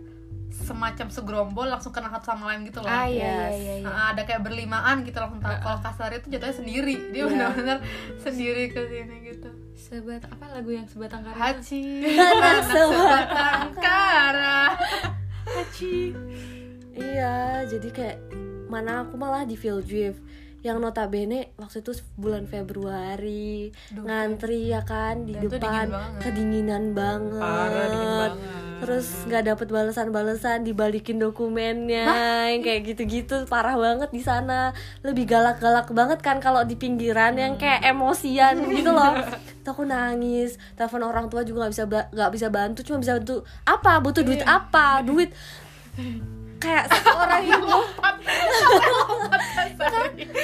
semacam 0.58 1.08
segerombol 1.08 1.68
langsung 1.68 1.92
kenal 1.92 2.08
satu 2.10 2.32
sama 2.32 2.50
lain 2.50 2.64
gitu 2.64 2.80
loh. 2.80 2.88
Ah 2.88 3.04
iya 3.04 3.12
iya 3.12 3.36
Yes. 3.46 3.54
iya, 3.54 3.74
iya. 3.76 3.86
Nah, 3.86 4.06
ada 4.10 4.22
kayak 4.22 4.42
berlimaan 4.42 5.04
gitu 5.04 5.18
langsung 5.18 5.38
tahu 5.38 5.52
kalau 5.58 5.80
kasar 5.80 6.10
itu 6.12 6.28
jatuhnya 6.30 6.56
sendiri. 6.56 6.96
Dia 7.10 7.18
Iya. 7.18 7.26
benar-benar 7.28 7.78
sendiri 8.18 8.64
ke 8.68 8.82
sini 8.82 9.16
gitu. 9.26 9.50
Sebat 9.76 10.24
apa 10.24 10.46
lagu 10.50 10.72
yang 10.72 10.86
sebatang 10.86 11.22
kara 11.22 11.36
Haji. 11.36 11.84
Sebatang 12.72 13.76
kara 13.76 14.80
Haji. 15.46 15.98
Iya 16.92 17.36
jadi 17.68 17.90
kayak 17.90 18.18
mana 18.66 19.04
aku 19.04 19.16
malah 19.16 19.44
di 19.44 19.54
Vildrift 19.54 20.24
yang 20.62 20.80
notabene 20.80 21.54
waktu 21.56 21.78
itu 21.80 21.94
bulan 22.16 22.50
Februari 22.50 23.70
Duh. 23.88 24.02
ngantri 24.02 24.66
ya 24.68 24.82
kan 24.82 25.22
di 25.22 25.36
Dan 25.36 25.46
depan 25.46 25.62
dingin 25.62 25.90
banget. 25.92 26.20
kedinginan 26.20 26.84
banget. 26.92 27.38
Parah 27.38 27.86
dingin 27.86 28.10
banget 28.10 28.34
terus 28.86 29.26
nggak 29.26 29.50
dapet 29.50 29.68
balasan-balasan 29.74 30.62
dibalikin 30.62 31.18
dokumennya 31.18 32.06
yang 32.54 32.62
kayak 32.62 32.86
gitu-gitu 32.86 33.50
parah 33.50 33.74
banget 33.74 34.14
di 34.14 34.22
sana. 34.22 34.78
Lebih 35.02 35.26
galak-galak 35.26 35.90
banget 35.90 36.22
kan 36.22 36.38
kalau 36.38 36.62
di 36.62 36.78
pinggiran 36.78 37.34
yang 37.34 37.58
kayak 37.58 37.82
emosian 37.82 38.62
gitu 38.78 38.94
loh. 38.94 39.18
Tuh 39.66 39.74
aku 39.74 39.90
nangis 39.90 40.62
telepon 40.78 41.02
orang 41.02 41.34
tua 41.34 41.42
juga 41.42 41.66
nggak 41.66 41.74
bisa 41.74 41.84
nggak 41.90 42.30
bisa 42.30 42.48
bantu 42.54 42.86
cuma 42.86 43.02
bisa 43.02 43.18
bantu 43.18 43.42
apa? 43.66 43.98
Butuh 43.98 44.22
duit 44.22 44.46
apa? 44.46 45.02
Duit 45.02 45.34
kayak 46.62 46.86
orang 47.10 47.42
Indo 47.42 47.76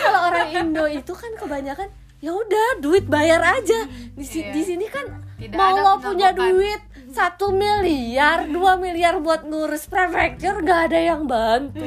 kalau 0.02 0.20
orang 0.34 0.50
Indo 0.50 0.86
itu 0.90 1.14
kan 1.14 1.32
kebanyakan 1.38 1.94
ya 2.22 2.34
udah 2.34 2.82
duit 2.82 3.06
bayar 3.06 3.42
aja. 3.42 3.86
Di, 4.18 4.26
Iya. 4.26 4.50
di 4.50 4.62
sini 4.66 4.86
kan 4.90 5.06
Tidak 5.38 5.58
mau 5.58 5.78
lo 5.78 5.94
punya 6.02 6.34
duit 6.34 6.82
satu 7.12 7.52
miliar 7.52 8.48
dua 8.48 8.80
miliar 8.80 9.20
buat 9.20 9.44
ngurus 9.44 9.86
prefecture 9.86 10.64
nggak 10.64 10.92
ada 10.92 11.00
yang 11.00 11.28
bantu. 11.28 11.84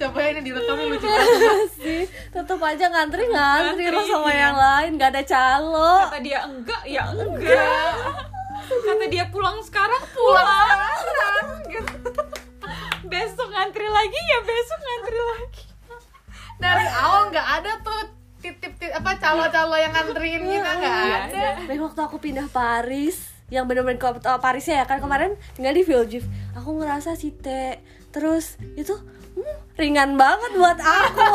Coba 0.00 0.18
ini 0.32 0.40
direkam 0.42 0.76
lucu 0.88 1.06
banget. 1.06 1.68
Sih 1.76 2.02
tetap 2.32 2.58
aja 2.64 2.88
ngantri 2.90 3.28
ngantri 3.28 3.86
lo 3.92 4.00
sama 4.02 4.32
Ngantri, 4.32 4.40
yang 4.40 4.56
lain 4.56 4.90
nggak 4.98 5.10
ada 5.12 5.22
calo. 5.22 5.92
Kata 6.08 6.18
dia 6.24 6.40
enggak 6.48 6.82
ya 6.88 7.02
enggak. 7.12 7.92
Kata 8.72 9.04
dia 9.12 9.24
pulang 9.28 9.60
sekarang 9.60 10.02
pulang, 10.16 10.68
Gitu. 11.68 11.96
besok 13.06 13.48
ngantri 13.52 13.86
lagi 13.86 14.16
ya 14.16 14.38
besok 14.42 14.80
ngantri 14.80 15.20
lagi. 15.20 15.64
Dari 16.56 16.86
awal 16.88 17.22
nggak 17.30 17.48
ada 17.60 17.72
tuh 17.84 18.21
titip 18.42 18.72
titip 18.76 18.90
apa 18.92 19.10
calo-calo 19.22 19.78
yang 19.78 19.94
nganterin 19.94 20.42
kita 20.42 20.70
nggak 20.82 20.98
ada? 21.30 21.46
Nah, 21.70 21.78
waktu 21.86 22.00
aku 22.02 22.16
pindah 22.18 22.50
Paris 22.50 23.30
yang 23.52 23.68
bener-bener 23.68 24.00
ke 24.00 24.08
uh, 24.08 24.40
Parisnya 24.40 24.82
ya 24.82 24.86
kan 24.88 24.98
kemarin 24.98 25.36
tinggal 25.52 25.76
di 25.76 25.84
Villejuif 25.84 26.24
aku 26.56 26.80
ngerasa 26.80 27.14
si 27.20 27.36
T 27.36 27.76
terus 28.08 28.56
itu 28.80 28.96
hmm, 28.96 29.76
ringan 29.76 30.16
banget 30.16 30.56
buat 30.56 30.80
aku. 30.80 31.30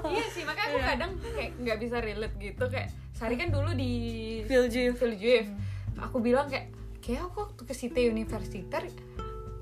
Iya 0.10 0.26
sih 0.32 0.42
makanya 0.42 0.66
aku 0.74 0.78
kadang 0.80 1.10
kayak 1.22 1.52
nggak 1.60 1.78
bisa 1.78 1.96
relate 2.02 2.36
gitu 2.40 2.64
kayak 2.66 2.88
Sari 3.14 3.36
kan 3.36 3.52
dulu 3.52 3.70
di 3.76 3.92
Villejuif 4.48 4.96
Villejuif 4.96 5.46
aku 6.00 6.24
bilang 6.24 6.48
kayak 6.48 6.72
kayak 7.04 7.28
aku 7.28 7.46
waktu 7.46 7.62
ke 7.68 7.74
City 7.76 8.08
Universiter 8.08 8.82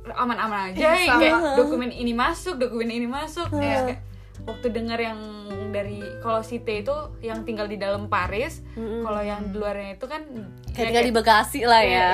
aman-aman 0.08 0.72
aja 0.72 0.96
Iya, 0.96 1.20
kayak 1.20 1.58
dokumen 1.60 1.92
ini 1.92 2.16
masuk 2.16 2.56
dokumen 2.56 2.88
ini 2.88 3.04
masuk. 3.04 3.52
Iya. 3.52 3.60
Terus 3.60 3.82
kayak 3.92 4.00
waktu 4.48 4.66
dengar 4.72 4.96
yang 4.96 5.20
dari 5.68 6.00
kalau 6.18 6.40
City 6.40 6.80
itu 6.80 6.94
yang 7.20 7.42
tinggal 7.42 7.64
di 7.64 7.76
dalam 7.76 8.06
Paris 8.06 8.60
Mm-mm. 8.72 9.02
kalau 9.02 9.20
yang 9.20 9.46
di 9.46 9.56
luarnya 9.56 9.94
itu 9.94 10.06
kan 10.06 10.22
kayak 10.70 10.88
tinggal 10.88 11.04
di 11.04 11.12
Bekasi 11.12 11.60
lah 11.64 11.82
ya. 11.82 11.88
Iya, 11.88 12.08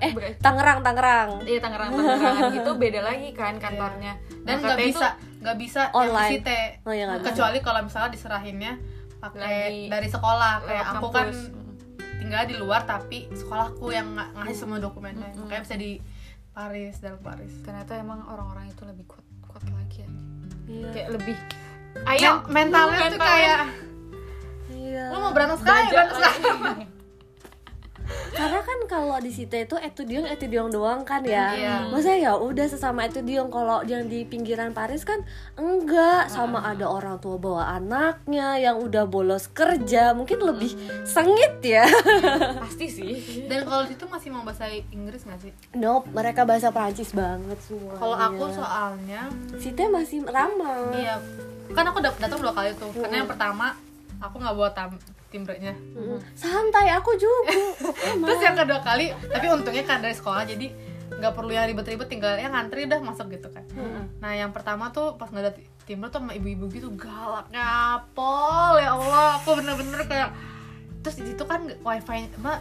eh 0.00 0.12
Bekasi. 0.12 0.34
Tangerang 0.38 0.78
Tangerang. 0.80 1.28
Iya 1.42 1.58
Tangerang 1.58 1.90
Tangerang. 1.90 2.36
Gitu 2.52 2.70
beda 2.82 3.00
lagi 3.00 3.28
kan 3.30 3.54
kantornya. 3.56 4.12
Dan 4.42 4.60
Nah, 4.60 4.72
nggak 4.72 4.78
bisa 4.80 5.06
nggak 5.40 5.56
bisa 5.56 5.82
Online. 5.90 6.32
Site. 6.38 6.60
Oh, 6.82 6.92
iya, 6.92 7.04
kecuali 7.18 7.58
kalau 7.60 7.80
misalnya 7.82 8.10
diserahinnya 8.10 8.72
pakai 9.18 9.88
dari 9.88 10.08
sekolah. 10.08 10.54
Kayak 10.62 10.84
aku 10.94 11.06
kan 11.10 11.28
tinggal 12.16 12.42
di 12.44 12.56
luar 12.56 12.84
tapi 12.84 13.28
sekolahku 13.28 13.90
yang 13.90 14.08
ng- 14.10 14.32
ngasih 14.34 14.56
semua 14.56 14.78
dokumennya 14.78 15.28
Mm-mm. 15.28 15.44
makanya 15.44 15.62
bisa 15.62 15.76
di 15.76 16.00
Paris 16.50 16.96
dalam 16.98 17.20
Paris. 17.20 17.52
Ternyata 17.60 17.96
emang 17.96 18.24
orang-orang 18.24 18.68
itu 18.68 18.82
lebih 18.84 19.04
kuat 19.04 19.24
kuat 19.44 19.64
lagi 19.70 20.02
aja 20.02 20.18
iya. 20.64 20.88
Kayak 20.90 21.08
lebih 21.14 21.36
ayo. 22.02 22.32
Mentalnya 22.50 23.06
tuh 23.10 23.20
kayak 23.20 23.58
iya. 24.94 25.04
lu 25.10 25.16
mau 25.18 25.32
berantem 25.34 25.58
sekali 25.58 25.86
berantem 25.90 26.16
sekali. 26.18 26.84
karena 28.36 28.60
kan 28.60 28.78
kalau 28.84 29.16
di 29.16 29.32
situ 29.32 29.56
itu 29.56 29.80
etudiong 29.80 30.28
etudiong 30.28 30.68
doang 30.68 31.08
kan 31.08 31.24
ya. 31.24 31.56
Iya. 31.56 31.74
maksudnya 31.88 32.18
ya 32.20 32.32
udah 32.36 32.66
sesama 32.68 33.08
etudiong 33.08 33.48
kalau 33.48 33.80
yang 33.88 34.10
di 34.12 34.28
pinggiran 34.28 34.76
Paris 34.76 35.08
kan 35.08 35.24
enggak. 35.56 36.28
Sama 36.28 36.60
ada 36.60 36.84
orang 36.84 37.16
tua 37.22 37.40
bawa 37.40 37.80
anaknya 37.80 38.60
yang 38.60 38.76
udah 38.76 39.08
bolos 39.08 39.48
kerja 39.48 40.12
mungkin 40.12 40.36
lebih 40.44 40.76
sengit 41.08 41.64
ya. 41.64 41.88
Pasti 42.66 42.86
sih. 42.92 43.12
Dan 43.48 43.64
kalau 43.64 43.88
di 43.88 43.96
situ 43.96 44.04
masih 44.04 44.28
mau 44.34 44.44
bahasa 44.44 44.68
Inggris 44.68 45.24
nggak 45.24 45.40
sih? 45.40 45.52
Nope 45.78 46.12
mereka 46.12 46.44
bahasa 46.44 46.68
Prancis 46.68 47.14
banget 47.16 47.56
semua. 47.64 47.96
Kalau 47.96 48.16
aku 48.20 48.44
soalnya 48.52 49.32
Situ 49.56 49.80
masih 49.88 50.28
ramah. 50.28 50.92
Iya 50.92 51.16
kan 51.70 51.84
aku 51.86 51.98
dat- 51.98 52.18
datang 52.18 52.38
dua 52.38 52.52
kali 52.52 52.74
tuh. 52.74 52.92
Karena 52.92 53.16
yang 53.16 53.26
pertama 53.26 53.72
aku 54.18 54.36
nggak 54.36 54.52
bawa 54.52 54.70
tam 54.70 54.90
timbrenya. 55.26 55.72
Mm-mm. 55.72 56.20
santai 56.32 56.90
aku 56.90 57.14
juga. 57.14 57.54
Terus 58.22 58.40
yang 58.40 58.54
kedua 58.54 58.80
kali 58.80 59.10
tapi 59.24 59.46
untungnya 59.48 59.82
kan 59.82 59.98
dari 59.98 60.12
sekolah 60.12 60.44
jadi 60.44 60.68
nggak 61.14 61.32
perlu 61.32 61.50
yang 61.50 61.66
ribet-ribet 61.66 62.08
tinggal 62.08 62.34
ya 62.34 62.48
ngantri 62.48 62.84
udah 62.84 63.00
masuk 63.00 63.30
gitu 63.30 63.48
kan. 63.48 63.64
Nah 64.18 64.32
yang 64.32 64.50
pertama 64.50 64.90
tuh 64.90 65.14
pas 65.14 65.26
nggak 65.26 65.42
ada 65.42 65.52
ti- 65.52 65.66
timbre 65.84 66.08
tuh 66.08 66.18
sama 66.18 66.32
ibu-ibu 66.32 66.68
gitu 66.68 66.88
galaknya 66.92 67.66
pol 68.12 68.76
ya 68.76 68.92
Allah. 68.92 69.38
Aku 69.38 69.54
bener-bener 69.54 70.00
kayak 70.04 70.30
terus 71.00 71.16
di 71.16 71.28
situ 71.28 71.42
kan 71.42 71.64
wifi 71.78 72.30
mbak 72.36 72.58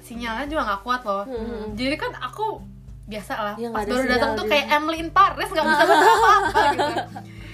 sinyalnya 0.00 0.46
juga 0.46 0.62
nggak 0.66 0.82
kuat 0.82 1.02
loh. 1.02 1.24
Jadi 1.72 1.96
kan 1.96 2.12
aku 2.16 2.60
biasa 3.06 3.32
lah 3.34 3.54
Ya, 3.56 3.68
pas 3.68 3.82
baru 3.82 4.06
datang 4.06 4.32
tuh 4.34 4.46
kayak 4.46 4.66
Emily 4.70 4.98
in 5.00 5.10
Paris 5.10 5.48
nggak 5.48 5.66
bisa 5.68 5.82
baca 5.82 6.06
apa-apa 6.06 6.60
gitu 6.70 6.94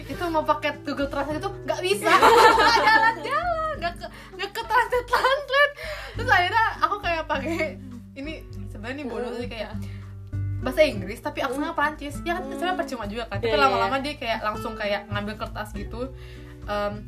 itu 0.07 0.23
mau 0.31 0.47
pakai 0.47 0.81
Google 0.87 1.11
Translate 1.11 1.43
itu 1.43 1.51
nggak 1.67 1.81
bisa. 1.83 2.11
Iya. 2.11 2.49
Nggak 2.57 2.79
jalan-jalan 2.87 3.57
nggak 3.77 3.93
ke 4.01 4.07
nggak 4.37 4.51
ke 4.51 4.63
translate 4.65 5.09
translate. 5.09 5.75
Terus 6.17 6.31
akhirnya 6.33 6.65
aku 6.81 6.97
kayak 7.05 7.25
pakai 7.29 7.59
ini 8.17 8.33
sebenarnya 8.73 8.97
ini 8.97 9.05
bodoh 9.05 9.33
sih 9.37 9.49
kayak 9.49 9.77
bahasa 10.65 10.83
Inggris 10.83 11.21
tapi 11.21 11.45
aksennya 11.45 11.77
Prancis 11.77 12.17
ya 12.25 12.41
kan 12.41 12.49
sebenarnya 12.49 12.75
hmm. 12.75 12.81
percuma 12.81 13.05
juga 13.07 13.25
kan 13.29 13.39
iya, 13.39 13.45
tapi 13.45 13.55
iya, 13.55 13.63
lama-lama 13.63 13.97
dia 14.03 14.15
kayak 14.19 14.41
langsung 14.43 14.73
kayak 14.75 15.03
ngambil 15.13 15.35
kertas 15.39 15.69
gitu. 15.77 16.11
Um, 16.67 17.07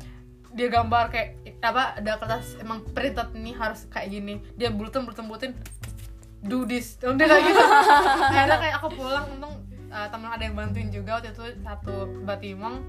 dia 0.53 0.67
gambar 0.71 1.13
kayak 1.13 1.29
apa 1.61 1.99
ada 1.99 2.17
kertas 2.17 2.57
emang 2.61 2.81
printed 2.93 3.33
nih 3.35 3.55
harus 3.57 3.89
kayak 3.89 4.13
gini. 4.13 4.39
Dia 4.55 4.69
bulletin 4.69 5.03
bulletin 5.03 5.25
bulutin 5.27 5.51
do 6.39 6.63
this 6.63 6.95
udah 7.03 7.25
kayak 7.25 7.43
gitu. 7.51 7.63
Akhirnya 8.31 8.57
kayak 8.61 8.75
aku 8.79 8.87
pulang 8.95 9.25
untung 9.33 9.53
uh, 9.89 10.07
temen 10.09 10.29
ada 10.29 10.43
yang 10.45 10.55
bantuin 10.55 10.89
juga 10.93 11.19
waktu 11.19 11.33
itu 11.33 11.43
satu 11.61 12.23
batimong. 12.25 12.81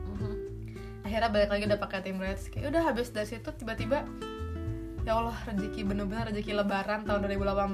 Akhirnya 1.05 1.33
balik 1.33 1.51
lagi 1.51 1.65
udah 1.67 1.81
pakai 1.81 2.01
tim 2.05 2.21
Reds. 2.21 2.53
Kayak 2.53 2.77
udah 2.77 2.83
habis 2.87 3.11
dari 3.11 3.27
situ 3.27 3.51
tiba-tiba 3.57 4.05
ya 5.09 5.17
Allah 5.17 5.37
rezeki 5.49 5.81
bener-bener 5.89 6.29
rezeki 6.29 6.61
lebaran 6.61 7.09
tahun 7.09 7.25
2018 7.25 7.73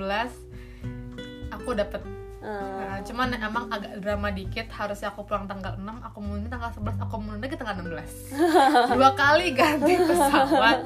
aku 1.50 1.74
dapet 1.74 1.98
Eh, 2.06 2.25
Nah, 2.46 3.02
cuman 3.02 3.34
emang 3.34 3.66
agak 3.66 3.98
drama 3.98 4.30
dikit 4.30 4.70
harusnya 4.70 5.10
aku 5.10 5.26
pulang 5.26 5.50
tanggal 5.50 5.74
6 5.74 5.82
aku 5.82 6.18
mundur 6.22 6.46
tanggal 6.46 6.70
11 6.70 7.02
aku 7.02 7.14
mundur 7.18 7.42
lagi 7.42 7.58
tanggal 7.58 7.76
16 7.82 8.38
dua 8.98 9.10
kali 9.12 9.46
ganti 9.50 9.92
pesawat. 9.98 10.78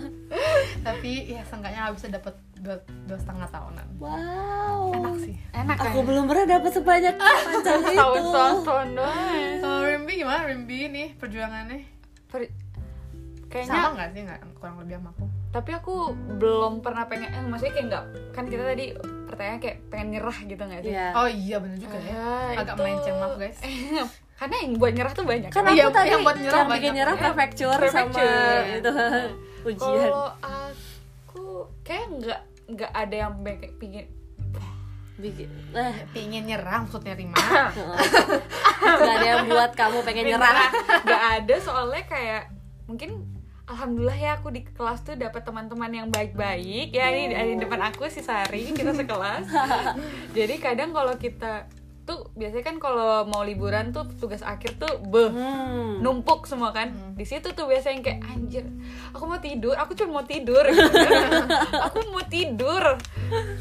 Tapi 0.80 1.36
ya 1.36 1.44
seenggaknya 1.44 1.80
habis 1.84 2.08
dapet 2.08 2.32
dua, 2.56 2.80
dua 3.04 3.18
setengah 3.20 3.48
tahunan. 3.52 3.86
Wow. 4.00 4.96
Enak 4.96 5.14
sih. 5.20 5.36
Enak 5.52 5.76
kan 5.76 5.92
aku 5.92 6.00
belum 6.00 6.24
pernah 6.24 6.46
dapat 6.48 6.70
sebanyak 6.72 7.14
panjang 7.16 7.82
itu. 7.92 7.98
tahun-tahun 8.00 8.56
tahun 8.64 8.88
doang. 8.96 9.52
Kalau 9.60 9.80
Rimbi 9.84 10.12
gimana? 10.16 10.40
Rimbi 10.48 10.78
nih 10.88 11.08
perjuangannya? 11.20 11.78
Per- 12.32 12.54
kayaknya 13.50 13.68
sama 13.68 13.88
nggak 14.00 14.08
sih? 14.14 14.20
Nggak 14.24 14.40
kurang 14.56 14.76
lebih 14.80 14.94
sama 14.96 15.10
aku. 15.12 15.24
Tapi 15.50 15.70
aku 15.74 15.94
belum 16.38 16.72
pernah 16.80 17.04
pengen 17.04 17.28
eh, 17.34 17.44
maksudnya 17.44 17.72
kayak 17.74 17.86
nggak 17.90 18.04
kan 18.32 18.44
kita 18.46 18.62
tadi 18.64 18.84
pertanyaan 19.30 19.60
kayak 19.62 19.78
pengen 19.86 20.08
nyerah 20.10 20.38
gitu 20.42 20.58
nggak 20.60 20.80
sih? 20.82 20.92
Iya. 20.92 21.06
oh 21.14 21.28
iya 21.30 21.56
bener 21.62 21.78
juga 21.78 21.98
ya. 21.98 22.10
Ya, 22.10 22.34
agak 22.58 22.74
itu- 22.74 22.78
melenceng 22.82 23.16
maaf 23.16 23.34
guys. 23.38 23.58
Karena 24.40 24.56
yang 24.64 24.72
buat 24.80 24.92
nyerah 24.96 25.12
tuh 25.12 25.24
banyak. 25.28 25.50
Kan 25.52 25.62
kan? 25.62 25.68
aku 25.68 25.76
Iya, 25.76 25.84
tadi 25.92 26.08
yang 26.08 26.24
buat 26.24 26.38
nyerah 26.40 26.58
yang 26.58 26.70
bikin 26.72 26.92
nyerah 26.96 27.14
prefecture, 27.14 27.80
sama 27.92 28.20
itu. 28.64 28.92
Ujian. 29.68 30.08
Kalau 30.08 30.28
aku 30.40 31.44
kayak 31.84 32.06
nggak 32.18 32.40
nggak 32.70 32.92
ada 32.94 33.16
yang 33.16 33.32
pengen 33.44 33.70
pingin 33.76 34.06
bikin 35.20 35.52
eh 35.76 35.94
pingin 36.16 36.48
nyerah 36.48 36.80
maksudnya 36.80 37.12
Rima. 37.12 37.36
Nggak 37.36 39.14
ada 39.20 39.26
yang 39.28 39.44
buat 39.46 39.72
kamu 39.76 39.98
pengen 40.02 40.24
nyerah. 40.32 40.72
Nggak 41.04 41.22
ada 41.44 41.54
soalnya 41.60 42.02
kayak 42.08 42.42
mungkin 42.88 43.39
alhamdulillah 43.70 44.18
ya 44.18 44.30
aku 44.36 44.50
di 44.50 44.66
kelas 44.66 45.06
tuh 45.06 45.14
dapat 45.14 45.46
teman-teman 45.46 45.90
yang 45.90 46.08
baik-baik 46.10 46.90
ya. 46.90 47.08
Ini 47.14 47.54
di 47.54 47.56
depan 47.62 47.80
aku 47.86 48.10
si 48.10 48.20
Sari 48.20 48.74
kita 48.74 48.92
sekelas. 48.92 49.46
Jadi 50.36 50.54
kadang 50.58 50.90
kalau 50.90 51.14
kita 51.14 51.70
tuh 52.02 52.26
biasanya 52.34 52.66
kan 52.66 52.76
kalau 52.82 53.22
mau 53.30 53.46
liburan 53.46 53.94
tuh 53.94 54.02
tugas 54.18 54.42
akhir 54.42 54.82
tuh 54.82 54.98
beh 54.98 55.30
hmm. 55.30 56.02
numpuk 56.02 56.50
semua 56.50 56.74
kan. 56.74 56.90
Di 57.14 57.22
situ 57.22 57.54
tuh 57.54 57.70
biasanya 57.70 57.94
yang 57.94 58.04
kayak 58.04 58.20
anjir 58.26 58.64
aku 59.14 59.24
mau 59.30 59.38
tidur 59.38 59.74
aku 59.78 59.94
cuma 59.94 60.20
mau 60.20 60.24
tidur. 60.26 60.66
Gitu. 60.66 60.98
aku 61.86 61.98
mau 62.10 62.24
tidur. 62.26 62.98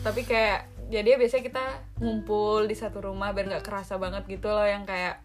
Tapi 0.02 0.22
kayak 0.26 0.90
jadi 0.90 1.22
biasanya 1.22 1.44
kita 1.46 1.64
ngumpul 2.02 2.66
di 2.66 2.74
satu 2.74 3.06
rumah 3.06 3.30
biar 3.30 3.46
nggak 3.46 3.66
kerasa 3.66 4.02
banget 4.02 4.26
gitu 4.26 4.50
loh 4.50 4.66
yang 4.66 4.90
kayak 4.90 5.22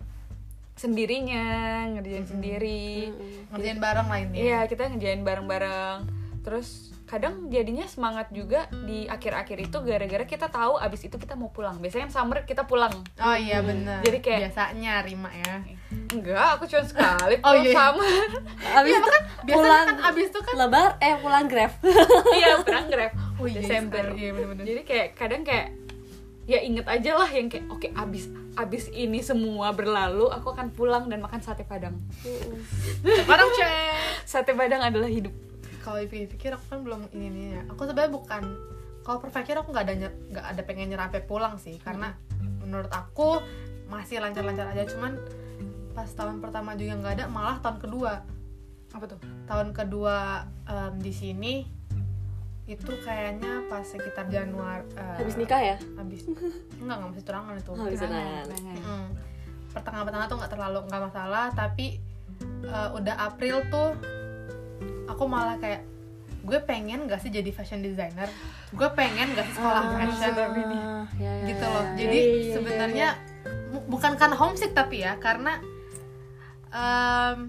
sendirinya 0.75 1.45
ngerjain 1.89 2.27
sendiri. 2.27 3.11
Ngerjain 3.49 3.79
bareng 3.79 4.07
lah 4.07 4.18
ini 4.20 4.37
iya 4.41 4.64
kita 4.64 4.89
ngerjain 4.89 5.22
bareng-bareng. 5.22 5.99
Terus 6.41 6.68
kadang 7.05 7.47
jadinya 7.47 7.85
semangat 7.85 8.29
juga 8.31 8.64
di 8.83 9.07
akhir-akhir 9.07 9.59
itu 9.62 9.77
gara-gara 9.81 10.25
kita 10.25 10.49
tahu 10.49 10.77
abis 10.77 11.05
itu 11.05 11.14
kita 11.14 11.35
mau 11.35 11.49
pulang. 11.49 11.79
Biasanya 11.79 12.07
kan 12.07 12.12
summer 12.12 12.43
kita 12.43 12.64
pulang. 12.64 12.93
Oh 13.16 13.33
iya 13.35 13.61
bener. 13.61 14.03
Jadi 14.03 14.18
kayak- 14.20 14.51
biasanya 14.51 15.01
Rima 15.01 15.31
ya. 15.31 15.62
Enggak 16.11 16.59
aku 16.59 16.66
cuma 16.66 16.83
sekali 16.83 17.39
Oh, 17.41 17.51
pulang 17.51 17.62
iya. 17.62 17.72
summer. 17.72 18.27
Abis 18.77 18.91
Iya, 18.91 18.99
itu 18.99 19.09
kan? 19.09 19.22
biasanya 19.41 19.55
pulang 19.55 19.85
kan 19.87 19.97
abis 20.05 20.27
itu 20.27 20.41
kan 20.41 20.55
lebar 20.59 20.91
eh 20.99 21.14
pulang 21.16 21.47
grab. 21.47 21.72
Iya 22.35 22.51
perang 22.61 22.87
grab. 22.89 23.12
Oh 23.35 23.47
iya, 23.47 23.57
Desember. 23.57 24.05
iya, 24.12 24.31
bener-bener. 24.31 24.64
jadi 24.64 24.81
kayak 24.83 25.09
kadang 25.14 25.43
kayak 25.43 25.68
ya 26.45 26.61
inget 26.61 26.84
aja 26.84 27.16
lah 27.16 27.28
yang 27.32 27.49
kayak 27.49 27.64
oke 27.72 27.88
abis 27.97 28.28
abis 28.55 28.92
ini 28.95 29.24
semua 29.24 29.74
berlalu 29.74 30.30
aku 30.30 30.55
akan 30.55 30.70
pulang 30.70 31.11
dan 31.11 31.18
makan 31.18 31.42
sate 31.42 31.66
padang. 31.66 31.99
Bareng 33.03 33.51
cek. 33.59 33.70
Sate 34.22 34.55
padang 34.55 34.82
adalah 34.84 35.11
hidup. 35.11 35.34
Kalau 35.82 36.01
dipikir 36.01 36.55
aku 36.55 36.64
kan 36.70 36.80
belum 36.86 37.11
ini 37.12 37.26
nih 37.28 37.47
ya. 37.59 37.62
Aku 37.74 37.84
sebenarnya 37.84 38.12
bukan 38.14 38.42
kalau 39.05 39.18
perfecture 39.20 39.59
aku 39.59 39.74
nggak 39.74 39.84
ada 39.84 39.95
nggak 40.09 40.47
ada 40.55 40.62
pengen 40.64 40.95
nyerah 40.95 41.11
sampai 41.11 41.24
pulang 41.26 41.55
sih. 41.59 41.76
Karena 41.82 42.14
menurut 42.62 42.88
aku 42.95 43.42
masih 43.90 44.22
lancar-lancar 44.22 44.70
aja. 44.70 44.86
Cuman 44.86 45.18
pas 45.92 46.07
tahun 46.07 46.38
pertama 46.38 46.78
juga 46.78 46.95
nggak 46.95 47.14
ada 47.20 47.24
malah 47.26 47.59
tahun 47.59 47.82
kedua. 47.82 48.22
Apa 48.95 49.05
tuh? 49.11 49.18
Tahun 49.51 49.74
kedua 49.74 50.47
em, 50.70 50.95
di 51.03 51.11
sini 51.11 51.66
itu 52.64 52.92
kayaknya 52.98 53.60
pas 53.66 53.84
sekitar 53.84 54.24
Januari 54.26 54.88
eh, 54.94 55.16
habis 55.18 55.36
nikah 55.36 55.60
ya? 55.60 55.76
habis. 55.94 56.24
Enggak 56.80 56.96
nggak 56.96 57.10
masih 57.12 57.24
turangan 57.24 57.54
itu. 57.54 57.70
Habis 57.72 58.00
tunangan 58.00 58.44
Mm. 58.84 59.08
pertengahan-pertengahan 59.70 60.28
tuh 60.28 60.38
nggak 60.38 60.52
terlalu 60.52 60.78
nggak 60.86 61.02
masalah 61.02 61.46
tapi 61.50 61.86
eh, 62.62 62.88
udah 62.90 63.14
April 63.22 63.56
tuh 63.68 63.90
aku 65.06 65.24
malah 65.24 65.56
kayak 65.56 65.84
gue 66.40 66.58
pengen 66.60 67.04
gak 67.04 67.18
sih 67.18 67.28
jadi 67.28 67.48
fashion 67.50 67.80
designer? 67.80 68.28
Gue 68.70 68.88
pengen 68.90 69.32
gak 69.32 69.44
sih 69.46 69.56
sekolah 69.56 69.82
fashion 69.90 70.32
Ah, 70.76 71.08
ya, 71.16 71.32
ya, 71.34 71.44
gitu 71.46 71.58
ya, 71.58 71.72
loh. 71.72 71.80
ya. 71.82 71.96
jadi 71.96 72.18
Iya, 72.18 72.28
iya, 72.28 72.36
iya, 72.38 72.52
sebenarnya 72.52 73.08
bu- 73.70 73.86
bukan 73.90 74.12
karena 74.14 74.36
homesick 74.36 74.72
tapi 74.72 75.00
ya 75.00 75.16
karena 75.16 75.56
em, 76.68 77.48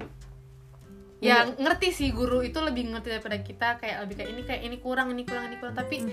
ya 1.18 1.48
ngerti 1.48 1.90
sih 1.90 2.10
guru 2.12 2.40
itu 2.40 2.60
lebih 2.60 2.92
ngerti 2.92 3.08
daripada 3.10 3.40
kita 3.40 3.68
kayak 3.78 4.04
lebih 4.04 4.16
kayak 4.16 4.30
ini 4.30 4.42
kayak 4.44 4.62
ini 4.64 4.78
kurang 4.78 5.08
ini 5.10 5.24
kurang 5.24 5.48
ini 5.48 5.56
kurang 5.56 5.74
tapi 5.74 6.04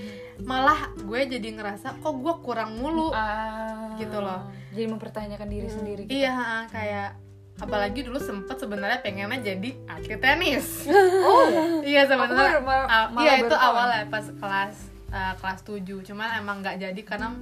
malah 0.40 0.94
gue 0.94 1.20
jadi 1.28 1.48
ngerasa 1.52 1.98
kok 1.98 2.14
gue 2.14 2.34
kurang 2.40 2.76
mulu 2.76 3.10
Ah, 3.10 3.92
Gitu 3.94 4.14
loh. 4.14 4.46
jadi 4.70 4.86
mempertanyakan 4.88 5.48
diri 5.48 5.68
sendiri 5.68 6.02
gitu. 6.06 6.16
Iya, 6.16 6.64
kayak 6.66 7.18
apalagi 7.54 8.02
dulu 8.02 8.16
sempet 8.16 8.56
sebenarnya 8.56 8.98
pengennya 8.98 9.38
jadi 9.44 9.70
atlet 9.86 10.18
tenis. 10.18 10.86
oh 11.28 11.46
iya 11.82 12.06
sebenarnya. 12.06 12.62
ah, 12.88 13.06
iya 13.18 13.42
itu 13.42 13.52
awalnya 13.52 14.06
pas 14.06 14.24
kelas 14.24 14.76
ah, 15.10 15.34
kelas 15.36 15.60
7 15.62 15.82
Cuman 15.82 16.40
emang 16.40 16.62
nggak 16.62 16.78
jadi 16.80 17.00
karena 17.02 17.36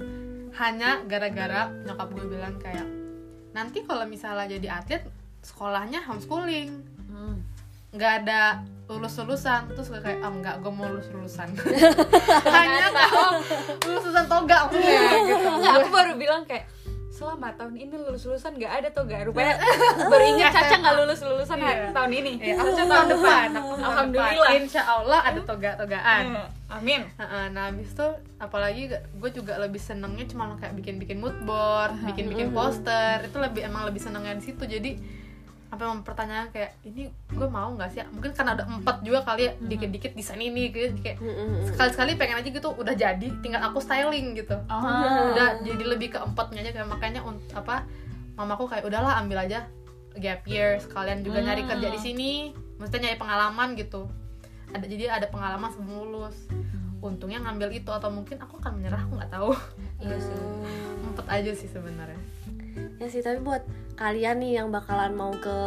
hanya 0.53 0.99
gara-gara 1.05 1.71
nyokap 1.79 2.09
gue 2.11 2.25
bilang 2.27 2.57
kayak 2.57 2.83
nanti 3.51 3.81
kalau 3.81 4.03
misalnya 4.03 4.49
jadi 4.49 4.67
atlet 4.75 5.05
sekolahnya 5.39 6.01
homeschooling 6.03 6.89
Hmm. 7.11 7.43
Nggak 7.91 8.13
ada 8.21 8.41
lulus 8.87 9.15
lulusan 9.17 9.67
terus 9.69 9.87
gue 9.87 9.99
kayak 9.99 10.19
oh 10.19 10.31
enggak 10.31 10.59
gue 10.59 10.67
mau 10.69 10.83
lulus 10.85 11.07
lulusan 11.09 11.47
hanya 12.55 12.87
kalau 12.89 13.39
lulus 13.81 14.03
lulusan 14.03 14.25
toga 14.27 14.57
maksudnya 14.67 14.99
gitu. 15.29 15.47
Nggak, 15.53 15.73
aku 15.77 15.89
baru 15.89 16.13
bilang 16.15 16.43
kayak 16.43 16.65
selama 17.11 17.53
tahun 17.53 17.77
ini 17.77 17.93
lulus 17.93 18.23
lulusan 18.25 18.57
nggak 18.57 18.73
ada 18.73 18.87
tuh 18.89 19.03
gak 19.05 19.29
rupanya 19.29 19.59
baru 20.11 20.23
ingat 20.27 20.51
Caca 20.51 20.75
nggak 20.75 20.95
lulus 20.97 21.19
lulusan 21.21 21.57
Iya. 21.61 21.93
tahun 21.93 22.11
ini. 22.15 22.33
Iya, 22.41 22.53
aku 22.57 22.69
tahun 22.73 23.07
depan. 23.11 23.47
Aku 23.51 23.69
tahun 23.69 23.85
Alhamdulillah. 23.85 24.33
depan. 24.49 24.57
insya 24.57 24.81
Allah 24.83 25.19
ada 25.21 25.39
toga-togaan 25.41 26.23
Hmm, 26.25 26.47
amin. 26.71 27.01
Heeh, 27.13 27.45
nah 27.53 27.69
habis 27.69 27.93
itu 27.93 28.07
apalagi 28.37 28.83
gue 28.89 29.29
juga 29.29 29.53
lebih 29.55 29.77
senengnya 29.77 30.25
cuma 30.25 30.57
kayak 30.57 30.73
bikin-bikin 30.73 31.21
mood 31.21 31.37
board, 31.41 31.93
bikin-bikin 32.03 32.49
poster 32.51 33.21
itu 33.21 33.37
lebih 33.37 33.61
emang 33.61 33.85
lebih 33.85 34.01
senengnya 34.01 34.33
di 34.33 34.43
situ. 34.43 34.63
Jadi 34.65 34.97
apa 35.71 35.87
mempertanyakan 35.87 36.51
kayak 36.51 36.75
ini 36.83 37.07
gue 37.31 37.47
mau 37.47 37.71
nggak 37.71 37.89
sih 37.95 38.03
mungkin 38.11 38.35
karena 38.35 38.59
udah 38.59 38.67
empat 38.83 39.07
juga 39.07 39.23
kali 39.23 39.47
ya 39.47 39.51
dikit-dikit 39.55 40.11
desain 40.19 40.43
ini 40.43 40.67
gitu 40.67 40.91
kayak 40.99 41.23
Mm-mm. 41.23 41.63
sekali-sekali 41.63 42.19
pengen 42.19 42.43
aja 42.43 42.49
gitu 42.51 42.75
udah 42.75 42.91
jadi 42.91 43.27
tinggal 43.39 43.63
aku 43.71 43.79
styling 43.79 44.35
gitu. 44.35 44.59
Ah. 44.67 45.31
udah 45.31 45.49
jadi 45.63 45.83
lebih 45.87 46.11
ke 46.11 46.19
empatnya 46.19 46.67
aja 46.67 46.71
kayak 46.75 46.91
makanya 46.91 47.23
apa 47.55 47.87
mamaku 48.35 48.67
kayak 48.67 48.83
udahlah 48.83 49.23
ambil 49.23 49.47
aja 49.47 49.63
gap 50.19 50.43
year 50.43 50.75
sekalian 50.83 51.23
juga 51.23 51.39
nyari 51.39 51.63
kerja 51.63 51.87
di 51.87 51.99
sini. 52.03 52.31
Maksudnya 52.75 53.07
nyari 53.07 53.17
pengalaman 53.23 53.69
gitu. 53.79 54.11
Ada 54.75 54.85
jadi 54.91 55.07
ada 55.07 55.27
pengalaman 55.31 55.71
sebelum 55.71 56.11
lulus. 56.11 56.51
Untungnya 56.99 57.39
ngambil 57.47 57.71
itu 57.71 57.87
atau 57.95 58.11
mungkin 58.11 58.43
aku 58.43 58.59
akan 58.59 58.75
menyerah 58.75 59.07
aku 59.07 59.15
nggak 59.15 59.31
tahu. 59.31 59.55
Iya 60.03 60.19
sih. 60.19 60.35
Empet 61.07 61.27
aja 61.31 61.51
sih 61.55 61.71
sebenarnya 61.71 62.19
ya 63.01 63.07
sih 63.09 63.21
tapi 63.25 63.41
buat 63.41 63.63
kalian 63.97 64.41
nih 64.41 64.51
yang 64.61 64.73
bakalan 64.73 65.13
mau 65.13 65.33
ke 65.35 65.57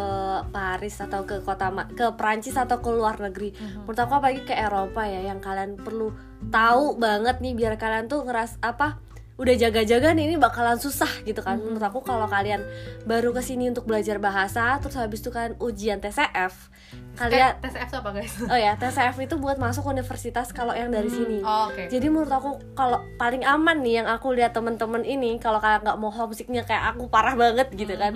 Paris 0.51 0.99
atau 0.99 1.23
ke 1.23 1.39
kota 1.45 1.71
ma- 1.71 1.91
ke 1.91 2.15
Prancis 2.19 2.59
atau 2.59 2.83
ke 2.83 2.91
luar 2.91 3.21
negeri 3.21 3.55
menurut 3.85 3.99
aku 3.99 4.13
apalagi 4.19 4.43
ke 4.43 4.55
Eropa 4.55 5.07
ya 5.07 5.23
yang 5.23 5.39
kalian 5.39 5.79
perlu 5.79 6.11
tahu 6.51 6.99
banget 6.99 7.39
nih 7.39 7.55
biar 7.55 7.75
kalian 7.79 8.11
tuh 8.11 8.27
ngeras 8.27 8.59
apa 8.59 8.99
udah 9.35 9.51
jaga-jaga 9.53 10.11
nih 10.11 10.25
ini 10.27 10.37
bakalan 10.37 10.77
susah 10.77 11.11
gitu 11.23 11.41
kan 11.41 11.59
menurut 11.59 11.83
aku 11.83 11.99
kalau 12.01 12.25
kalian 12.25 12.63
baru 13.03 13.31
ke 13.31 13.41
sini 13.41 13.67
untuk 13.67 13.83
belajar 13.83 14.17
bahasa 14.17 14.79
terus 14.79 14.95
habis 14.95 15.19
itu 15.19 15.29
kan 15.29 15.59
ujian 15.59 15.99
TCF 15.99 16.71
kalian 17.15 17.51
Eh, 17.53 17.61
tes 17.61 17.75
F 17.77 17.89
itu 17.89 17.97
apa 17.97 18.11
guys? 18.13 18.35
oh 18.41 18.55
ya 18.57 18.73
TCF 18.75 19.17
itu 19.21 19.35
buat 19.35 19.57
masuk 19.57 19.87
universitas 19.87 20.49
kalau 20.49 20.71
yang 20.73 20.89
dari 20.89 21.09
sini 21.09 21.39
Oh, 21.41 21.67
oke. 21.67 21.87
jadi 21.89 22.07
menurut 22.07 22.31
aku 22.31 22.51
kalau 22.73 23.03
paling 23.17 23.43
aman 23.43 23.79
nih 23.79 23.95
yang 23.97 24.09
aku 24.09 24.31
lihat 24.31 24.53
temen-temen 24.53 25.03
ini 25.03 25.37
kalau 25.37 25.59
kalian 25.59 25.83
nggak 25.83 25.99
mau 25.99 26.11
homesicknya 26.11 26.63
kayak 26.63 26.95
aku 26.95 27.07
parah 27.09 27.35
banget 27.35 27.71
gitu 27.71 27.91
kan 27.93 28.15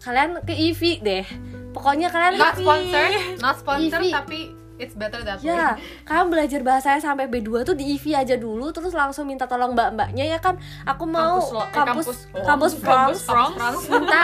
kalian 0.00 0.38
ke 0.40 0.54
IVI 0.54 0.92
deh 1.00 1.26
pokoknya 1.70 2.08
kalian 2.08 2.32
Not 2.36 2.54
IVI. 2.54 2.62
sponsored, 2.62 3.14
not 3.40 3.56
sponsored 3.56 4.00
IVI. 4.00 4.12
tapi 4.12 4.40
it's 4.76 4.92
better 4.92 5.20
that 5.20 5.38
way. 5.38 5.48
Ya, 5.48 5.78
kalian 6.02 6.28
belajar 6.28 6.60
bahasanya 6.60 6.98
sampai 6.98 7.26
B2 7.26 7.62
tuh 7.62 7.72
di 7.72 7.94
IVI 7.94 8.12
aja 8.16 8.34
dulu 8.34 8.70
terus 8.70 8.90
langsung 8.90 9.24
minta 9.24 9.44
tolong 9.44 9.72
mbak-mbaknya 9.72 10.26
ya 10.26 10.38
kan 10.38 10.58
aku 10.82 11.04
mau 11.04 11.38
Kampus 11.38 11.50
lo- 11.50 11.60
eh, 11.60 11.70
kampus 11.70 12.04
kampus- 12.04 12.24
oh, 12.32 12.44
kampus 12.44 12.72
kampus 12.74 13.20
France 13.20 13.20
France. 13.22 13.84
minta 13.92 14.22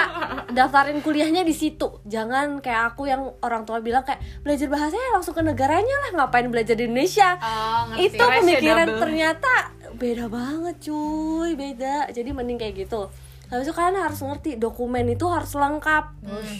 daftarin 0.49 0.99
kuliahnya 0.99 1.43
di 1.43 1.53
situ. 1.53 2.03
Jangan 2.05 2.59
kayak 2.59 2.95
aku 2.95 3.07
yang 3.07 3.35
orang 3.41 3.63
tua 3.63 3.79
bilang 3.79 4.03
kayak 4.03 4.19
belajar 4.41 4.67
bahasanya 4.67 5.09
langsung 5.13 5.33
ke 5.33 5.41
negaranya 5.41 5.97
lah, 6.03 6.11
ngapain 6.19 6.47
belajar 6.47 6.75
di 6.75 6.85
Indonesia. 6.85 7.37
Oh, 7.37 7.81
ngerti. 7.89 8.07
Itu 8.11 8.23
Rese 8.23 8.39
pemikiran 8.41 8.87
ternyata 8.99 9.55
beda 9.93 10.27
banget 10.27 10.77
cuy, 10.81 11.55
beda. 11.55 12.09
Jadi 12.09 12.31
mending 12.31 12.57
kayak 12.57 12.75
gitu. 12.81 13.07
Habis 13.47 13.67
itu 13.67 13.75
kalian 13.75 13.99
harus 13.99 14.21
ngerti 14.21 14.55
dokumen 14.57 15.07
itu 15.09 15.27
harus 15.27 15.51
lengkap. 15.53 16.05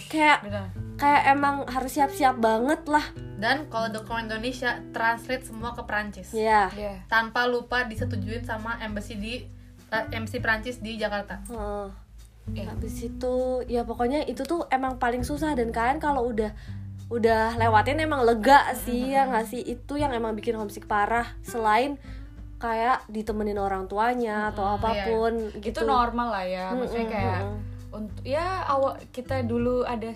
Kayak 0.07 0.43
Benar. 0.43 0.65
kayak 0.95 1.21
emang 1.29 1.63
harus 1.65 1.87
siap-siap 1.89 2.35
banget 2.35 2.83
lah. 2.85 3.05
Dan 3.41 3.65
kalau 3.73 3.89
dokumen 3.89 4.29
Indonesia 4.29 4.77
translate 4.93 5.49
semua 5.49 5.73
ke 5.73 5.81
Prancis. 5.81 6.29
Ya. 6.29 6.69
Iya. 6.77 7.01
Tanpa 7.09 7.49
lupa 7.49 7.89
disetujuin 7.89 8.45
sama 8.45 8.77
embassy 8.77 9.17
di 9.17 9.41
eh, 9.89 10.05
embassy 10.13 10.37
Prancis 10.37 10.77
di 10.77 11.01
Jakarta. 11.01 11.41
Heeh. 11.49 11.89
Iya. 12.53 12.69
Habis 12.69 12.95
itu 13.01 13.65
ya 13.65 13.81
pokoknya 13.81 14.29
itu 14.29 14.45
tuh 14.45 14.69
emang 14.69 15.01
paling 15.01 15.25
susah 15.25 15.57
dan 15.57 15.73
kalian 15.73 15.97
kalau 15.97 16.29
udah 16.29 16.53
udah 17.11 17.59
lewatin 17.59 17.99
emang 17.99 18.23
lega 18.23 18.71
sih 18.71 19.11
ya 19.11 19.27
nggak 19.27 19.43
sih 19.43 19.59
itu 19.59 19.99
yang 19.99 20.15
emang 20.15 20.31
bikin 20.31 20.55
homesick 20.55 20.87
parah 20.87 21.27
selain 21.43 21.99
kayak 22.55 23.03
ditemenin 23.11 23.59
orang 23.59 23.89
tuanya 23.91 24.53
atau 24.53 24.79
apa 24.79 25.09
pun 25.09 25.49
gitu 25.59 25.81
Itu 25.81 25.89
normal 25.89 26.29
lah 26.29 26.45
ya. 26.45 26.65
Maksudnya 26.71 27.07
kayak 27.09 27.41
mm-mm. 27.41 27.97
untuk 27.97 28.21
ya 28.23 28.63
awal 28.69 28.95
kita 29.09 29.43
dulu 29.43 29.81
ada 29.83 30.13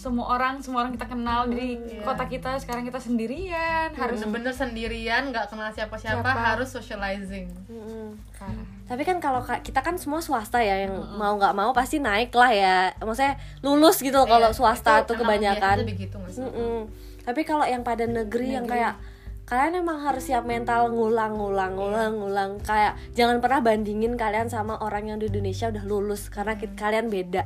semua 0.00 0.32
orang 0.32 0.54
semua 0.58 0.80
orang 0.80 0.96
kita 0.96 1.04
kenal 1.06 1.44
di 1.46 1.76
Iya. 1.76 2.00
kota 2.00 2.24
kita 2.24 2.56
sekarang 2.56 2.82
kita 2.82 2.96
sendirian 2.96 3.92
harus 3.92 4.16
Bener-bener 4.18 4.48
sendirian, 4.50 5.28
nggak 5.28 5.46
kenal 5.46 5.68
siapa-siapa, 5.68 6.24
Siapa. 6.24 6.40
harus 6.48 6.68
socializing. 6.70 7.52
Mm-mm. 7.68 8.16
Parah. 8.32 8.64
tapi 8.86 9.04
kan 9.04 9.20
kalau 9.20 9.38
ka- 9.38 9.60
kita 9.60 9.80
kan 9.80 9.94
semua 9.94 10.18
swasta 10.18 10.58
ya 10.58 10.82
yang 10.82 10.90
mau 11.14 11.36
nggak 11.36 11.52
mau 11.52 11.70
pasti 11.70 12.00
naik 12.00 12.32
lah 12.32 12.50
ya 12.50 12.76
maksudnya 12.98 13.36
lulus 13.60 14.00
gitu 14.00 14.16
loh 14.16 14.26
kalau 14.26 14.48
Iya, 14.48 14.56
swasta 14.56 14.92
itu 14.98 15.06
tuh 15.06 15.16
kebanyakan 15.20 15.84
begitu? 15.84 16.16
Mm-mm. 16.16 16.88
Tapi 17.20 17.44
kalau 17.44 17.62
yang 17.62 17.84
pada 17.84 18.02
negeri, 18.02 18.56
yang 18.56 18.64
kayak 18.64 18.96
kalian 19.44 19.78
emang 19.78 20.00
harus 20.00 20.24
siap 20.24 20.42
mental 20.42 20.88
ngulang, 20.88 21.34
ngulang, 21.34 21.74
ngulang, 21.74 22.12
ngulang. 22.16 22.50
Kayak 22.60 22.96
jangan 23.12 23.38
pernah 23.38 23.60
bandingin 23.60 24.16
kalian 24.16 24.48
sama 24.48 24.74
orang 24.78 25.06
yang 25.06 25.18
di 25.18 25.28
Indonesia 25.28 25.68
udah 25.68 25.84
lulus 25.84 26.26
karena 26.26 26.56
kit- 26.56 26.74
kalian 26.74 27.06
beda. 27.06 27.44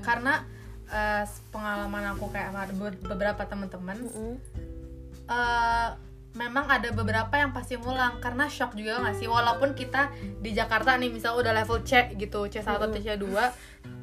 Karena 0.00 0.46
eh, 0.88 1.22
pengalaman 1.48 2.12
aku 2.12 2.28
kayak 2.28 2.50
sama 2.50 2.64
be- 2.68 3.02
beberapa 3.04 3.42
teman-teman 3.42 3.98
Mm. 4.06 4.36
eh, 5.26 5.88
memang 6.32 6.68
ada 6.68 6.88
beberapa 6.90 7.32
yang 7.32 7.50
pasti 7.50 7.74
ngulang 7.74 8.20
karena 8.20 8.44
shock 8.46 8.72
juga 8.72 9.00
nggak 9.00 9.16
sih 9.16 9.24
walaupun 9.26 9.72
kita 9.72 10.12
di 10.38 10.52
Jakarta 10.52 10.94
nih 10.94 11.08
misal 11.08 11.32
udah 11.34 11.50
level 11.50 11.80
C 11.80 12.12
gitu 12.14 12.44
C1 12.44 12.68
atau 12.68 12.92
C2 12.92 13.24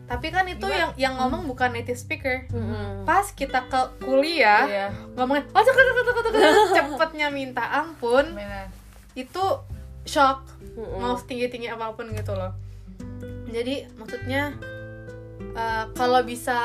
tapi 0.03 0.27
kan 0.29 0.43
itu 0.45 0.65
yang 0.67 0.91
yang 0.97 1.13
ngomong 1.15 1.45
bukan 1.45 1.71
native 1.71 1.95
speaker 1.95 2.43
Mm-mm. 2.49 3.05
pas 3.05 3.23
kita 3.29 3.63
ke 3.63 3.81
kuliah 3.99 4.65
Iya. 4.65 4.87
ngomongnya 5.13 5.45
oh 5.47 5.61
cek 5.61 5.71
cek 5.71 5.85
cek 5.87 6.03
cek 6.03 6.25
cek 6.25 6.43
cepetnya 6.75 7.27
minta 7.29 7.63
ampun 7.71 8.33
Benar. 8.33 8.67
itu 9.13 9.43
shock 10.03 10.43
Mm-mm. 10.73 10.99
mau 10.99 11.15
setinggi 11.15 11.47
tinggi 11.47 11.69
apa 11.69 11.93
pun 11.93 12.09
gitu 12.09 12.33
loh 12.33 12.51
jadi 13.47 13.85
maksudnya 13.93 14.57
eh, 15.51 15.85
kalau 15.91 16.21
bisa 16.21 16.59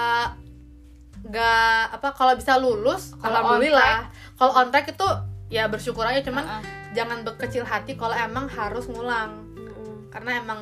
nggak 1.21 1.83
apa 1.93 2.09
kalau 2.15 2.33
bisa 2.33 2.55
lulus 2.57 3.13
Kalau 3.15 3.43
alhamdulillah 3.43 4.07
kalau 4.35 4.53
on 4.55 4.71
track 4.71 4.89
itu 4.89 5.09
ya 5.49 5.67
bersyukur 5.67 6.03
aja 6.03 6.23
cuman 6.23 6.45
Uh-uh. 6.45 6.63
jangan 6.93 7.21
berkecil 7.23 7.63
hati 7.63 7.95
kalau 7.95 8.15
emang 8.15 8.47
harus 8.47 8.87
ngulang 8.87 9.43
Mm-mm. 9.53 10.09
karena 10.09 10.39
emang 10.39 10.61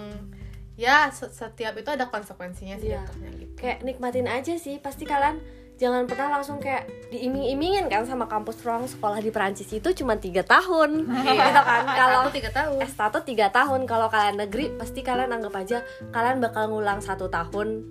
ya 0.74 1.08
se- 1.08 1.28
setiap 1.28 1.74
itu 1.74 1.88
ada 1.88 2.06
konsekuensinya 2.06 2.76
sih 2.76 2.90
Iya. 2.90 3.02
jatuhnya 3.02 3.30
gitu 3.34 3.52
Kayak 3.56 3.78
nikmatin 3.82 4.28
aja 4.28 4.52
sih. 4.54 4.76
Pasti 4.76 5.04
kalian 5.04 5.40
jangan 5.76 6.04
pernah 6.04 6.28
langsung 6.30 6.56
kayak 6.56 6.84
diiming-imingin 7.08 7.84
kan 7.86 8.04
sama 8.04 8.24
kampus 8.26 8.60
ruang 8.60 8.84
sekolah 8.84 9.16
di 9.18 9.28
Perancis 9.28 9.68
itu 9.70 9.88
cuma 9.94 10.16
tiga 10.16 10.40
tahun, 10.42 11.04
gitu 11.04 11.60
kan? 11.64 11.84
Kalau 11.86 12.28
tiga 12.28 12.48
tahun 12.50 12.80
S1 12.82 13.00
tiga 13.24 13.48
tahun 13.50 13.84
kalau 13.84 14.08
kalian 14.08 14.36
negeri 14.38 14.72
pasti 14.74 15.00
kalian 15.00 15.28
anggap 15.30 15.52
aja 15.54 15.80
kalian 16.10 16.36
bakal 16.38 16.68
ngulang 16.70 17.00
satu 17.00 17.28
tahun 17.28 17.84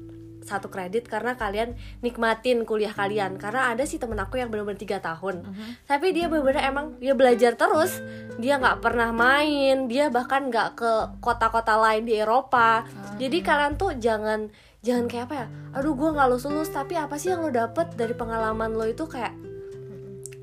satu 0.45 0.69
kredit 0.69 1.05
karena 1.05 1.33
kalian 1.33 1.73
nikmatin 1.99 2.63
kuliah 2.63 2.93
kalian. 2.93 3.35
Karena 3.35 3.73
ada 3.73 3.81
sih 3.81 3.97
temen 3.97 4.15
aku 4.15 4.37
yang 4.37 4.47
bener-bener 4.47 4.77
tiga 4.77 5.01
tahun. 5.01 5.41
Tapi 5.83 6.13
dia 6.13 6.29
bener-bener 6.29 6.61
emang 6.63 6.93
dia 6.97 7.11
belajar 7.11 7.57
terus. 7.57 7.97
Dia 8.37 8.55
nggak 8.55 8.77
pernah 8.79 9.09
main. 9.09 9.89
Dia 9.89 10.07
bahkan 10.07 10.47
nggak 10.47 10.69
ke 10.75 10.91
kota-kota 11.17 11.73
lain 11.75 12.05
di 12.05 12.15
Eropa. 12.15 12.85
Jadi 13.17 13.41
kalian 13.41 13.73
tuh 13.73 13.97
jangan 13.97 14.53
jangan 14.79 15.09
kayak 15.09 15.25
apa 15.25 15.35
ya 15.35 15.47
aduh 15.73 15.97
gue 15.97 16.09
nggak 16.13 16.27
lulus 16.29 16.45
lulus 16.45 16.69
tapi 16.69 16.93
apa 16.93 17.17
sih 17.17 17.33
yang 17.33 17.41
lo 17.41 17.49
dapet 17.49 17.97
dari 17.97 18.13
pengalaman 18.13 18.69
lo 18.71 18.85
itu? 18.85 19.03
Kayak 19.03 19.33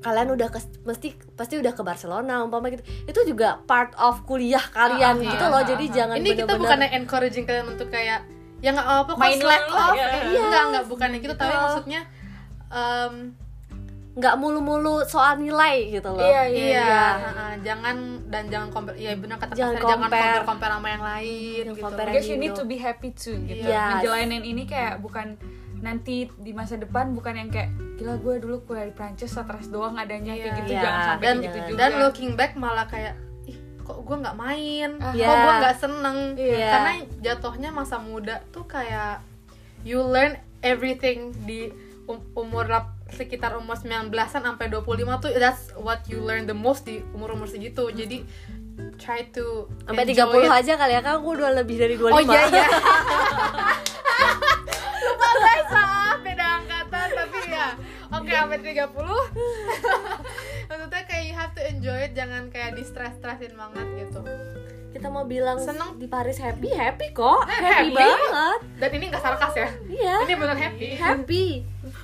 kalian 0.03 0.35
udah 0.35 0.51
ke 0.51 0.59
mesti 0.83 1.15
pasti 1.31 1.55
udah 1.55 1.71
ke 1.71 1.79
Barcelona 1.79 2.43
umpama 2.43 2.67
gitu. 2.67 2.83
Itu 3.07 3.23
juga 3.23 3.63
part 3.63 3.95
of 3.95 4.27
kuliah 4.27 4.59
kalian 4.59 5.15
Ah, 5.17 5.31
gitu 5.31 5.39
iya, 5.39 5.47
loh. 5.47 5.59
ah, 5.59 5.65
jadi 5.65 5.85
ah. 5.87 5.91
jangan 5.95 6.15
ini 6.19 6.29
kita 6.29 6.43
bener-bener- 6.43 6.59
bukan 6.59 6.99
encouraging 6.99 7.45
kalian 7.47 7.67
untuk 7.71 7.87
kayak 7.87 8.27
ya 8.63 8.71
nggak 8.71 8.87
apa-apa 8.87 9.11
kok 9.11 9.19
Main 9.19 9.37
slack 9.37 9.63
off 9.67 9.91
iya. 9.91 10.07
Eh, 10.07 10.39
enggak 10.39 10.63
enggak 10.65 10.85
bukan 10.87 11.07
yang 11.09 11.21
gitu 11.21 11.35
tapi 11.35 11.51
Iya. 11.51 11.59
maksudnya 11.61 12.01
em, 12.69 13.13
nggak 14.13 14.35
mulu-mulu 14.37 15.01
soal 15.03 15.35
nilai 15.35 15.89
gitu 15.91 16.05
loh 16.07 16.21
Iya, 16.21 16.41
iya, 16.47 16.65
iya. 16.69 17.01
ha-ha. 17.19 17.45
jangan 17.59 17.97
dan 18.29 18.45
jangan 18.47 18.69
compare 18.69 18.95
iya 18.95 19.13
benar 19.13 19.35
kata 19.35 19.51
Jangan 19.51 19.73
kasar, 19.73 19.83
jangan 19.83 19.99
compare. 19.99 20.21
compare 20.21 20.45
compare 20.47 20.73
sama 20.73 20.87
yang 20.87 21.03
lain 21.03 21.33
Jangan 21.59 21.73
gitu 21.73 21.83
compare. 21.83 22.07
Because 22.07 22.27
you 22.27 22.37
need 22.37 22.49
Indo. 22.49 22.59
to 22.59 22.65
be 22.65 22.77
happy 22.77 23.09
too 23.11 23.35
gitu. 23.43 23.65
Yes. 23.65 23.89
Ngejalanin 23.99 24.43
ini 24.43 24.63
kayak 24.63 24.93
bukan 24.99 25.27
nanti 25.77 26.15
di 26.31 26.51
masa 26.51 26.77
depan 26.77 27.11
bukan 27.11 27.33
yang 27.35 27.49
kayak 27.49 27.67
gila 27.95 28.15
gue 28.15 28.35
dulu 28.39 28.55
kuliah 28.63 28.85
di 28.85 28.93
Prancis 28.93 29.27
stres 29.29 29.67
doang 29.67 29.97
adanya 29.97 30.31
kayak 30.31 30.45
Iya. 30.45 30.57
gitu 30.57 30.71
Iya. 30.71 30.79
jangan 30.79 31.01
sampai 31.03 31.25
dan 31.25 31.35
gitu 31.41 31.57
juga. 31.65 31.77
dan 31.77 31.91
looking 31.99 32.31
back 32.33 32.51
malah 32.55 32.85
kayak 32.85 33.13
kok 33.83 33.99
gue 33.99 34.15
nggak 34.17 34.35
main 34.35 34.89
Iya. 35.11 35.23
kok 35.23 35.35
gue 35.37 35.53
nggak 35.59 35.77
seneng 35.77 36.17
Iya. 36.33 36.69
karena 36.69 36.91
jatuhnya 37.21 37.69
masa 37.69 37.97
muda 37.97 38.39
tuh 38.49 38.63
kayak 38.65 39.19
you 39.81 39.99
learn 40.01 40.33
everything 40.61 41.17
di 41.41 41.67
um- 42.03 42.23
umur 42.33 42.65
lap- 42.65 42.95
sekitar 43.09 43.53
umur 43.53 43.75
19-an 43.75 44.09
sampai 44.33 44.67
25 44.67 44.87
tuh 45.19 45.31
that's 45.33 45.69
what 45.77 46.01
you 46.05 46.19
learn 46.19 46.43
the 46.43 46.55
most 46.55 46.83
di 46.83 47.03
umur-umur 47.11 47.45
segitu 47.45 47.85
jadi 47.89 48.23
try 48.95 49.27
to 49.29 49.67
sampai 49.83 50.01
enjoy 50.03 50.41
30 50.41 50.49
it. 50.49 50.57
aja 50.57 50.73
kali 50.75 50.93
ya 50.93 51.01
kan 51.01 51.13
aku 51.15 51.35
udah 51.35 51.53
lebih 51.53 51.77
dari 51.77 51.93
25 51.93 52.09
Oh 52.09 52.21
iya 52.23 52.41
iya. 52.47 52.65
Lupa 55.03 55.29
guys, 55.35 55.67
maaf 55.69 56.17
beda 56.21 56.45
angkatan 56.57 57.07
tapi 57.11 57.39
ya. 57.45 57.67
Oke, 58.09 58.31
sampai 58.31 58.57
30. 58.57 58.87
Maksudnya 60.69 61.01
have 61.43 61.53
to 61.53 61.63
enjoy 61.65 61.99
it, 61.99 62.13
jangan 62.13 62.47
kayak 62.47 62.73
di 62.73 62.81
stress-stressin 62.81 63.53
banget 63.53 63.87
gitu. 63.99 64.21
kita 64.89 65.09
mau 65.09 65.25
bilang 65.25 65.57
Seneng. 65.57 65.97
di 65.97 66.05
Paris 66.05 66.37
happy 66.37 66.69
happy 66.69 67.11
kok 67.11 67.43
happy, 67.43 67.89
happy. 67.89 67.97
banget 67.97 68.59
Dan 68.77 68.89
ini 68.93 69.05
gak 69.09 69.21
sarkas 69.21 69.53
ya. 69.55 69.69
iya 69.89 70.15
Ini 70.21 70.33
bener 70.35 70.53
happy. 70.55 70.87
happy 70.93 71.45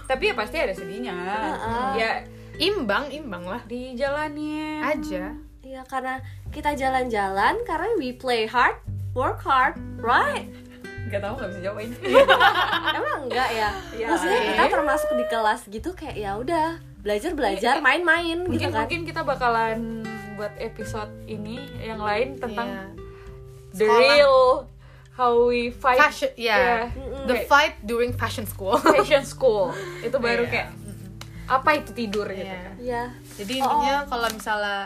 tapi 0.03 0.23
ya 0.23 0.33
pasti 0.33 0.57
ada 0.57 0.73
sedihnya. 0.73 1.13
Heeh. 1.13 1.89
Ya 1.95 2.11
Imbang, 2.57 3.07
imbang 3.07 3.45
lah. 3.45 3.61
dijalanin. 3.63 4.81
Aja. 4.81 5.37
Iya 5.61 5.85
karena 5.85 6.17
kita 6.49 6.73
jalan-jalan 6.73 7.61
karena 7.61 7.87
we 7.95 8.09
play 8.09 8.43
hard, 8.43 8.75
work 9.13 9.39
hard, 9.39 9.77
right? 9.97 10.49
Gak 11.07 11.21
tau 11.21 11.37
gak 11.37 11.53
bisa 11.53 11.61
jawabin. 11.63 11.93
Emang 12.97 13.19
enggak 13.23 13.49
ya? 13.53 13.69
Iya. 13.93 14.05
Maksudnya 14.09 14.39
kita 14.49 14.63
termasuk 14.67 15.09
di 15.13 15.25
kelas 15.25 15.61
gitu 15.67 15.93
kayak 15.93 16.17
ya 16.17 16.31
udah 16.35 16.81
belajar 16.99 17.31
belajar 17.31 17.75
main-main 17.79 18.43
gitu 18.43 18.49
mungkin 18.49 18.69
kan? 18.69 18.79
mungkin 18.83 19.01
kita 19.03 19.21
bakalan 19.23 20.03
buat 20.35 20.51
episode 20.57 21.11
ini 21.25 21.59
yang 21.79 21.99
lain 21.99 22.35
tentang 22.35 22.67
Iya. 22.67 22.83
the 23.71 23.85
Sekolah. 23.85 23.99
real 24.01 24.37
how 25.13 25.31
we 25.45 25.67
fight 25.69 25.99
Fashion, 25.99 26.31
ya. 26.35 26.55
Yeah. 26.55 26.81
The 27.23 27.43
fight 27.45 27.75
during 27.83 28.11
fashion 28.13 28.43
school. 28.43 28.79
fashion 28.79 29.23
school 29.23 29.71
itu 29.99 30.15
baru 30.15 30.43
Iya. 30.43 30.51
kayak 30.51 30.67
apa 31.49 31.69
itu 31.75 31.91
tidur 31.93 32.27
gitu 32.27 32.45
Iya. 32.45 32.59
kan 32.61 32.75
Iya. 32.77 33.03
Jadi 33.35 33.53
intinya 33.57 33.95
kalau 34.05 34.27
misalnya 34.29 34.79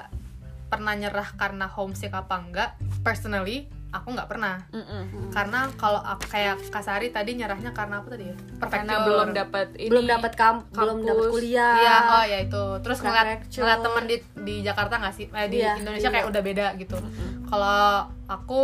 pernah 0.67 0.93
nyerah 0.93 1.29
karena 1.33 1.65
homesick 1.67 2.09
apa 2.09 2.35
enggak, 2.35 2.69
personally 3.01 3.69
aku 3.93 4.09
nggak 4.09 4.25
pernah 4.25 4.57
Mm-mm. 4.73 5.29
karena 5.29 5.69
kalau 5.77 6.01
aku 6.01 6.25
kayak 6.25 6.57
Kasari 6.67 7.13
tadi 7.13 7.37
nyerahnya 7.37 7.69
karena 7.71 8.01
apa 8.01 8.09
tadi 8.09 8.25
ya 8.25 8.35
karena 8.59 9.05
belum 9.05 9.29
dapat 9.31 9.67
ini 9.77 9.87
belum 9.87 10.05
dapat 10.09 10.31
kamp 10.33 10.65
belum 10.73 11.05
dapat 11.05 11.29
kuliah 11.29 11.77
Iya, 11.77 11.95
oh 12.11 12.23
ya 12.25 12.37
itu. 12.41 12.63
Terus 12.81 12.97
ngeliat, 12.99 13.45
ngeliat 13.45 13.79
temen 13.79 14.03
di 14.09 14.17
di 14.41 14.55
Jakarta 14.59 14.97
nggak 14.97 15.13
sih? 15.13 15.29
Eh, 15.29 15.47
di 15.47 15.61
Iya, 15.61 15.77
Indonesia 15.77 16.09
iya. 16.09 16.15
kayak 16.15 16.27
udah 16.27 16.41
beda 16.41 16.65
gitu. 16.75 16.97
Kalau 17.45 17.85
aku 18.25 18.61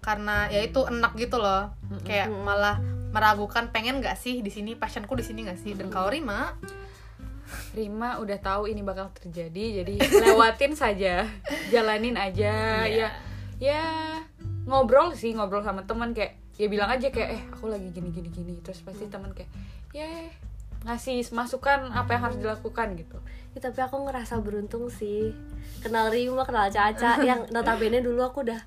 karena 0.00 0.46
ya 0.48 0.60
itu 0.60 0.82
enak 0.82 1.14
gitu 1.14 1.38
loh. 1.38 1.70
Kayak 2.02 2.26
malah 2.32 2.82
meragukan 3.14 3.70
pengen 3.70 4.02
nggak 4.02 4.18
sih 4.18 4.42
di 4.42 4.50
sini 4.50 4.74
passionku 4.74 5.14
di 5.14 5.22
sini 5.22 5.46
nggak 5.46 5.56
sih? 5.56 5.72
Dan 5.72 5.88
kalau 5.88 6.10
Rima, 6.10 6.52
Rima 7.70 8.18
udah 8.18 8.38
tahu 8.38 8.66
ini 8.66 8.82
bakal 8.82 9.14
terjadi 9.14 9.82
jadi 9.82 9.94
lewatin 10.26 10.74
saja 10.74 11.22
jalanin 11.70 12.18
aja 12.18 12.82
Iya. 12.82 13.08
ya 13.08 13.10
ya 13.56 13.84
ngobrol 14.66 15.14
sih 15.14 15.32
ngobrol 15.32 15.62
sama 15.62 15.86
teman 15.86 16.10
kayak 16.12 16.36
ya 16.58 16.66
bilang 16.66 16.90
aja 16.90 17.08
kayak 17.08 17.28
eh 17.38 17.42
aku 17.54 17.70
lagi 17.70 17.88
gini 17.94 18.10
gini 18.10 18.28
gini. 18.28 18.54
Terus 18.60 18.82
pasti 18.82 19.06
teman 19.06 19.30
kayak 19.32 19.48
ya 19.94 20.06
ngasih 20.86 21.22
masukan 21.34 21.90
apa 21.90 22.18
yang 22.18 22.22
harus 22.28 22.38
dilakukan 22.38 22.94
gitu. 22.98 23.18
Ya, 23.56 23.58
tapi 23.64 23.80
aku 23.80 24.06
ngerasa 24.06 24.38
beruntung 24.42 24.86
sih. 24.92 25.32
Kenal 25.80 26.12
Rima 26.12 26.44
kenal 26.44 26.68
Caca 26.68 27.18
yang 27.28 27.48
notabene 27.50 28.02
dulu 28.04 28.22
aku 28.22 28.44
udah 28.44 28.60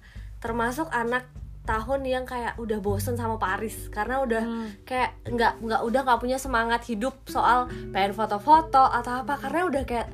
termasuk 0.43 0.89
anak 0.89 1.29
tahun 1.63 2.01
yang 2.01 2.25
kayak 2.25 2.57
udah 2.57 2.81
bosen 2.81 3.15
sama 3.15 3.37
Paris. 3.37 3.87
Karena 3.93 4.23
udah 4.25 4.43
kayak 4.83 5.19
nggak 5.27 5.53
nggak 5.61 5.81
udah 5.85 6.01
nggak 6.07 6.19
punya 6.19 6.37
semangat 6.41 6.81
hidup 6.89 7.15
soal 7.29 7.69
pengen 7.93 8.11
foto-foto 8.11 8.89
atau 8.89 9.23
apa. 9.23 9.37
Karena 9.37 9.69
udah 9.69 9.83
kayak 9.87 10.07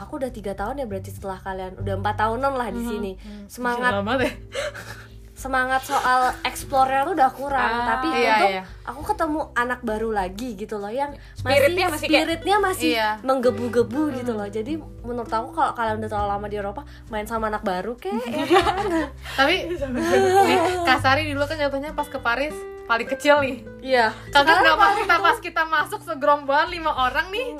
aku 0.00 0.18
udah 0.22 0.30
tiga 0.32 0.56
tahun 0.56 0.82
ya 0.82 0.86
berarti 0.88 1.10
setelah 1.12 1.36
kalian 1.42 1.76
udah 1.78 1.94
empat 2.00 2.16
tahunan 2.16 2.52
lah 2.56 2.68
di 2.72 2.80
sini. 2.86 3.12
Semangat. 3.50 3.92
semangat 5.42 5.82
soal 5.82 6.20
explore 6.40 7.02
tuh 7.02 7.12
udah 7.12 7.30
kurang 7.30 7.72
Ah, 7.76 7.86
tapi 7.90 8.14
iya, 8.14 8.30
untuk 8.32 8.50
iya. 8.52 8.62
aku 8.84 9.02
ketemu 9.04 9.40
anak 9.52 9.82
baru 9.82 10.10
lagi 10.10 10.54
gitu 10.54 10.76
loh 10.76 10.86
yang 10.88 11.10
Spiritnya 11.34 11.86
masih 11.88 12.06
kayak- 12.06 12.22
spiritnya 12.22 12.56
masih 12.58 12.90
Iya. 12.92 13.08
menggebu-gebu 13.20 14.02
gitu 14.14 14.32
loh 14.32 14.46
jadi 14.46 14.72
menurut 15.02 15.26
aku 15.28 15.50
kalau 15.50 15.72
kalian 15.72 15.98
udah 15.98 16.08
terlalu 16.08 16.30
lama 16.30 16.46
di 16.46 16.56
Eropa 16.56 16.82
main 17.08 17.26
sama 17.26 17.48
anak 17.48 17.62
baru 17.62 17.92
kek 17.94 18.14
ya 18.30 18.46
kan 18.46 18.86
Tapi 19.34 19.54
nih, 19.66 20.58
Kasari 20.84 21.22
dulu 21.26 21.42
kan 21.42 21.58
jatuhnya 21.58 21.90
pas 21.90 22.06
ke 22.06 22.18
Paris 22.18 22.54
paling 22.84 23.08
kecil 23.08 23.40
nih. 23.40 23.56
iya 23.80 24.10
Kaget 24.28 24.56
nggak 24.58 24.76
pas 24.76 24.94
kita 24.96 25.16
pas 25.18 25.38
kita 25.40 25.62
masuk 25.64 26.00
segerombolan 26.02 26.66
lima 26.68 26.90
orang 26.90 27.30
nih, 27.30 27.54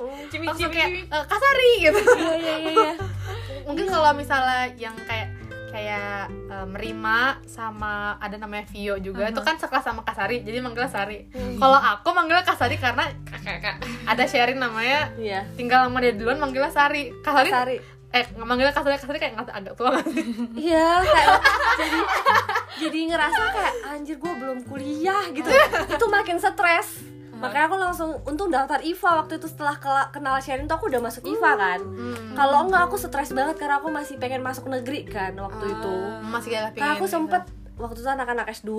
kayak 0.69 0.91
"Eh, 1.05 1.25
Kasari 1.25 1.71
gitu. 1.81 2.01
iya 2.13 2.35
iya 2.37 2.55
iya 2.59 2.73
iya. 2.73 2.93
mungkin 3.67 3.87
kalau 3.87 4.11
misalnya 4.13 4.67
yang 4.77 4.95
kayak 5.01 5.22
kayak 5.73 6.29
eh, 6.29 6.67
Merima 6.69 7.41
sama 7.49 8.21
ada 8.21 8.37
namanya 8.37 8.69
Vio 8.69 9.01
juga 9.01 9.33
itu 9.33 9.41
kan 9.41 9.57
sekelas 9.57 9.83
sama 9.83 10.05
Kasari 10.05 10.45
jadi 10.45 10.61
manggil 10.61 10.85
Sari. 10.87 11.27
Kalau 11.33 11.81
aku 11.81 12.13
manggil 12.13 12.45
Kasari 12.45 12.77
karena 12.77 13.09
kakak 13.43 13.81
ada 14.05 14.25
sharing 14.29 14.61
namanya 14.61 15.09
iya. 15.17 15.49
tinggal 15.57 15.89
sama 15.89 16.05
dia 16.05 16.13
duluan 16.13 16.37
manggilnya 16.37 16.71
Sari. 16.71 17.11
Kasari, 17.25 17.51
Sari 17.51 17.77
eh 18.13 18.25
manggilnya 18.37 18.77
Kasari 18.77 19.01
Kasari 19.01 19.19
kayak 19.19 19.33
nggak 19.41 19.57
agak 19.57 19.75
tua 19.75 19.97
sih? 20.05 20.25
Iya 20.53 21.01
kayak 21.01 21.41
jadi 21.81 22.01
jadi 22.85 22.99
ngerasa 23.09 23.43
kayak 23.57 23.75
anjir 23.89 24.17
gue 24.21 24.33
belum 24.37 24.59
kuliah 24.69 25.25
gitu. 25.33 25.49
Itu 25.97 26.07
makin 26.13 26.37
stres 26.37 27.12
makanya 27.43 27.67
aku 27.67 27.77
langsung 27.77 28.11
untung 28.23 28.49
daftar 28.49 28.79
IVA 28.79 29.11
waktu 29.21 29.37
itu 29.37 29.51
setelah 29.51 29.75
kenal 30.09 30.39
sharing 30.39 30.65
tuh 30.65 30.79
aku 30.79 30.87
udah 30.87 31.03
masuk 31.03 31.27
IVA 31.27 31.53
kan. 31.59 31.81
Kalau 32.33 32.65
enggak 32.65 32.87
aku 32.87 32.97
stres 32.97 33.35
banget 33.35 33.59
karena 33.59 33.83
aku 33.83 33.91
masih 33.91 34.15
pengen 34.17 34.41
masuk 34.41 34.71
negeri 34.71 35.03
kan 35.05 35.35
waktu 35.35 35.65
itu. 35.69 35.95
masih 36.23 36.49
kayak 36.55 36.73
karena 36.73 36.95
aku 36.95 37.05
sempet 37.05 37.43
waktu 37.77 37.99
itu 37.99 38.09
anak-anak 38.09 38.47
S2 38.49 38.71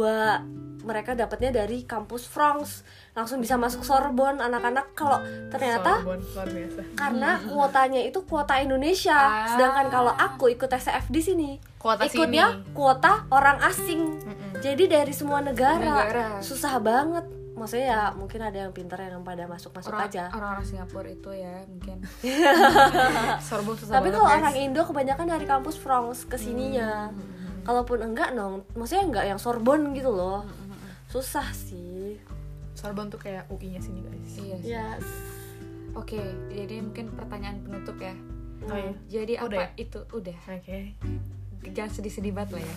mereka 0.83 1.15
dapatnya 1.15 1.63
dari 1.63 1.87
kampus 1.87 2.27
France 2.27 2.83
langsung 3.15 3.39
bisa 3.39 3.55
masuk 3.55 3.87
Sorbonne 3.87 4.43
anak-anak. 4.43 4.91
Kalau 4.91 5.23
ternyata 5.47 6.03
biasa. 6.03 6.81
karena 6.93 7.39
kuotanya 7.39 8.01
itu 8.03 8.19
kuota 8.27 8.59
Indonesia. 8.59 9.47
Sedangkan 9.47 9.87
kalau 9.87 10.11
aku 10.11 10.51
ikut 10.51 10.67
SCF 10.67 11.07
di 11.07 11.21
sini 11.23 11.49
Kuota 11.79 12.03
ikutnya 12.03 12.45
sini. 12.51 12.71
kuota 12.75 13.27
orang 13.31 13.63
asing. 13.63 14.19
Jadi 14.59 14.87
dari 14.87 15.11
semua 15.11 15.43
negara, 15.43 16.07
Negara. 16.07 16.27
susah 16.39 16.79
banget 16.79 17.27
maksudnya 17.53 17.87
ya 17.93 18.01
mungkin 18.17 18.41
ada 18.41 18.65
yang 18.65 18.73
pintar 18.73 18.97
yang 18.97 19.21
pada 19.21 19.45
masuk 19.45 19.69
masuk 19.71 19.93
orang 19.93 20.09
aja. 20.09 20.23
orang 20.33 20.65
Singapura 20.65 21.09
itu 21.09 21.29
ya 21.31 21.61
mungkin. 21.69 22.01
Sorbonne 23.47 23.77
susah 23.77 23.93
tapi 24.01 24.09
kalau 24.09 24.25
orang 24.25 24.55
Indo 24.57 24.81
kebanyakan 24.81 25.25
dari 25.29 25.45
kampus 25.45 25.77
France 25.77 26.25
ke 26.25 26.35
sininya 26.35 27.13
Hmm, 27.13 27.61
kalaupun 27.63 28.01
enggak 28.03 28.33
dong 28.33 28.65
maksudnya 28.73 29.05
enggak 29.05 29.25
yang 29.29 29.39
Sorbonne 29.39 29.93
gitu 29.93 30.09
loh. 30.09 30.41
Hmm, 30.43 30.73
susah 31.07 31.45
sih. 31.53 32.17
Sorbonne 32.73 33.13
tuh 33.13 33.21
kayak 33.21 33.45
UI-nya 33.53 33.79
sini 33.79 34.01
guys. 34.01 34.33
Iya 34.35 34.55
sih. 34.57 34.69
ya 34.73 34.87
oke 35.93 36.21
jadi 36.49 36.81
mungkin 36.81 37.13
pertanyaan 37.13 37.61
penutup 37.61 37.97
ya. 38.01 38.17
Oh 38.65 38.77
iya 38.79 38.91
jadi 39.07 39.33
Udah 39.45 39.69
apa 39.69 39.77
itu? 39.77 39.99
Udah. 40.09 40.37
Oke 40.49 40.97
jangan 41.65 41.91
sedih-sedih 41.91 42.31
banget 42.31 42.49
lah 42.51 42.61
ya 42.61 42.71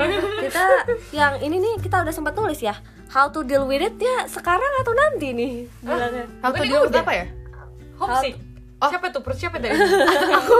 kita 0.44 0.62
yang 1.10 1.34
ini 1.38 1.56
nih 1.56 1.74
kita 1.78 1.96
udah 1.98 2.10
sempat 2.10 2.32
tulis 2.32 2.58
ya 2.58 2.76
how 3.08 3.26
to 3.26 3.40
deal 3.40 3.64
with 3.64 3.80
it 3.80 3.96
ya 3.96 4.26
sekarang 4.26 4.68
atau 4.78 4.92
nanti 4.92 5.30
nih 5.30 5.52
bilangnya 5.80 6.26
How 6.38 6.50
to 6.50 6.62
deal 6.62 6.82
with 6.82 6.92
udah. 6.92 7.00
apa 7.00 7.12
ya? 7.14 7.26
homesick 7.96 8.36
Oh. 8.76 8.88
siapa 8.88 9.08
tuh 9.08 9.20
perut 9.20 9.36
siapa 9.36 9.56
tadi 9.56 9.76
Aku 10.40 10.56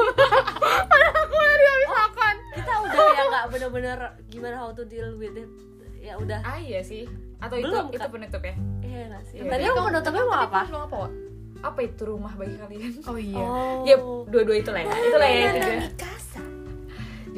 dari 1.41 1.65
habis 1.67 1.89
makan. 1.91 2.35
kita 2.53 2.73
udah 2.79 3.01
ya 3.01 3.23
nggak 3.27 3.45
bener-bener 3.49 3.99
gimana 4.27 4.57
how 4.57 4.71
to 4.71 4.85
deal 4.85 5.17
with 5.17 5.33
it 5.35 5.49
ya 5.97 6.17
udah 6.17 6.41
ah 6.41 6.57
iya 6.57 6.81
sih 6.81 7.09
atau 7.39 7.57
itu 7.57 7.65
Belum, 7.67 7.89
itu 7.89 8.05
penutup 8.07 8.43
ya 8.43 8.55
iya 8.81 9.01
nggak 9.09 9.23
sih 9.25 9.37
Iya. 9.39 9.49
tadi 9.49 9.63
aku 9.67 9.81
penutupnya 9.83 10.25
mau 10.27 10.37
apa 10.39 10.61
Belum 10.67 10.83
apa, 10.83 10.97
Wak? 10.99 11.13
apa 11.61 11.79
itu 11.83 12.03
rumah 12.03 12.33
bagi 12.35 12.57
kalian 12.57 12.93
Oh 13.05 13.17
iya. 13.17 13.37
oh 13.39 13.85
ya 13.85 13.97
dua-dua 14.27 14.57
itu 14.59 14.71
lah 14.71 14.81
ya 14.81 14.93
itu 14.99 15.17
lah 15.17 15.25
ya 15.27 15.37
itu 15.39 15.49
iya. 15.51 15.61
ya. 15.61 15.70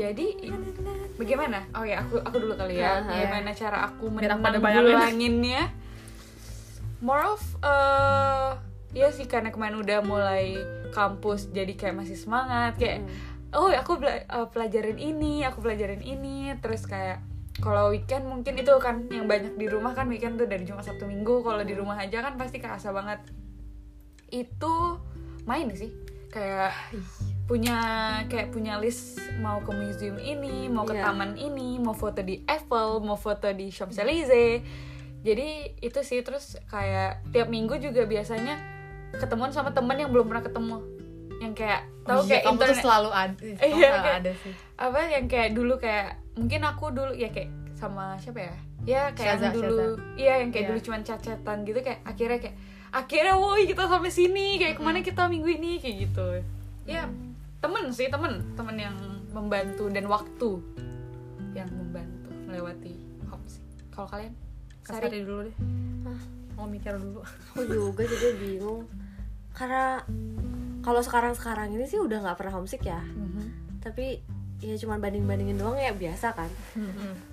Jadi 0.02 0.26
bagaimana? 1.14 1.62
Oh 1.72 1.86
ya 1.86 2.02
aku 2.02 2.18
aku 2.18 2.36
dulu 2.42 2.54
kali 2.58 2.82
ya. 2.82 2.98
Aha. 2.98 3.14
gimana 3.14 3.50
cara 3.54 3.78
aku 3.86 4.10
menanggulanginnya? 4.10 5.70
More 6.98 7.22
of 7.26 7.42
eh 7.62 8.50
ya 8.92 9.08
sih 9.08 9.24
karena 9.24 9.48
kemarin 9.48 9.80
udah 9.80 9.98
mulai 10.02 10.58
kampus 10.90 11.48
jadi 11.50 11.72
kayak 11.72 12.02
masih 12.02 12.18
semangat. 12.18 12.74
Kayak 12.76 13.06
oh 13.54 13.70
aku 13.70 14.02
bela- 14.02 14.26
eh, 14.26 14.48
pelajarin 14.50 14.98
ini 14.98 15.46
aku 15.46 15.62
pelajarin 15.62 16.02
ini. 16.02 16.52
Terus 16.58 16.84
kayak 16.84 17.22
kalau 17.60 17.92
weekend 17.92 18.26
mungkin 18.26 18.58
itu 18.58 18.72
kan 18.82 19.06
yang 19.12 19.30
banyak 19.30 19.54
di 19.54 19.66
rumah 19.70 19.94
kan 19.94 20.08
weekend 20.08 20.40
tuh 20.40 20.48
dari 20.50 20.66
Jumat 20.66 20.82
Sabtu 20.82 21.06
Minggu. 21.06 21.42
Kalau 21.42 21.62
di 21.62 21.74
rumah 21.76 21.96
aja 22.00 22.18
kan 22.20 22.34
pasti 22.34 22.58
kerasa 22.58 22.90
banget. 22.90 23.22
Itu 24.28 24.98
main 25.44 25.68
sih. 25.74 25.92
Kayak 26.32 26.72
punya 27.44 27.78
kayak 28.26 28.48
punya 28.48 28.78
list 28.78 29.18
mau 29.36 29.58
ke 29.58 29.70
museum 29.70 30.16
ini 30.16 30.66
mau 30.66 30.82
ke 30.82 30.94
Iya. 30.94 31.04
taman 31.04 31.34
ini 31.34 31.76
mau 31.76 31.92
foto 31.92 32.18
di 32.18 32.40
Eiffel 32.44 32.98
mau 32.98 33.14
foto 33.14 33.48
di 33.48 33.68
Champs 33.68 33.98
Elysees 33.98 34.62
jadi 35.20 35.48
itu 35.76 36.00
sih 36.00 36.20
terus 36.20 36.58
kayak 36.66 37.22
tiap 37.28 37.46
minggu 37.46 37.78
juga 37.78 38.02
biasanya 38.04 38.58
ketemuan 39.12 39.50
sama 39.50 39.70
temen 39.70 39.94
yang 39.96 40.08
belum 40.08 40.26
pernah 40.26 40.40
ketemu 40.40 40.76
yang 41.38 41.52
kayak 41.52 41.82
tahu 42.02 42.18
Oh 42.18 42.24
iya, 42.24 42.30
kayak 42.32 42.42
tuh 42.42 42.52
internet 42.52 42.78
selalu 42.78 43.10
ada. 43.10 43.34
Iya, 43.42 43.90
kayak- 43.92 44.16
ada 44.16 44.32
sih. 44.36 44.54
apa 44.76 44.98
yang 45.04 45.24
kayak 45.26 45.50
dulu 45.52 45.74
kayak 45.76 46.08
mungkin 46.32 46.60
aku 46.60 46.84
dulu 46.88 47.12
ya 47.12 47.28
kayak 47.28 47.50
sama 47.72 48.14
siapa 48.16 48.40
ya 48.40 48.54
ya 48.82 49.02
kayak 49.12 49.38
yang 49.40 49.52
dulu 49.52 49.98
iya 50.16 50.34
yang 50.40 50.50
kayak 50.50 50.64
Iya. 50.64 50.70
dulu 50.70 50.80
cuman 50.80 51.02
cacetan 51.02 51.58
gitu 51.62 51.78
kayak 51.80 52.00
akhirnya 52.02 52.38
kayak 52.40 52.56
akhirnya 52.90 53.34
woi 53.34 53.62
kita 53.64 53.82
sampai 53.84 54.10
sini 54.10 54.46
kayak 54.56 54.74
ke 54.74 54.82
mana 54.82 54.98
kita 55.00 55.22
minggu 55.24 55.50
ini 55.52 55.76
kayak 55.76 55.96
gitu 56.00 56.26
ya 56.84 57.06
temen 57.62 57.84
sih 57.94 58.10
temen. 58.10 58.42
Temen 58.58 58.76
yang 58.76 58.96
membantu 59.30 59.88
dan 59.88 60.04
waktu 60.10 60.50
yang 61.54 61.70
membantu 61.70 62.34
melewati 62.50 62.98
hops 63.30 63.62
kalau 63.94 64.08
kalian? 64.10 64.34
Sari. 64.82 65.22
dulu 65.22 65.46
deh. 65.46 65.56
Mau 66.58 66.66
mikir 66.66 66.98
dulu. 66.98 67.22
aku 67.22 67.62
juga 67.70 68.02
jadi 68.02 68.34
bingung. 68.36 68.84
Karena 69.54 70.02
kalau 70.82 71.00
sekarang-sekarang 71.00 71.70
ini 71.78 71.86
sih 71.86 72.02
udah 72.02 72.18
nggak 72.26 72.36
pernah 72.36 72.58
homesick 72.58 72.82
ya. 72.82 73.00
Mhm. 73.00 73.64
tapi 73.82 74.22
ya 74.62 74.78
cuman 74.78 75.02
banding-bandingin 75.02 75.58
doang 75.58 75.74
ya 75.74 75.90
biasa 75.90 76.38
kan. 76.38 76.50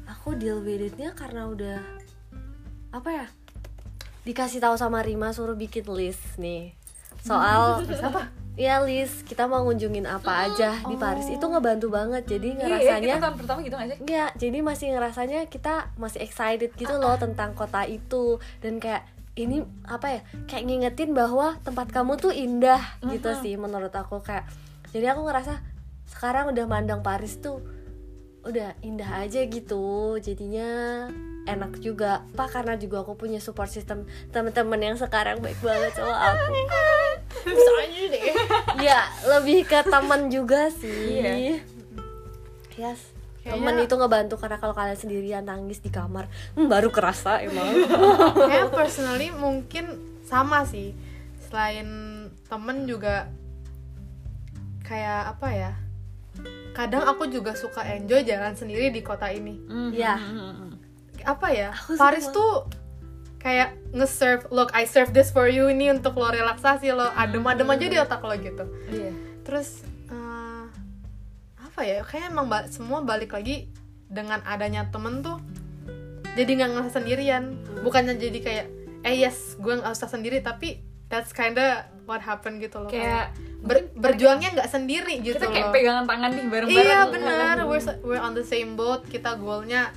Aku 0.09 0.34
deal 0.34 0.65
with 0.65 0.82
it-nya 0.82 1.13
karena 1.13 1.45
udah 1.45 1.77
apa 2.89 3.09
ya 3.13 3.27
dikasih 4.25 4.57
tahu 4.57 4.73
sama 4.73 5.05
Rima 5.05 5.30
suruh 5.30 5.53
bikin 5.53 5.86
list 5.93 6.41
nih. 6.41 6.73
Soal 7.21 7.86
apa 7.86 8.34
ya 8.56 8.82
list 8.84 9.24
kita 9.28 9.45
mau 9.45 9.62
ngunjungin 9.68 10.08
apa 10.10 10.50
aja 10.50 10.80
di 10.88 10.95
Paris. 10.95 11.28
Itu 11.30 11.50
ngebantu 11.50 11.91
banget. 11.91 12.24
Jadi 12.26 12.56
iya 12.56 12.60
ngerasanya 12.66 13.16
kita 13.16 13.24
tahun 13.24 13.36
pertama 13.38 13.60
gitu 13.64 13.76
sih? 13.78 13.97
Iya, 14.08 14.26
jadi 14.36 14.58
masih 14.62 14.88
ngerasanya 14.95 15.39
kita 15.47 15.74
masih 15.95 16.20
excited 16.24 16.72
gitu 16.76 16.95
loh 16.97 17.16
tentang 17.20 17.54
kota 17.54 17.86
itu. 17.86 18.39
Dan 18.60 18.82
kayak 18.82 19.08
ini 19.39 19.64
apa 19.88 20.20
ya 20.20 20.22
kayak 20.52 20.64
ngingetin 20.68 21.16
bahwa 21.16 21.56
tempat 21.64 21.88
kamu 21.95 22.20
tuh 22.20 22.36
indah 22.36 22.82
gitu 23.08 23.32
sih 23.39 23.56
menurut 23.56 23.93
aku 23.95 24.20
kayak 24.20 24.43
jadi 24.91 25.16
aku 25.16 25.24
ngerasa 25.24 25.64
sekarang 26.12 26.52
udah 26.52 26.66
mandang 26.68 27.00
Paris 27.00 27.39
tuh 27.39 27.64
udah 28.43 28.76
indah 28.84 29.24
aja 29.24 29.45
gitu. 29.45 30.18
Jadinya 30.20 31.06
enak 31.45 31.82
juga. 31.82 32.26
Pak 32.34 32.50
karena 32.54 32.76
juga 32.78 33.02
aku 33.06 33.16
punya 33.16 33.41
support 33.41 33.70
system 33.70 34.06
teman-teman 34.34 34.80
yang 34.80 34.95
sekarang 34.97 35.41
baik 35.41 35.60
banget 35.62 35.93
sama 35.97 36.16
aku 36.16 36.54
bisa 37.45 37.71
aja 37.79 38.01
deh. 38.11 38.23
Ya 38.79 38.99
lebih 39.27 39.67
ke 39.67 39.79
teman 39.85 40.31
juga 40.31 40.71
sih. 40.71 41.23
Iya. 41.23 41.59
yes. 42.77 43.01
Temen 43.39 43.75
itu 43.81 43.95
ngebantu 43.97 44.35
karena 44.37 44.57
kalau 44.61 44.75
kalian 44.77 44.99
sendirian 44.99 45.43
nangis 45.47 45.81
di 45.81 45.89
kamar 45.89 46.29
hmm, 46.53 46.69
baru 46.69 46.93
kerasa 46.93 47.41
emang. 47.41 47.65
Kayak 48.35 48.69
personally 48.75 49.33
mungkin 49.33 49.97
sama 50.27 50.67
sih. 50.67 50.93
Selain 51.49 51.87
temen 52.45 52.85
juga 52.85 53.31
kayak 54.85 55.37
apa 55.37 55.47
ya? 55.49 55.71
Kadang 56.77 57.09
aku 57.09 57.25
juga 57.27 57.57
suka 57.57 57.83
enjoy 57.89 58.21
jalan 58.21 58.53
sendiri 58.53 58.93
di 58.93 59.01
kota 59.01 59.33
ini. 59.33 59.57
Ya 59.95 60.19
apa 61.25 61.47
ya? 61.51 61.69
Aku 61.75 61.95
suka 61.95 62.01
Paris 62.01 62.25
banget. 62.29 62.37
tuh 62.37 62.53
kayak 63.39 63.71
nge-serve 63.89 64.47
look 64.49 64.69
I 64.71 64.83
serve 64.83 65.09
this 65.09 65.31
for 65.31 65.47
you 65.47 65.67
ini 65.67 65.89
untuk 65.89 66.13
lo 66.13 66.27
relaksasi 66.27 66.91
lo 66.91 67.07
adem-adem 67.09 67.65
aja 67.65 67.85
di 67.85 67.97
otak 67.97 68.19
lo 68.19 68.35
gitu. 68.35 68.63
Iya. 68.87 69.11
terus 69.41 69.81
eh, 70.07 70.65
apa 71.57 71.79
ya 71.81 72.03
kayak 72.03 72.29
emang 72.29 72.45
ba- 72.45 72.67
semua 72.67 72.99
balik 73.01 73.31
lagi 73.31 73.71
dengan 74.05 74.43
adanya 74.43 74.87
temen 74.87 75.19
tuh 75.19 75.39
jadi 76.29 76.51
nggak 76.55 76.69
ngerasa 76.71 76.91
sendirian. 76.95 77.43
Bukannya 77.79 78.15
jadi 78.15 78.39
kayak 78.39 78.65
eh 79.01 79.15
yes 79.17 79.55
gue 79.55 79.73
nggak 79.73 79.89
usah 79.89 80.07
sendiri 80.07 80.39
tapi 80.39 80.79
that's 81.07 81.31
kinda 81.31 81.83
what 82.05 82.19
happened 82.19 82.59
gitu 82.59 82.79
loh. 82.79 82.87
Kayak 82.87 83.33
Ber- 83.59 83.91
berjuangnya 83.91 84.55
nggak 84.55 84.69
sendiri 84.69 85.19
gitu 85.19 85.35
kita 85.35 85.47
kayak 85.47 85.67
loh. 85.67 85.73
pegangan 85.73 86.05
tangan 86.05 86.31
nih 86.31 86.45
bareng-bareng. 86.45 86.85
iya 86.85 86.99
benar. 87.05 87.55
We're 87.65 87.83
we're 88.01 88.21
on 88.21 88.31
the 88.31 88.43
same 88.43 88.75
boat. 88.75 89.03
Kita 89.03 89.35
goalnya 89.35 89.91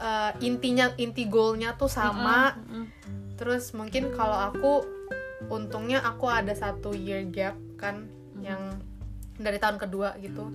eh, 0.00 0.32
intinya 0.44 0.92
inti 0.96 1.28
goalnya 1.28 1.74
tuh 1.76 1.90
sama. 1.90 2.56
Terus 3.36 3.76
mungkin 3.76 4.16
kalau 4.16 4.52
aku 4.52 4.72
untungnya 5.52 6.00
aku 6.02 6.26
ada 6.26 6.56
satu 6.56 6.96
year 6.96 7.22
gap 7.28 7.54
kan 7.76 8.08
yang 8.40 8.80
dari 9.36 9.60
tahun 9.60 9.76
kedua 9.76 10.16
gitu. 10.24 10.48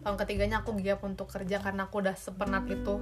Tahun 0.00 0.16
ketiganya 0.16 0.62
aku 0.62 0.78
gap 0.80 1.02
untuk 1.02 1.26
kerja 1.28 1.58
karena 1.58 1.90
aku 1.90 2.00
udah 2.00 2.14
sepenat 2.14 2.64
itu. 2.70 2.94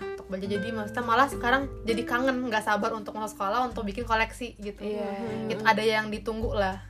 Untuk 0.00 0.26
belajar. 0.28 0.48
Jadi 0.60 0.68
maksudnya 0.70 1.04
malah 1.04 1.28
sekarang 1.32 1.72
jadi 1.88 2.02
kangen 2.04 2.36
nggak 2.46 2.64
sabar 2.64 2.92
untuk 2.92 3.16
masuk 3.16 3.40
sekolah 3.40 3.64
untuk 3.64 3.88
bikin 3.88 4.04
koleksi 4.04 4.54
gitu. 4.60 4.84
Iya. 4.84 5.10
Itu 5.48 5.62
ada 5.64 5.82
yang 5.82 6.12
ditunggu 6.12 6.52
lah. 6.52 6.80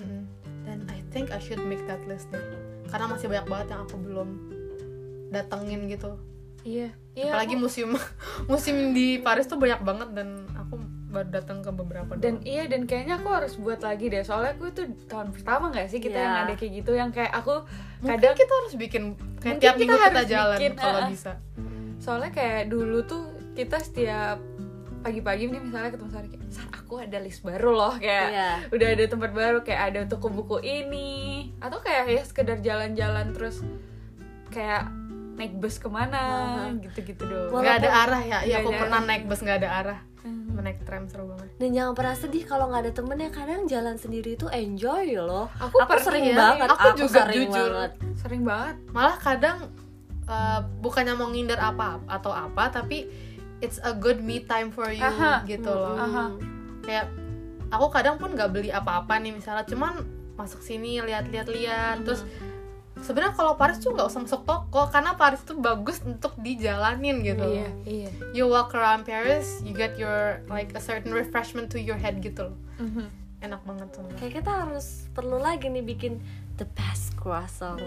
Mm. 0.00 0.24
dan 0.64 0.88
I 0.88 1.04
think 1.12 1.28
I 1.30 1.38
should 1.38 1.60
make 1.68 1.84
that 1.84 2.00
list 2.08 2.32
deh. 2.32 2.40
Karena 2.88 3.12
masih 3.12 3.28
banyak 3.28 3.44
banget 3.44 3.66
yang 3.76 3.80
aku 3.84 3.96
belum 4.00 4.28
datengin 5.28 5.84
gitu 5.92 6.16
Iya. 6.62 6.88
Iya. 7.12 7.28
apalagi 7.28 7.54
museum 7.54 7.92
museum 8.46 8.78
di 8.96 9.18
Paris 9.18 9.44
tuh 9.44 9.56
banyak 9.56 9.82
banget 9.82 10.08
dan 10.14 10.28
aku 10.54 10.80
baru 11.12 11.28
datang 11.28 11.60
ke 11.60 11.68
beberapa 11.68 12.16
dan 12.16 12.40
doang. 12.40 12.48
iya 12.48 12.64
dan 12.64 12.88
kayaknya 12.88 13.20
aku 13.20 13.28
harus 13.28 13.54
buat 13.54 13.80
lagi 13.80 14.08
deh 14.08 14.24
soalnya 14.24 14.56
aku 14.56 14.72
itu 14.72 14.82
tahun 15.06 15.28
pertama 15.30 15.68
nggak 15.68 15.86
sih 15.86 16.00
kita 16.00 16.16
Iya. 16.16 16.24
yang 16.24 16.36
ada 16.42 16.54
kayak 16.56 16.72
gitu 16.72 16.90
yang 16.92 17.10
kayak 17.12 17.32
aku 17.32 17.54
kadang 18.00 18.08
kadang 18.16 18.34
kita 18.34 18.52
harus 18.56 18.74
bikin 18.74 19.02
kayak 19.12 19.28
Mungkin 19.36 19.60
tiap 19.60 19.74
kita 19.74 19.80
minggu 19.82 19.92
kita 19.94 20.08
harus 20.08 20.30
jalan 20.30 20.56
bikin, 20.56 20.72
kalau 20.74 20.98
uh-uh. 20.98 21.10
bisa 21.12 21.32
soalnya 22.00 22.30
kayak 22.32 22.62
dulu 22.66 22.98
tuh 23.04 23.24
kita 23.52 23.76
setiap 23.76 24.38
pagi-pagi 25.02 25.50
nih 25.50 25.60
misalnya 25.60 25.90
ketemu 25.92 26.10
Sari 26.10 26.28
kayak 26.30 26.44
Sar 26.48 26.66
aku 26.72 26.94
ada 26.96 27.18
list 27.18 27.42
baru 27.42 27.70
loh 27.72 27.94
kayak 27.98 28.28
Iya. 28.32 28.50
udah 28.72 28.88
ada 28.88 29.04
tempat 29.04 29.30
baru 29.32 29.58
kayak 29.60 29.82
ada 29.92 30.00
toko 30.06 30.30
buku 30.30 30.62
ini 30.62 31.10
atau 31.58 31.76
kayak 31.76 32.08
ya 32.08 32.22
sekedar 32.24 32.56
jalan-jalan 32.58 33.36
terus 33.36 33.60
kayak 34.48 34.88
naik 35.42 35.58
bus 35.58 35.82
ke 35.82 35.90
mana 35.90 36.22
gitu-gitu 36.78 37.26
doang. 37.26 37.50
Walaupun- 37.50 37.66
nggak 37.66 37.78
ada 37.82 37.90
arah 38.06 38.22
ya? 38.22 38.38
Ya 38.46 38.56
aku 38.62 38.70
ada 38.70 38.80
pernah 38.86 39.00
naik 39.02 39.22
bus 39.26 39.40
nggak 39.42 39.58
ada 39.66 39.70
arah. 39.82 40.00
Hmm. 40.22 40.54
naik 40.62 40.86
tram 40.86 41.10
seru 41.10 41.26
banget. 41.26 41.50
Dan 41.58 41.68
jangan 41.74 41.92
pernah 41.98 42.14
sedih 42.14 42.44
kalau 42.46 42.70
nggak 42.70 42.82
ada 42.86 42.92
temen 42.94 43.18
ya 43.18 43.30
kadang 43.34 43.66
jalan 43.66 43.98
sendiri 43.98 44.38
itu 44.38 44.46
enjoy 44.46 45.18
loh. 45.18 45.50
Aku 45.58 45.82
pernah 45.82 45.98
sering 45.98 46.24
ya, 46.30 46.36
banget 46.38 46.68
aku 46.70 46.88
juga 46.94 47.20
sering 47.26 47.50
jujur. 47.50 47.70
banget. 47.74 47.92
sering 48.22 48.42
banget. 48.46 48.76
Malah 48.94 49.16
kadang 49.18 49.58
eh, 50.22 50.60
bukannya 50.78 51.18
mau 51.18 51.26
ngindar 51.34 51.58
apa 51.58 51.98
atau 52.06 52.30
apa 52.30 52.70
tapi 52.70 53.10
it's 53.58 53.82
a 53.82 53.90
good 53.90 54.22
me 54.22 54.46
time 54.46 54.70
for 54.70 54.86
you 54.94 55.02
Aha. 55.02 55.42
gitu 55.50 55.70
loh. 55.74 55.98
Aha. 55.98 56.30
kayak 56.82 57.10
aku 57.70 57.86
kadang 57.90 58.18
pun 58.18 58.34
nggak 58.34 58.50
beli 58.54 58.70
apa-apa 58.70 59.18
nih 59.18 59.34
misalnya 59.34 59.66
cuman 59.66 60.02
masuk 60.34 60.62
sini 60.62 60.98
lihat-lihat 60.98 61.46
lihat 61.46 61.96
terus 62.02 62.26
sebenarnya 63.02 63.34
kalau 63.34 63.58
Paris 63.58 63.82
tuh 63.82 63.92
nggak 63.92 64.06
usah 64.06 64.22
masuk 64.22 64.42
toko 64.46 64.88
karena 64.88 65.18
Paris 65.18 65.42
tuh 65.42 65.58
bagus 65.58 66.00
untuk 66.06 66.38
dijalanin 66.38 67.20
gitu. 67.20 67.42
Iya 67.42 67.68
iya. 67.84 68.10
You 68.32 68.46
walk 68.48 68.72
around 68.72 69.04
Paris 69.04 69.60
you 69.66 69.74
get 69.74 69.98
your 69.98 70.40
like 70.46 70.72
a 70.72 70.80
certain 70.80 71.10
refreshment 71.10 71.68
to 71.74 71.78
your 71.82 71.98
head 71.98 72.22
gitu 72.22 72.48
loh. 72.50 72.58
Mhm. 72.78 73.20
enak 73.42 73.58
banget 73.66 73.90
sebenarnya 73.90 74.18
kayak 74.22 74.32
kita 74.38 74.52
harus 74.54 74.86
perlu 75.18 75.34
lagi 75.42 75.66
nih 75.66 75.82
bikin 75.82 76.22
the 76.62 76.66
best 76.78 77.18
croissant. 77.18 77.82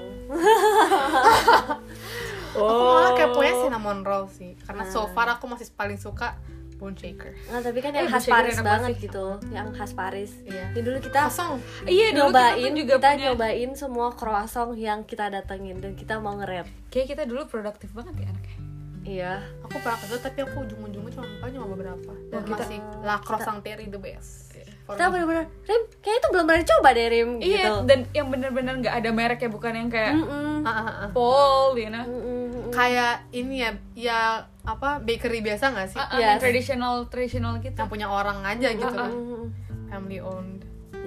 Aku 2.55 2.83
malah 2.83 3.15
keponya 3.15 3.53
cinnamon 3.63 4.03
roll 4.03 4.27
sih 4.27 4.59
karena 4.67 4.83
so 4.87 5.07
far 5.15 5.31
aku 5.31 5.47
masih 5.47 5.71
paling 5.71 5.95
suka 5.95 6.35
bone 6.75 6.93
shaker. 6.93 7.31
Nah 7.47 7.59
tapi 7.59 7.79
kan 7.79 7.91
yang 7.91 8.05
Eh, 8.05 8.11
khas 8.11 8.25
Paris 8.25 8.57
banget 8.59 8.91
sih. 8.93 9.07
gitu 9.07 9.25
yang 9.49 9.71
khas 9.71 9.91
Paris. 9.91 10.31
Iya. 10.43 10.71
Ini 10.71 10.81
dulu 10.81 10.97
kita 10.99 11.25
kosong 11.25 11.57
iya 11.85 12.11
dulu 12.11 12.29
nyobain 12.29 12.53
kita, 12.53 12.67
kita, 12.67 12.75
juga 12.77 12.95
punya. 12.99 13.15
nyobain 13.25 13.71
semua 13.73 14.07
croissant 14.11 14.71
yang 14.73 14.99
kita 15.01 15.25
datengin 15.29 15.77
dan 15.77 15.93
kita 15.93 16.17
mau 16.17 16.35
nge-rate 16.35 16.67
kayak 16.87 17.07
kita 17.09 17.23
dulu 17.23 17.45
produktif 17.45 17.89
banget 17.91 18.15
ya 18.17 18.27
anaknya. 18.27 18.57
Iya. 19.05 19.33
Aku 19.61 19.77
pernah 19.77 19.95
ke 19.95 20.05
situ, 20.05 20.17
tapi 20.19 20.39
aku 20.41 20.55
ujung-ujungnya 20.61 21.11
cuma 21.11 21.25
buka 21.29 21.45
cuma 21.47 21.67
beberapa. 21.69 22.11
Dan 22.27 22.35
Wah, 22.35 22.45
kita- 22.47 22.65
masih 22.65 22.79
la 23.01 23.17
croissant 23.19 23.59
terry 23.61 23.85
the 23.85 23.97
best 23.97 24.44
kita 24.85 25.09
bener-bener 25.09 25.45
Rim 25.65 25.81
kayaknya 25.97 26.15
itu 26.15 26.27
belum 26.29 26.45
pernah 26.45 26.65
coba 26.67 26.87
deh 26.91 27.07
Rim 27.07 27.29
iya 27.39 27.57
gitu. 27.57 27.73
dan 27.83 27.99
yang 28.11 28.27
bener-bener 28.29 28.73
nggak 28.79 28.95
ada 28.95 29.09
merek 29.09 29.39
ya 29.41 29.49
bukan 29.49 29.73
yang 29.73 29.89
kayak 29.89 30.13
ah, 30.61 30.69
ah. 30.69 31.09
Paul 31.09 31.73
you 31.73 31.89
know. 31.89 32.05
Mm-mm. 32.05 32.69
kayak 32.69 33.25
ini 33.31 33.61
ya 33.61 33.71
ya 33.95 34.19
apa 34.61 34.97
bakery 34.99 35.39
biasa 35.39 35.69
nggak 35.71 35.87
sih? 35.87 35.97
Ah, 35.97 36.05
ah, 36.05 36.17
Yes. 36.17 36.25
yang 36.27 36.37
traditional 36.39 36.95
traditional 37.05 37.53
gitu. 37.57 37.73
Yang 37.73 37.89
punya 37.89 38.07
orang 38.07 38.41
aja 38.41 38.69
gitu 38.71 38.85
kan. 38.87 39.09
Mm-mm. 39.09 39.43
family 39.87 40.19
owned. 40.19 40.61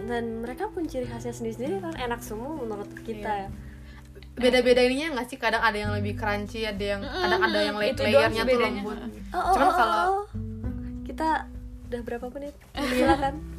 Dan 0.06 0.40
mereka 0.40 0.66
pun 0.68 0.82
ciri 0.82 1.04
khasnya 1.04 1.30
sendiri-sendiri 1.30 1.78
kan 1.78 1.94
enak 1.94 2.18
semua 2.18 2.54
menurut 2.54 2.90
kita 2.98 3.26
Iya. 3.28 3.46
ya. 3.46 3.48
Beda-beda 4.34 4.80
ininya 4.80 5.18
nggak 5.18 5.26
sih? 5.28 5.36
Kadang 5.36 5.60
ada 5.60 5.74
yang 5.74 5.90
lebih 5.92 6.14
crunchy 6.14 6.62
ada 6.62 6.78
yang 6.78 7.02
kadang 7.02 7.42
ada 7.42 7.58
yang 7.60 7.74
doang 7.74 7.98
layernya 8.00 8.42
tuh 8.44 8.58
lembut. 8.60 8.98
Oh, 9.28 9.36
oh, 9.36 9.52
Cuman 9.52 9.66
oh, 9.66 9.74
kalau- 9.76 9.98
oh, 9.98 10.06
oh. 10.08 10.22
kita 11.02 11.28
udah 11.86 12.00
berapa 12.02 12.26
menit? 12.30 12.54
Silakan 12.74 13.34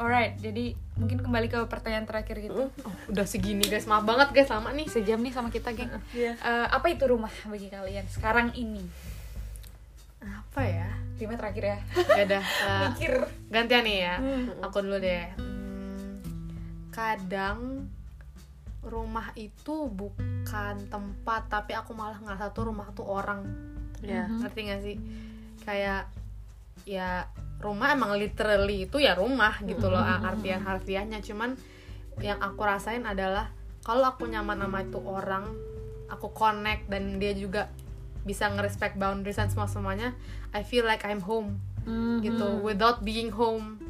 alright 0.00 0.32
jadi 0.40 0.72
mungkin 0.96 1.20
kembali 1.20 1.46
ke 1.46 1.60
pertanyaan 1.68 2.08
terakhir 2.08 2.40
gitu. 2.40 2.72
Oh, 2.72 2.94
udah 3.08 3.24
segini 3.24 3.64
guys. 3.64 3.84
Maaf 3.84 4.04
banget 4.04 4.32
guys. 4.32 4.48
Lama 4.48 4.72
nih. 4.72 4.88
Sejam 4.88 5.20
nih 5.20 5.32
sama 5.32 5.48
kita 5.48 5.72
geng. 5.72 5.92
Iya. 6.12 6.36
Eh, 6.36 6.66
apa 6.72 6.86
itu 6.88 7.04
rumah 7.04 7.32
bagi 7.44 7.68
kalian 7.68 8.04
sekarang 8.08 8.52
ini? 8.52 8.80
Apa 10.20 10.60
ya? 10.64 10.88
Lima 11.16 11.36
terakhir 11.36 11.64
ya. 11.64 11.78
Ya 12.16 12.22
udah 12.28 12.44
mikir. 12.92 13.12
gantian 13.48 13.84
nih 13.84 13.98
ya. 14.04 14.14
Hmm. 14.20 14.44
aku 14.60 14.80
dulu 14.80 14.96
deh. 15.00 15.24
Hmm, 15.36 16.20
kadang 16.92 17.88
rumah 18.80 19.32
itu 19.36 19.88
bukan 19.92 20.74
tempat 20.88 21.42
tapi 21.52 21.76
aku 21.76 21.92
malah 21.92 22.16
ngerasa 22.20 22.52
tuh 22.52 22.68
rumah 22.68 22.88
tuh 22.92 23.04
orang. 23.04 23.44
Ya 24.00 24.24
ngerti 24.28 24.60
gak 24.68 24.80
sih? 24.80 24.96
Kayak 25.64 26.08
ya 26.88 27.28
rumah 27.60 27.92
emang 27.92 28.16
literally 28.16 28.88
itu 28.88 28.96
ya 29.00 29.12
rumah 29.12 29.60
gitu 29.64 29.92
loh 29.92 30.00
artian 30.00 30.64
harfiahnya 30.64 31.20
cuman 31.20 31.54
yang 32.20 32.40
aku 32.40 32.60
rasain 32.64 33.04
adalah 33.04 33.52
kalau 33.84 34.12
aku 34.12 34.28
nyaman 34.28 34.60
sama 34.60 34.84
itu 34.84 35.00
orang 35.00 35.44
aku 36.10 36.32
connect 36.34 36.90
dan 36.90 37.16
dia 37.16 37.32
juga 37.32 37.72
bisa 38.20 38.48
ngerespect 38.52 39.00
boundaries 39.00 39.40
dan 39.40 39.48
semua 39.48 39.70
semuanya 39.70 40.12
I 40.52 40.66
feel 40.66 40.84
like 40.84 41.06
I'm 41.08 41.24
home. 41.24 41.56
Gitu 42.20 42.60
without 42.60 43.00
being 43.00 43.32
home. 43.32 43.80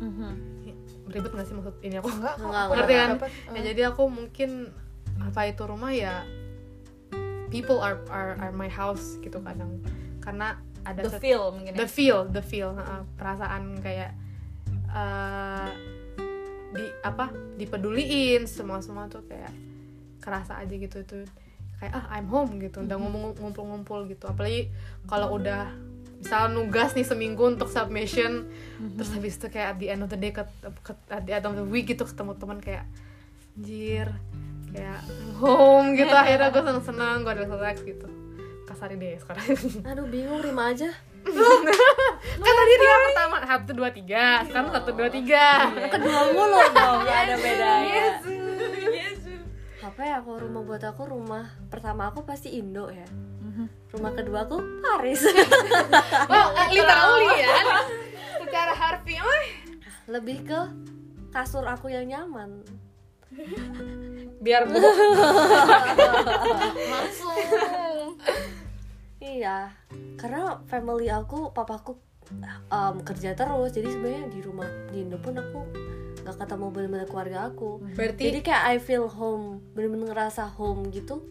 Ribet 1.11 1.35
gak 1.35 1.47
sih 1.49 1.55
maksud 1.59 1.75
ini 1.83 1.99
aku? 1.99 2.07
Enggak 2.15 2.35
kok 2.39 2.47
Enggak, 2.47 2.63
aku 2.63 2.73
ngerti 2.79 2.95
kan 2.95 3.11
ya 3.51 3.61
jadi 3.67 3.81
aku 3.91 4.03
mungkin 4.07 4.51
apa 5.19 5.41
itu 5.51 5.63
rumah 5.67 5.91
ya 5.91 6.23
people 7.51 7.83
are 7.83 7.99
are, 8.09 8.39
are 8.39 8.55
my 8.55 8.71
house 8.71 9.19
gitu 9.19 9.43
kadang. 9.43 9.83
Karena 10.23 10.55
ada 10.83 11.01
the 11.05 11.21
feel 11.21 11.53
mungkin 11.53 11.73
ya. 11.75 11.79
The 11.85 11.89
feel 11.89 12.19
the 12.27 12.43
feel 12.43 12.73
uh, 12.73 13.05
perasaan 13.17 13.79
kayak 13.81 14.17
uh, 14.91 15.69
di 16.71 16.87
apa 17.03 17.35
dipeduliin 17.59 18.47
semua 18.47 18.79
semua 18.81 19.11
tuh 19.11 19.27
kayak 19.27 19.51
kerasa 20.23 20.61
aja 20.61 20.71
gitu 20.71 21.03
tuh 21.03 21.25
kayak 21.81 21.93
ah 21.97 22.05
I'm 22.15 22.29
home 22.29 22.61
gitu. 22.61 22.81
Udah 22.81 22.97
ngomong 22.97 23.35
ngumpul-ngumpul 23.37 24.09
gitu. 24.09 24.25
Apalagi 24.31 24.71
kalau 25.05 25.37
udah 25.37 25.73
misal 26.21 26.53
nugas 26.53 26.93
nih 26.93 27.05
seminggu 27.05 27.41
untuk 27.49 27.73
submission 27.73 28.45
terus 28.93 29.09
habis 29.17 29.41
itu 29.41 29.49
kayak 29.49 29.73
at 29.73 29.79
the 29.81 29.89
end 29.89 30.05
of 30.05 30.13
the 30.13 30.21
day 30.21 30.29
ke, 30.29 30.45
ke- 30.85 31.09
at 31.09 31.25
the 31.25 31.33
end 31.33 31.49
of 31.49 31.57
the 31.57 31.65
week 31.65 31.89
gitu 31.89 32.05
ketemu 32.05 32.37
teman 32.37 32.61
kayak 32.61 32.85
anjir 33.57 34.13
kayak 34.69 35.01
home 35.41 35.97
gitu. 35.97 36.13
Akhirnya 36.21 36.53
gue 36.53 36.61
seneng 36.61 36.85
seneng 36.85 37.17
gue 37.25 37.33
relax 37.41 37.81
gitu 37.81 38.05
kasari 38.81 38.97
deh 38.97 39.21
sekarang. 39.21 39.45
Aduh 39.93 40.09
bingung 40.09 40.41
Rima 40.41 40.73
aja. 40.73 40.89
Kan 42.41 42.53
tadi 42.57 42.75
dia 42.81 42.97
pertama. 43.13 43.37
Satu 43.45 43.77
dua 43.77 43.93
tiga. 43.93 44.41
Sekarang 44.49 44.73
satu 44.73 44.97
dua 44.97 45.13
tiga. 45.13 45.69
Kedua 45.93 46.33
mulu 46.33 46.65
dong. 46.73 47.05
Gak 47.05 47.19
ada 47.29 47.37
bedanya. 47.37 48.05
Apa 49.85 50.01
ya 50.01 50.17
kalau 50.25 50.49
rumah 50.49 50.65
buat 50.65 50.81
aku 50.81 51.13
rumah 51.13 51.45
pertama 51.69 52.09
aku 52.09 52.25
pasti 52.25 52.57
Indo 52.57 52.89
ya. 52.89 53.05
Rumah 53.93 54.13
kedua 54.17 54.49
aku 54.49 54.57
Paris. 54.81 55.29
Oh 56.33 56.49
literally 56.73 57.37
ya. 57.37 57.53
Secara 58.41 58.73
harfiah 58.73 59.45
lebih 60.09 60.49
ke 60.49 60.61
kasur 61.37 61.69
aku 61.69 61.93
yang 61.93 62.09
nyaman. 62.09 62.65
Biar 64.41 64.65
bu 64.73 64.81
iya. 69.31 69.59
Karena 70.19 70.59
family 70.67 71.07
aku 71.07 71.55
papaku 71.55 71.97
um, 72.71 72.97
kerja 73.07 73.35
terus. 73.39 73.71
Jadi 73.71 73.89
sebenarnya 73.91 74.25
di 74.31 74.41
rumah 74.43 74.69
di 74.91 75.07
Indo 75.07 75.19
pun 75.23 75.39
aku 75.39 75.61
nggak 76.21 76.37
ketemu 76.37 76.67
bener-bener 76.69 77.07
keluarga 77.09 77.39
aku. 77.49 77.81
Berarti 77.97 78.23
jadi 78.29 78.39
kayak 78.45 78.63
I 78.67 78.77
feel 78.83 79.07
home 79.09 79.65
bener-bener 79.73 80.13
ngerasa 80.13 80.51
home 80.59 80.91
gitu. 80.93 81.25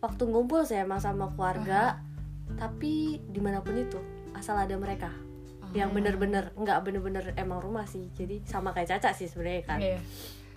Waktu 0.00 0.22
ngumpul 0.24 0.64
saya 0.64 0.86
emang 0.88 1.02
sama 1.02 1.28
keluarga. 1.34 2.00
Tapi 2.50 3.22
di 3.22 3.40
mana 3.40 3.62
pun 3.62 3.78
itu 3.78 4.00
asal 4.34 4.58
ada 4.58 4.74
mereka. 4.74 5.12
Yang 5.70 5.90
bener-bener 5.94 6.44
nggak 6.58 6.78
bener-bener 6.82 7.24
emang 7.38 7.62
rumah 7.62 7.86
sih. 7.86 8.10
Jadi 8.16 8.42
sama 8.48 8.74
kayak 8.74 8.98
Caca 8.98 9.14
sih 9.14 9.30
sebenarnya 9.30 9.62
kan. 9.66 9.78
Iya. 9.78 10.00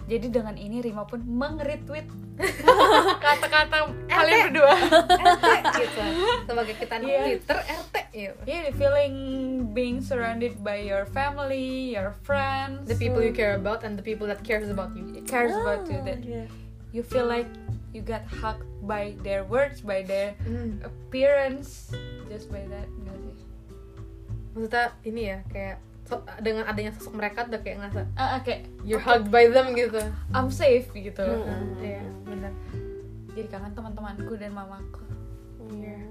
Jadi 0.04 0.28
dengan 0.28 0.54
ini 0.54 0.80
Rima 0.80 1.04
pun 1.04 1.20
meng-retweet 1.20 2.08
kata-kata 3.24 3.88
kalian 4.06 4.52
berdua. 4.52 4.74
RT 5.10 5.46
gitu 5.76 6.02
sebagai 6.44 6.76
kita 6.76 6.96
Iya. 7.00 7.20
Twitter 7.24 7.60
RT 7.60 7.96
gitu 8.12 8.36
Yeah, 8.44 8.70
the 8.70 8.74
feeling 8.76 9.16
being 9.72 9.98
surrounded 9.98 10.60
by 10.60 10.78
your 10.78 11.08
family, 11.08 11.94
your 11.94 12.14
friends, 12.22 12.86
the 12.86 12.94
people 12.94 13.20
you 13.20 13.32
care 13.32 13.56
about 13.56 13.82
and 13.82 13.96
the 13.96 14.04
people 14.04 14.28
that 14.28 14.44
cares 14.44 14.68
about 14.68 14.94
you 14.94 15.08
cares 15.24 15.50
about 15.52 15.88
you 15.88 15.98
Ah, 15.98 16.06
that 16.06 16.20
iya. 16.22 16.46
you 16.92 17.02
feel 17.02 17.26
like 17.26 17.50
you 17.90 18.02
got 18.02 18.22
hugged 18.28 18.62
by 18.84 19.16
their 19.22 19.42
words, 19.46 19.80
by 19.80 20.04
their 20.04 20.36
Hmm. 20.44 20.78
appearance, 20.84 21.90
just 22.28 22.50
by 22.50 22.62
that. 22.68 22.86
Maksudnya 24.54 24.94
ini 25.02 25.22
ya 25.34 25.38
kayak 25.50 25.78
so- 26.04 26.26
dengan 26.40 26.64
adanya 26.66 26.92
sosok 26.92 27.16
mereka 27.16 27.46
udah 27.46 27.60
kayak 27.60 27.78
ngerasa 27.80 28.02
ah, 28.14 28.40
kayak 28.42 28.68
you're 28.82 29.00
hugged 29.00 29.28
by 29.28 29.48
them 29.48 29.72
gitu 29.74 30.00
I'm 30.32 30.48
safe 30.48 30.88
gitu. 30.92 31.24
Mm-mm. 31.24 31.80
iya 31.80 32.04
benar 32.24 32.54
Jadi 33.34 33.48
kangen 33.50 33.74
teman-temanku 33.74 34.38
dan 34.38 34.54
mamaku. 34.54 35.02
Iya. 35.74 36.06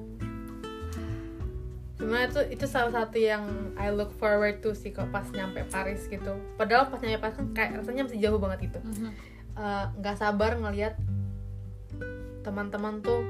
Cuma 1.95 2.19
itu 2.19 2.41
itu 2.51 2.67
salah 2.67 2.91
satu 2.91 3.15
yang 3.15 3.47
I 3.79 3.95
look 3.95 4.11
forward 4.13 4.59
to 4.59 4.75
sih 4.75 4.91
kok 4.91 5.07
pas 5.09 5.23
nyampe 5.31 5.63
Paris 5.71 6.11
gitu. 6.11 6.35
Padahal 6.59 6.91
pas 6.91 6.99
nyampe 6.99 7.23
Paris 7.23 7.39
kan 7.39 7.47
kayak 7.55 7.71
rasanya 7.79 8.11
masih 8.11 8.19
jauh 8.19 8.43
banget 8.43 8.67
gitu. 8.67 8.83
Eh, 9.55 9.85
nggak 10.03 10.17
sabar 10.19 10.59
ngelihat 10.59 10.99
teman-teman 12.43 12.99
tuh 12.99 13.23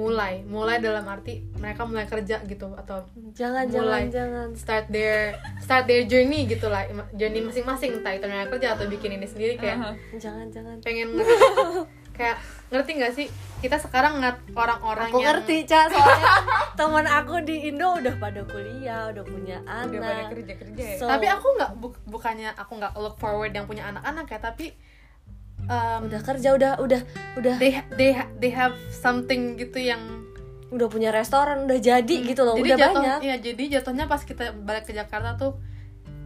mulai, 0.00 0.40
mulai 0.42 0.76
dalam 0.78 1.04
arti 1.04 1.44
mereka 1.54 1.84
mulai 1.84 2.04
kerja 2.04 2.40
gitu 2.42 2.72
atau 2.74 3.04
jangan 3.30 3.68
Mulai. 3.68 3.68
jangan 3.68 4.02
jangan 4.08 4.48
start 4.54 4.88
their 4.88 5.36
start 5.58 5.84
their 5.84 6.02
journey 6.02 6.44
gitu 6.46 6.66
lah, 6.66 6.88
journey 7.12 7.40
masing-masing 7.40 7.92
entah 7.94 8.10
itu 8.10 8.24
mereka 8.24 8.48
kerja 8.50 8.72
atau 8.72 8.88
bikin 8.88 9.14
ini 9.14 9.24
sendiri 9.24 9.54
kayak 9.54 9.76
Aha. 9.78 9.92
jangan 10.16 10.48
jangan 10.48 10.80
pengen 10.80 11.12
ngerti, 11.12 11.36
kayak 12.10 12.36
ngerti 12.68 12.90
nggak 12.94 13.12
sih 13.12 13.26
kita 13.58 13.76
sekarang 13.76 14.16
ngeliat 14.16 14.40
orang-orang 14.52 15.08
aku 15.08 15.18
yang 15.18 15.36
ngerti 15.36 15.56
Ca 15.64 15.80
soalnya 15.86 16.28
teman 16.72 17.04
aku 17.04 17.34
di 17.42 17.56
Indo 17.66 17.92
udah 17.94 18.14
pada 18.16 18.40
kuliah 18.42 19.08
udah 19.08 19.20
punya 19.22 19.60
anak 19.62 19.92
Udah 19.92 20.00
pada 20.02 20.22
kerja-kerja 20.30 20.84
ya. 20.86 20.96
So- 20.96 21.06
tapi 21.06 21.26
aku 21.26 21.46
nggak 21.54 21.70
bu- 21.76 22.00
bukannya 22.06 22.50
aku 22.54 22.72
nggak 22.74 22.92
look 22.96 23.16
forward 23.16 23.52
yang 23.52 23.64
punya 23.64 23.84
anak-anak 23.86 24.24
ya 24.26 24.38
tapi 24.38 24.72
um, 25.66 26.00
udah 26.06 26.20
kerja 26.20 26.48
udah 26.52 26.72
udah 26.78 27.00
udah. 27.36 27.54
They 27.58 27.82
they 27.94 28.10
they 28.38 28.52
have 28.52 28.72
something 28.88 29.56
gitu 29.56 29.76
yang 29.76 30.00
udah 30.70 30.86
punya 30.86 31.10
restoran 31.10 31.66
udah 31.66 31.76
jadi 31.76 32.14
gitu 32.22 32.46
loh 32.46 32.54
jadi 32.54 32.62
udah 32.62 32.78
jatuh 32.78 33.02
banyak. 33.02 33.18
iya 33.26 33.36
jadi 33.42 33.62
jatuhnya 33.82 34.06
pas 34.06 34.22
kita 34.22 34.54
balik 34.54 34.86
ke 34.86 34.94
Jakarta 34.94 35.34
tuh 35.34 35.58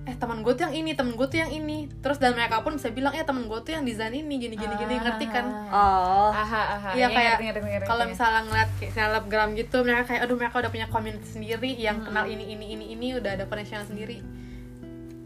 eh 0.04 0.12
teman 0.20 0.44
gue 0.44 0.52
tuh 0.52 0.68
yang 0.68 0.76
ini 0.76 0.92
teman 0.92 1.16
gue 1.16 1.24
tuh 1.24 1.40
yang 1.40 1.48
ini. 1.48 1.88
Terus 2.04 2.20
dan 2.20 2.36
mereka 2.36 2.60
pun 2.60 2.76
bisa 2.76 2.92
bilang 2.92 3.16
eh 3.16 3.24
teman 3.24 3.48
gue 3.48 3.56
tuh 3.64 3.72
yang 3.72 3.88
desain 3.88 4.12
ini 4.12 4.36
gini 4.36 4.52
gini 4.52 4.76
gini 4.76 5.00
ngerti 5.00 5.32
kan? 5.32 5.48
Oh. 5.72 6.28
Aha, 6.28 6.62
aha. 6.76 6.90
Iya 6.92 7.08
Iya, 7.08 7.32
kayak 7.56 7.88
kalau 7.88 8.04
misalnya 8.04 8.44
ngeliat 8.44 8.68
kayak 8.76 8.92
selebgram 8.92 9.56
gitu 9.56 9.80
mereka 9.80 10.12
kayak 10.12 10.28
aduh 10.28 10.36
mereka 10.36 10.60
udah 10.60 10.68
punya 10.68 10.86
community 10.92 11.24
sendiri 11.24 11.72
yang 11.80 12.04
Hmm. 12.04 12.12
kenal 12.12 12.28
ini 12.28 12.52
ini 12.52 12.76
ini 12.76 12.84
ini 12.92 13.06
udah 13.16 13.32
ada 13.32 13.48
connection 13.48 13.80
sendiri. 13.80 14.20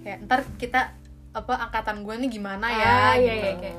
Kayak 0.07 0.31
ntar 0.31 0.47
kita 0.63 0.95
apa 1.35 1.53
angkatan 1.59 2.07
gue 2.07 2.15
nih 2.15 2.31
gimana 2.31 2.67
ya? 2.71 2.87
Ah, 2.87 3.15
iya, 3.19 3.35
gitu. 3.35 3.35
iya, 3.35 3.53
kayak 3.59 3.77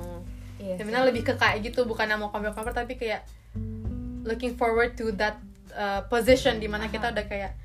Iya. 0.60 0.76
Sebenarnya 0.76 1.08
lebih 1.08 1.24
ke 1.24 1.34
kayak 1.40 1.64
gitu 1.64 1.88
bukan 1.88 2.12
mau 2.20 2.30
compare-compare 2.30 2.76
tapi 2.76 3.00
kayak 3.00 3.24
looking 4.28 4.54
forward 4.60 4.94
to 5.00 5.16
that 5.16 5.40
uh, 5.74 6.04
position 6.12 6.60
di 6.60 6.68
mana 6.68 6.92
kita 6.92 7.16
udah 7.16 7.26
kayak 7.26 7.56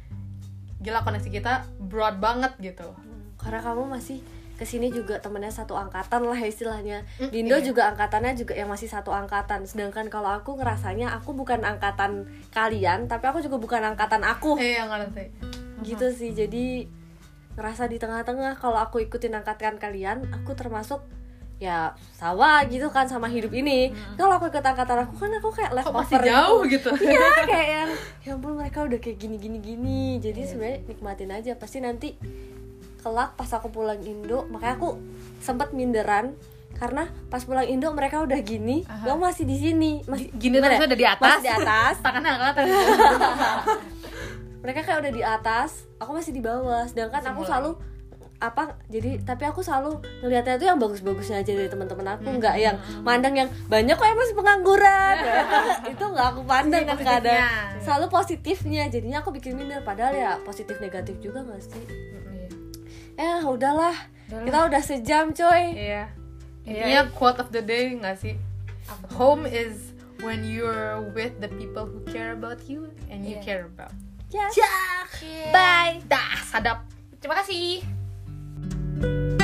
gila 0.79 1.03
koneksi 1.03 1.29
kita 1.29 1.67
broad 1.83 2.23
banget 2.23 2.55
gitu. 2.63 2.95
Karena 3.37 3.61
kamu 3.61 3.91
masih 3.91 4.23
ke 4.55 4.63
sini 4.63 4.95
juga 4.95 5.19
temennya 5.19 5.51
satu 5.51 5.75
angkatan 5.75 6.23
lah 6.31 6.39
istilahnya. 6.39 7.03
Mm, 7.19 7.31
di 7.35 7.37
Indo 7.43 7.59
iya. 7.59 7.67
juga 7.67 7.83
angkatannya 7.91 8.39
juga 8.39 8.55
yang 8.55 8.71
masih 8.71 8.87
satu 8.87 9.11
angkatan. 9.11 9.67
Sedangkan 9.67 10.07
kalau 10.07 10.31
aku 10.31 10.55
ngerasanya 10.55 11.11
aku 11.19 11.35
bukan 11.35 11.67
angkatan 11.67 12.31
kalian 12.55 13.11
tapi 13.11 13.27
aku 13.27 13.43
juga 13.43 13.59
bukan 13.59 13.83
angkatan 13.83 14.23
aku. 14.23 14.55
Yang 14.61 14.89
ngerti 14.89 15.25
gitu 15.85 16.07
sih 16.17 16.33
jadi 16.33 16.87
ngerasa 17.59 17.91
di 17.91 17.99
tengah-tengah. 17.99 18.63
Kalau 18.63 18.79
aku 18.79 19.03
ikutin 19.03 19.35
angkatan 19.35 19.83
kalian 19.83 20.31
aku 20.31 20.55
termasuk 20.55 21.03
ya 21.63 21.95
sama 22.13 22.67
gitu 22.67 22.91
kan 22.91 23.07
sama 23.07 23.31
hidup 23.31 23.55
ini. 23.55 23.95
Kalau 24.19 24.37
aku 24.37 24.51
ikut 24.51 24.65
angkatan 24.65 25.07
aku 25.07 25.15
kan 25.17 25.31
aku 25.39 25.49
kayak 25.55 25.71
kok 25.71 25.77
leftover 25.79 26.03
masih 26.03 26.19
jauh 26.27 26.61
gitu? 26.67 26.91
Iya 27.15 27.29
kayak 27.51 27.69
yang 27.69 27.91
ya 28.27 28.31
ampun 28.35 28.53
mereka 28.59 28.79
udah 28.85 28.99
kayak 28.99 29.19
gini 29.19 29.37
gini 29.39 29.59
gini 29.63 30.03
jadi 30.19 30.41
sebenarnya 30.45 30.79
nikmatin 30.91 31.31
aja. 31.31 31.53
Pasti 31.55 31.79
nanti 31.79 32.19
kelak 33.05 33.37
pas 33.37 33.51
aku 33.53 33.69
pulang 33.69 34.01
Indo 34.03 34.49
makanya 34.49 34.81
aku 34.81 34.97
sempat 35.45 35.77
minderan 35.77 36.33
karena 36.75 37.07
pas 37.31 37.45
pulang 37.45 37.69
Indo 37.69 37.93
mereka 37.95 38.25
udah 38.25 38.41
gini 38.43 38.83
Aha. 38.91 39.07
lo 39.07 39.21
masih 39.21 39.47
di 39.47 39.57
sini. 39.57 39.93
Masih 40.11 40.35
gini 40.35 40.59
terus 40.59 40.83
udah 40.83 40.99
di 40.99 41.07
atas. 41.07 41.39
Masih 41.39 41.45
di 41.47 41.53
atas. 41.53 41.95
Tangannya 42.05 42.31
angkatan 42.35 42.65
mereka 44.65 44.81
kayak 44.81 44.99
udah 45.05 45.13
di 45.13 45.21
atas 45.21 45.85
aku 46.01 46.11
masih 46.17 46.33
di 46.35 46.43
bawah. 46.43 46.89
Sedangkan 46.89 47.21
Masih 47.23 47.33
aku 47.37 47.43
selalu 47.47 47.71
apa 48.45 48.63
jadi 48.87 49.21
tapi 49.21 49.43
aku 49.43 49.61
selalu 49.61 49.97
ngelihatnya 50.21 50.57
tuh 50.57 50.67
yang 50.67 50.77
bagus-bagusnya 50.77 51.41
aja 51.41 51.51
dari 51.51 51.67
teman-teman 51.67 52.07
aku 52.11 52.27
Hmm. 52.27 52.37
nggak 52.37 52.57
yang 52.57 52.77
mandang 53.01 53.35
yang 53.35 53.49
banyak 53.67 53.93
kok 53.93 54.05
yang 54.05 54.17
masih 54.17 54.35
pengangguran 54.35 55.17
itu 55.93 56.05
nggak 56.05 56.27
aku 56.29 56.41
pandang 56.45 56.85
Sisi 56.87 57.03
kadang 57.03 57.49
selalu 57.81 58.07
positifnya 58.09 58.83
jadinya 58.87 59.19
aku 59.19 59.31
bikin 59.31 59.55
minder 59.55 59.81
padahal 59.81 60.13
ya 60.13 60.33
positif 60.41 60.77
negatif 60.79 61.17
juga 61.19 61.41
nggak 61.41 61.61
sih 61.61 61.85
eh 63.15 63.41
udahlah 63.41 63.95
Udahlah. 64.27 64.45
kita 64.45 64.59
udah 64.67 64.83
sejam 64.83 65.25
coy 65.31 65.63
Iya. 65.73 66.05
Iya. 66.65 66.81
Intinya 66.81 67.03
quote 67.13 67.39
of 67.39 67.49
the 67.49 67.61
day 67.61 67.93
nggak 67.93 68.17
sih? 68.17 68.35
Home 69.15 69.45
is 69.45 69.93
when 70.21 70.43
you're 70.43 71.05
with 71.13 71.37
the 71.39 71.49
people 71.53 71.85
who 71.85 72.01
care 72.05 72.33
about 72.33 72.65
you 72.65 72.89
and 73.07 73.21
you 73.23 73.37
Iya. 73.37 73.45
care 73.45 73.63
about. 73.67 73.93
ya 74.33 74.49
Bye. 75.53 76.01
Dah, 76.05 76.41
sadap. 76.43 76.89
Terima 77.21 77.39
kasih. 77.39 77.94
Bye. 79.01 79.44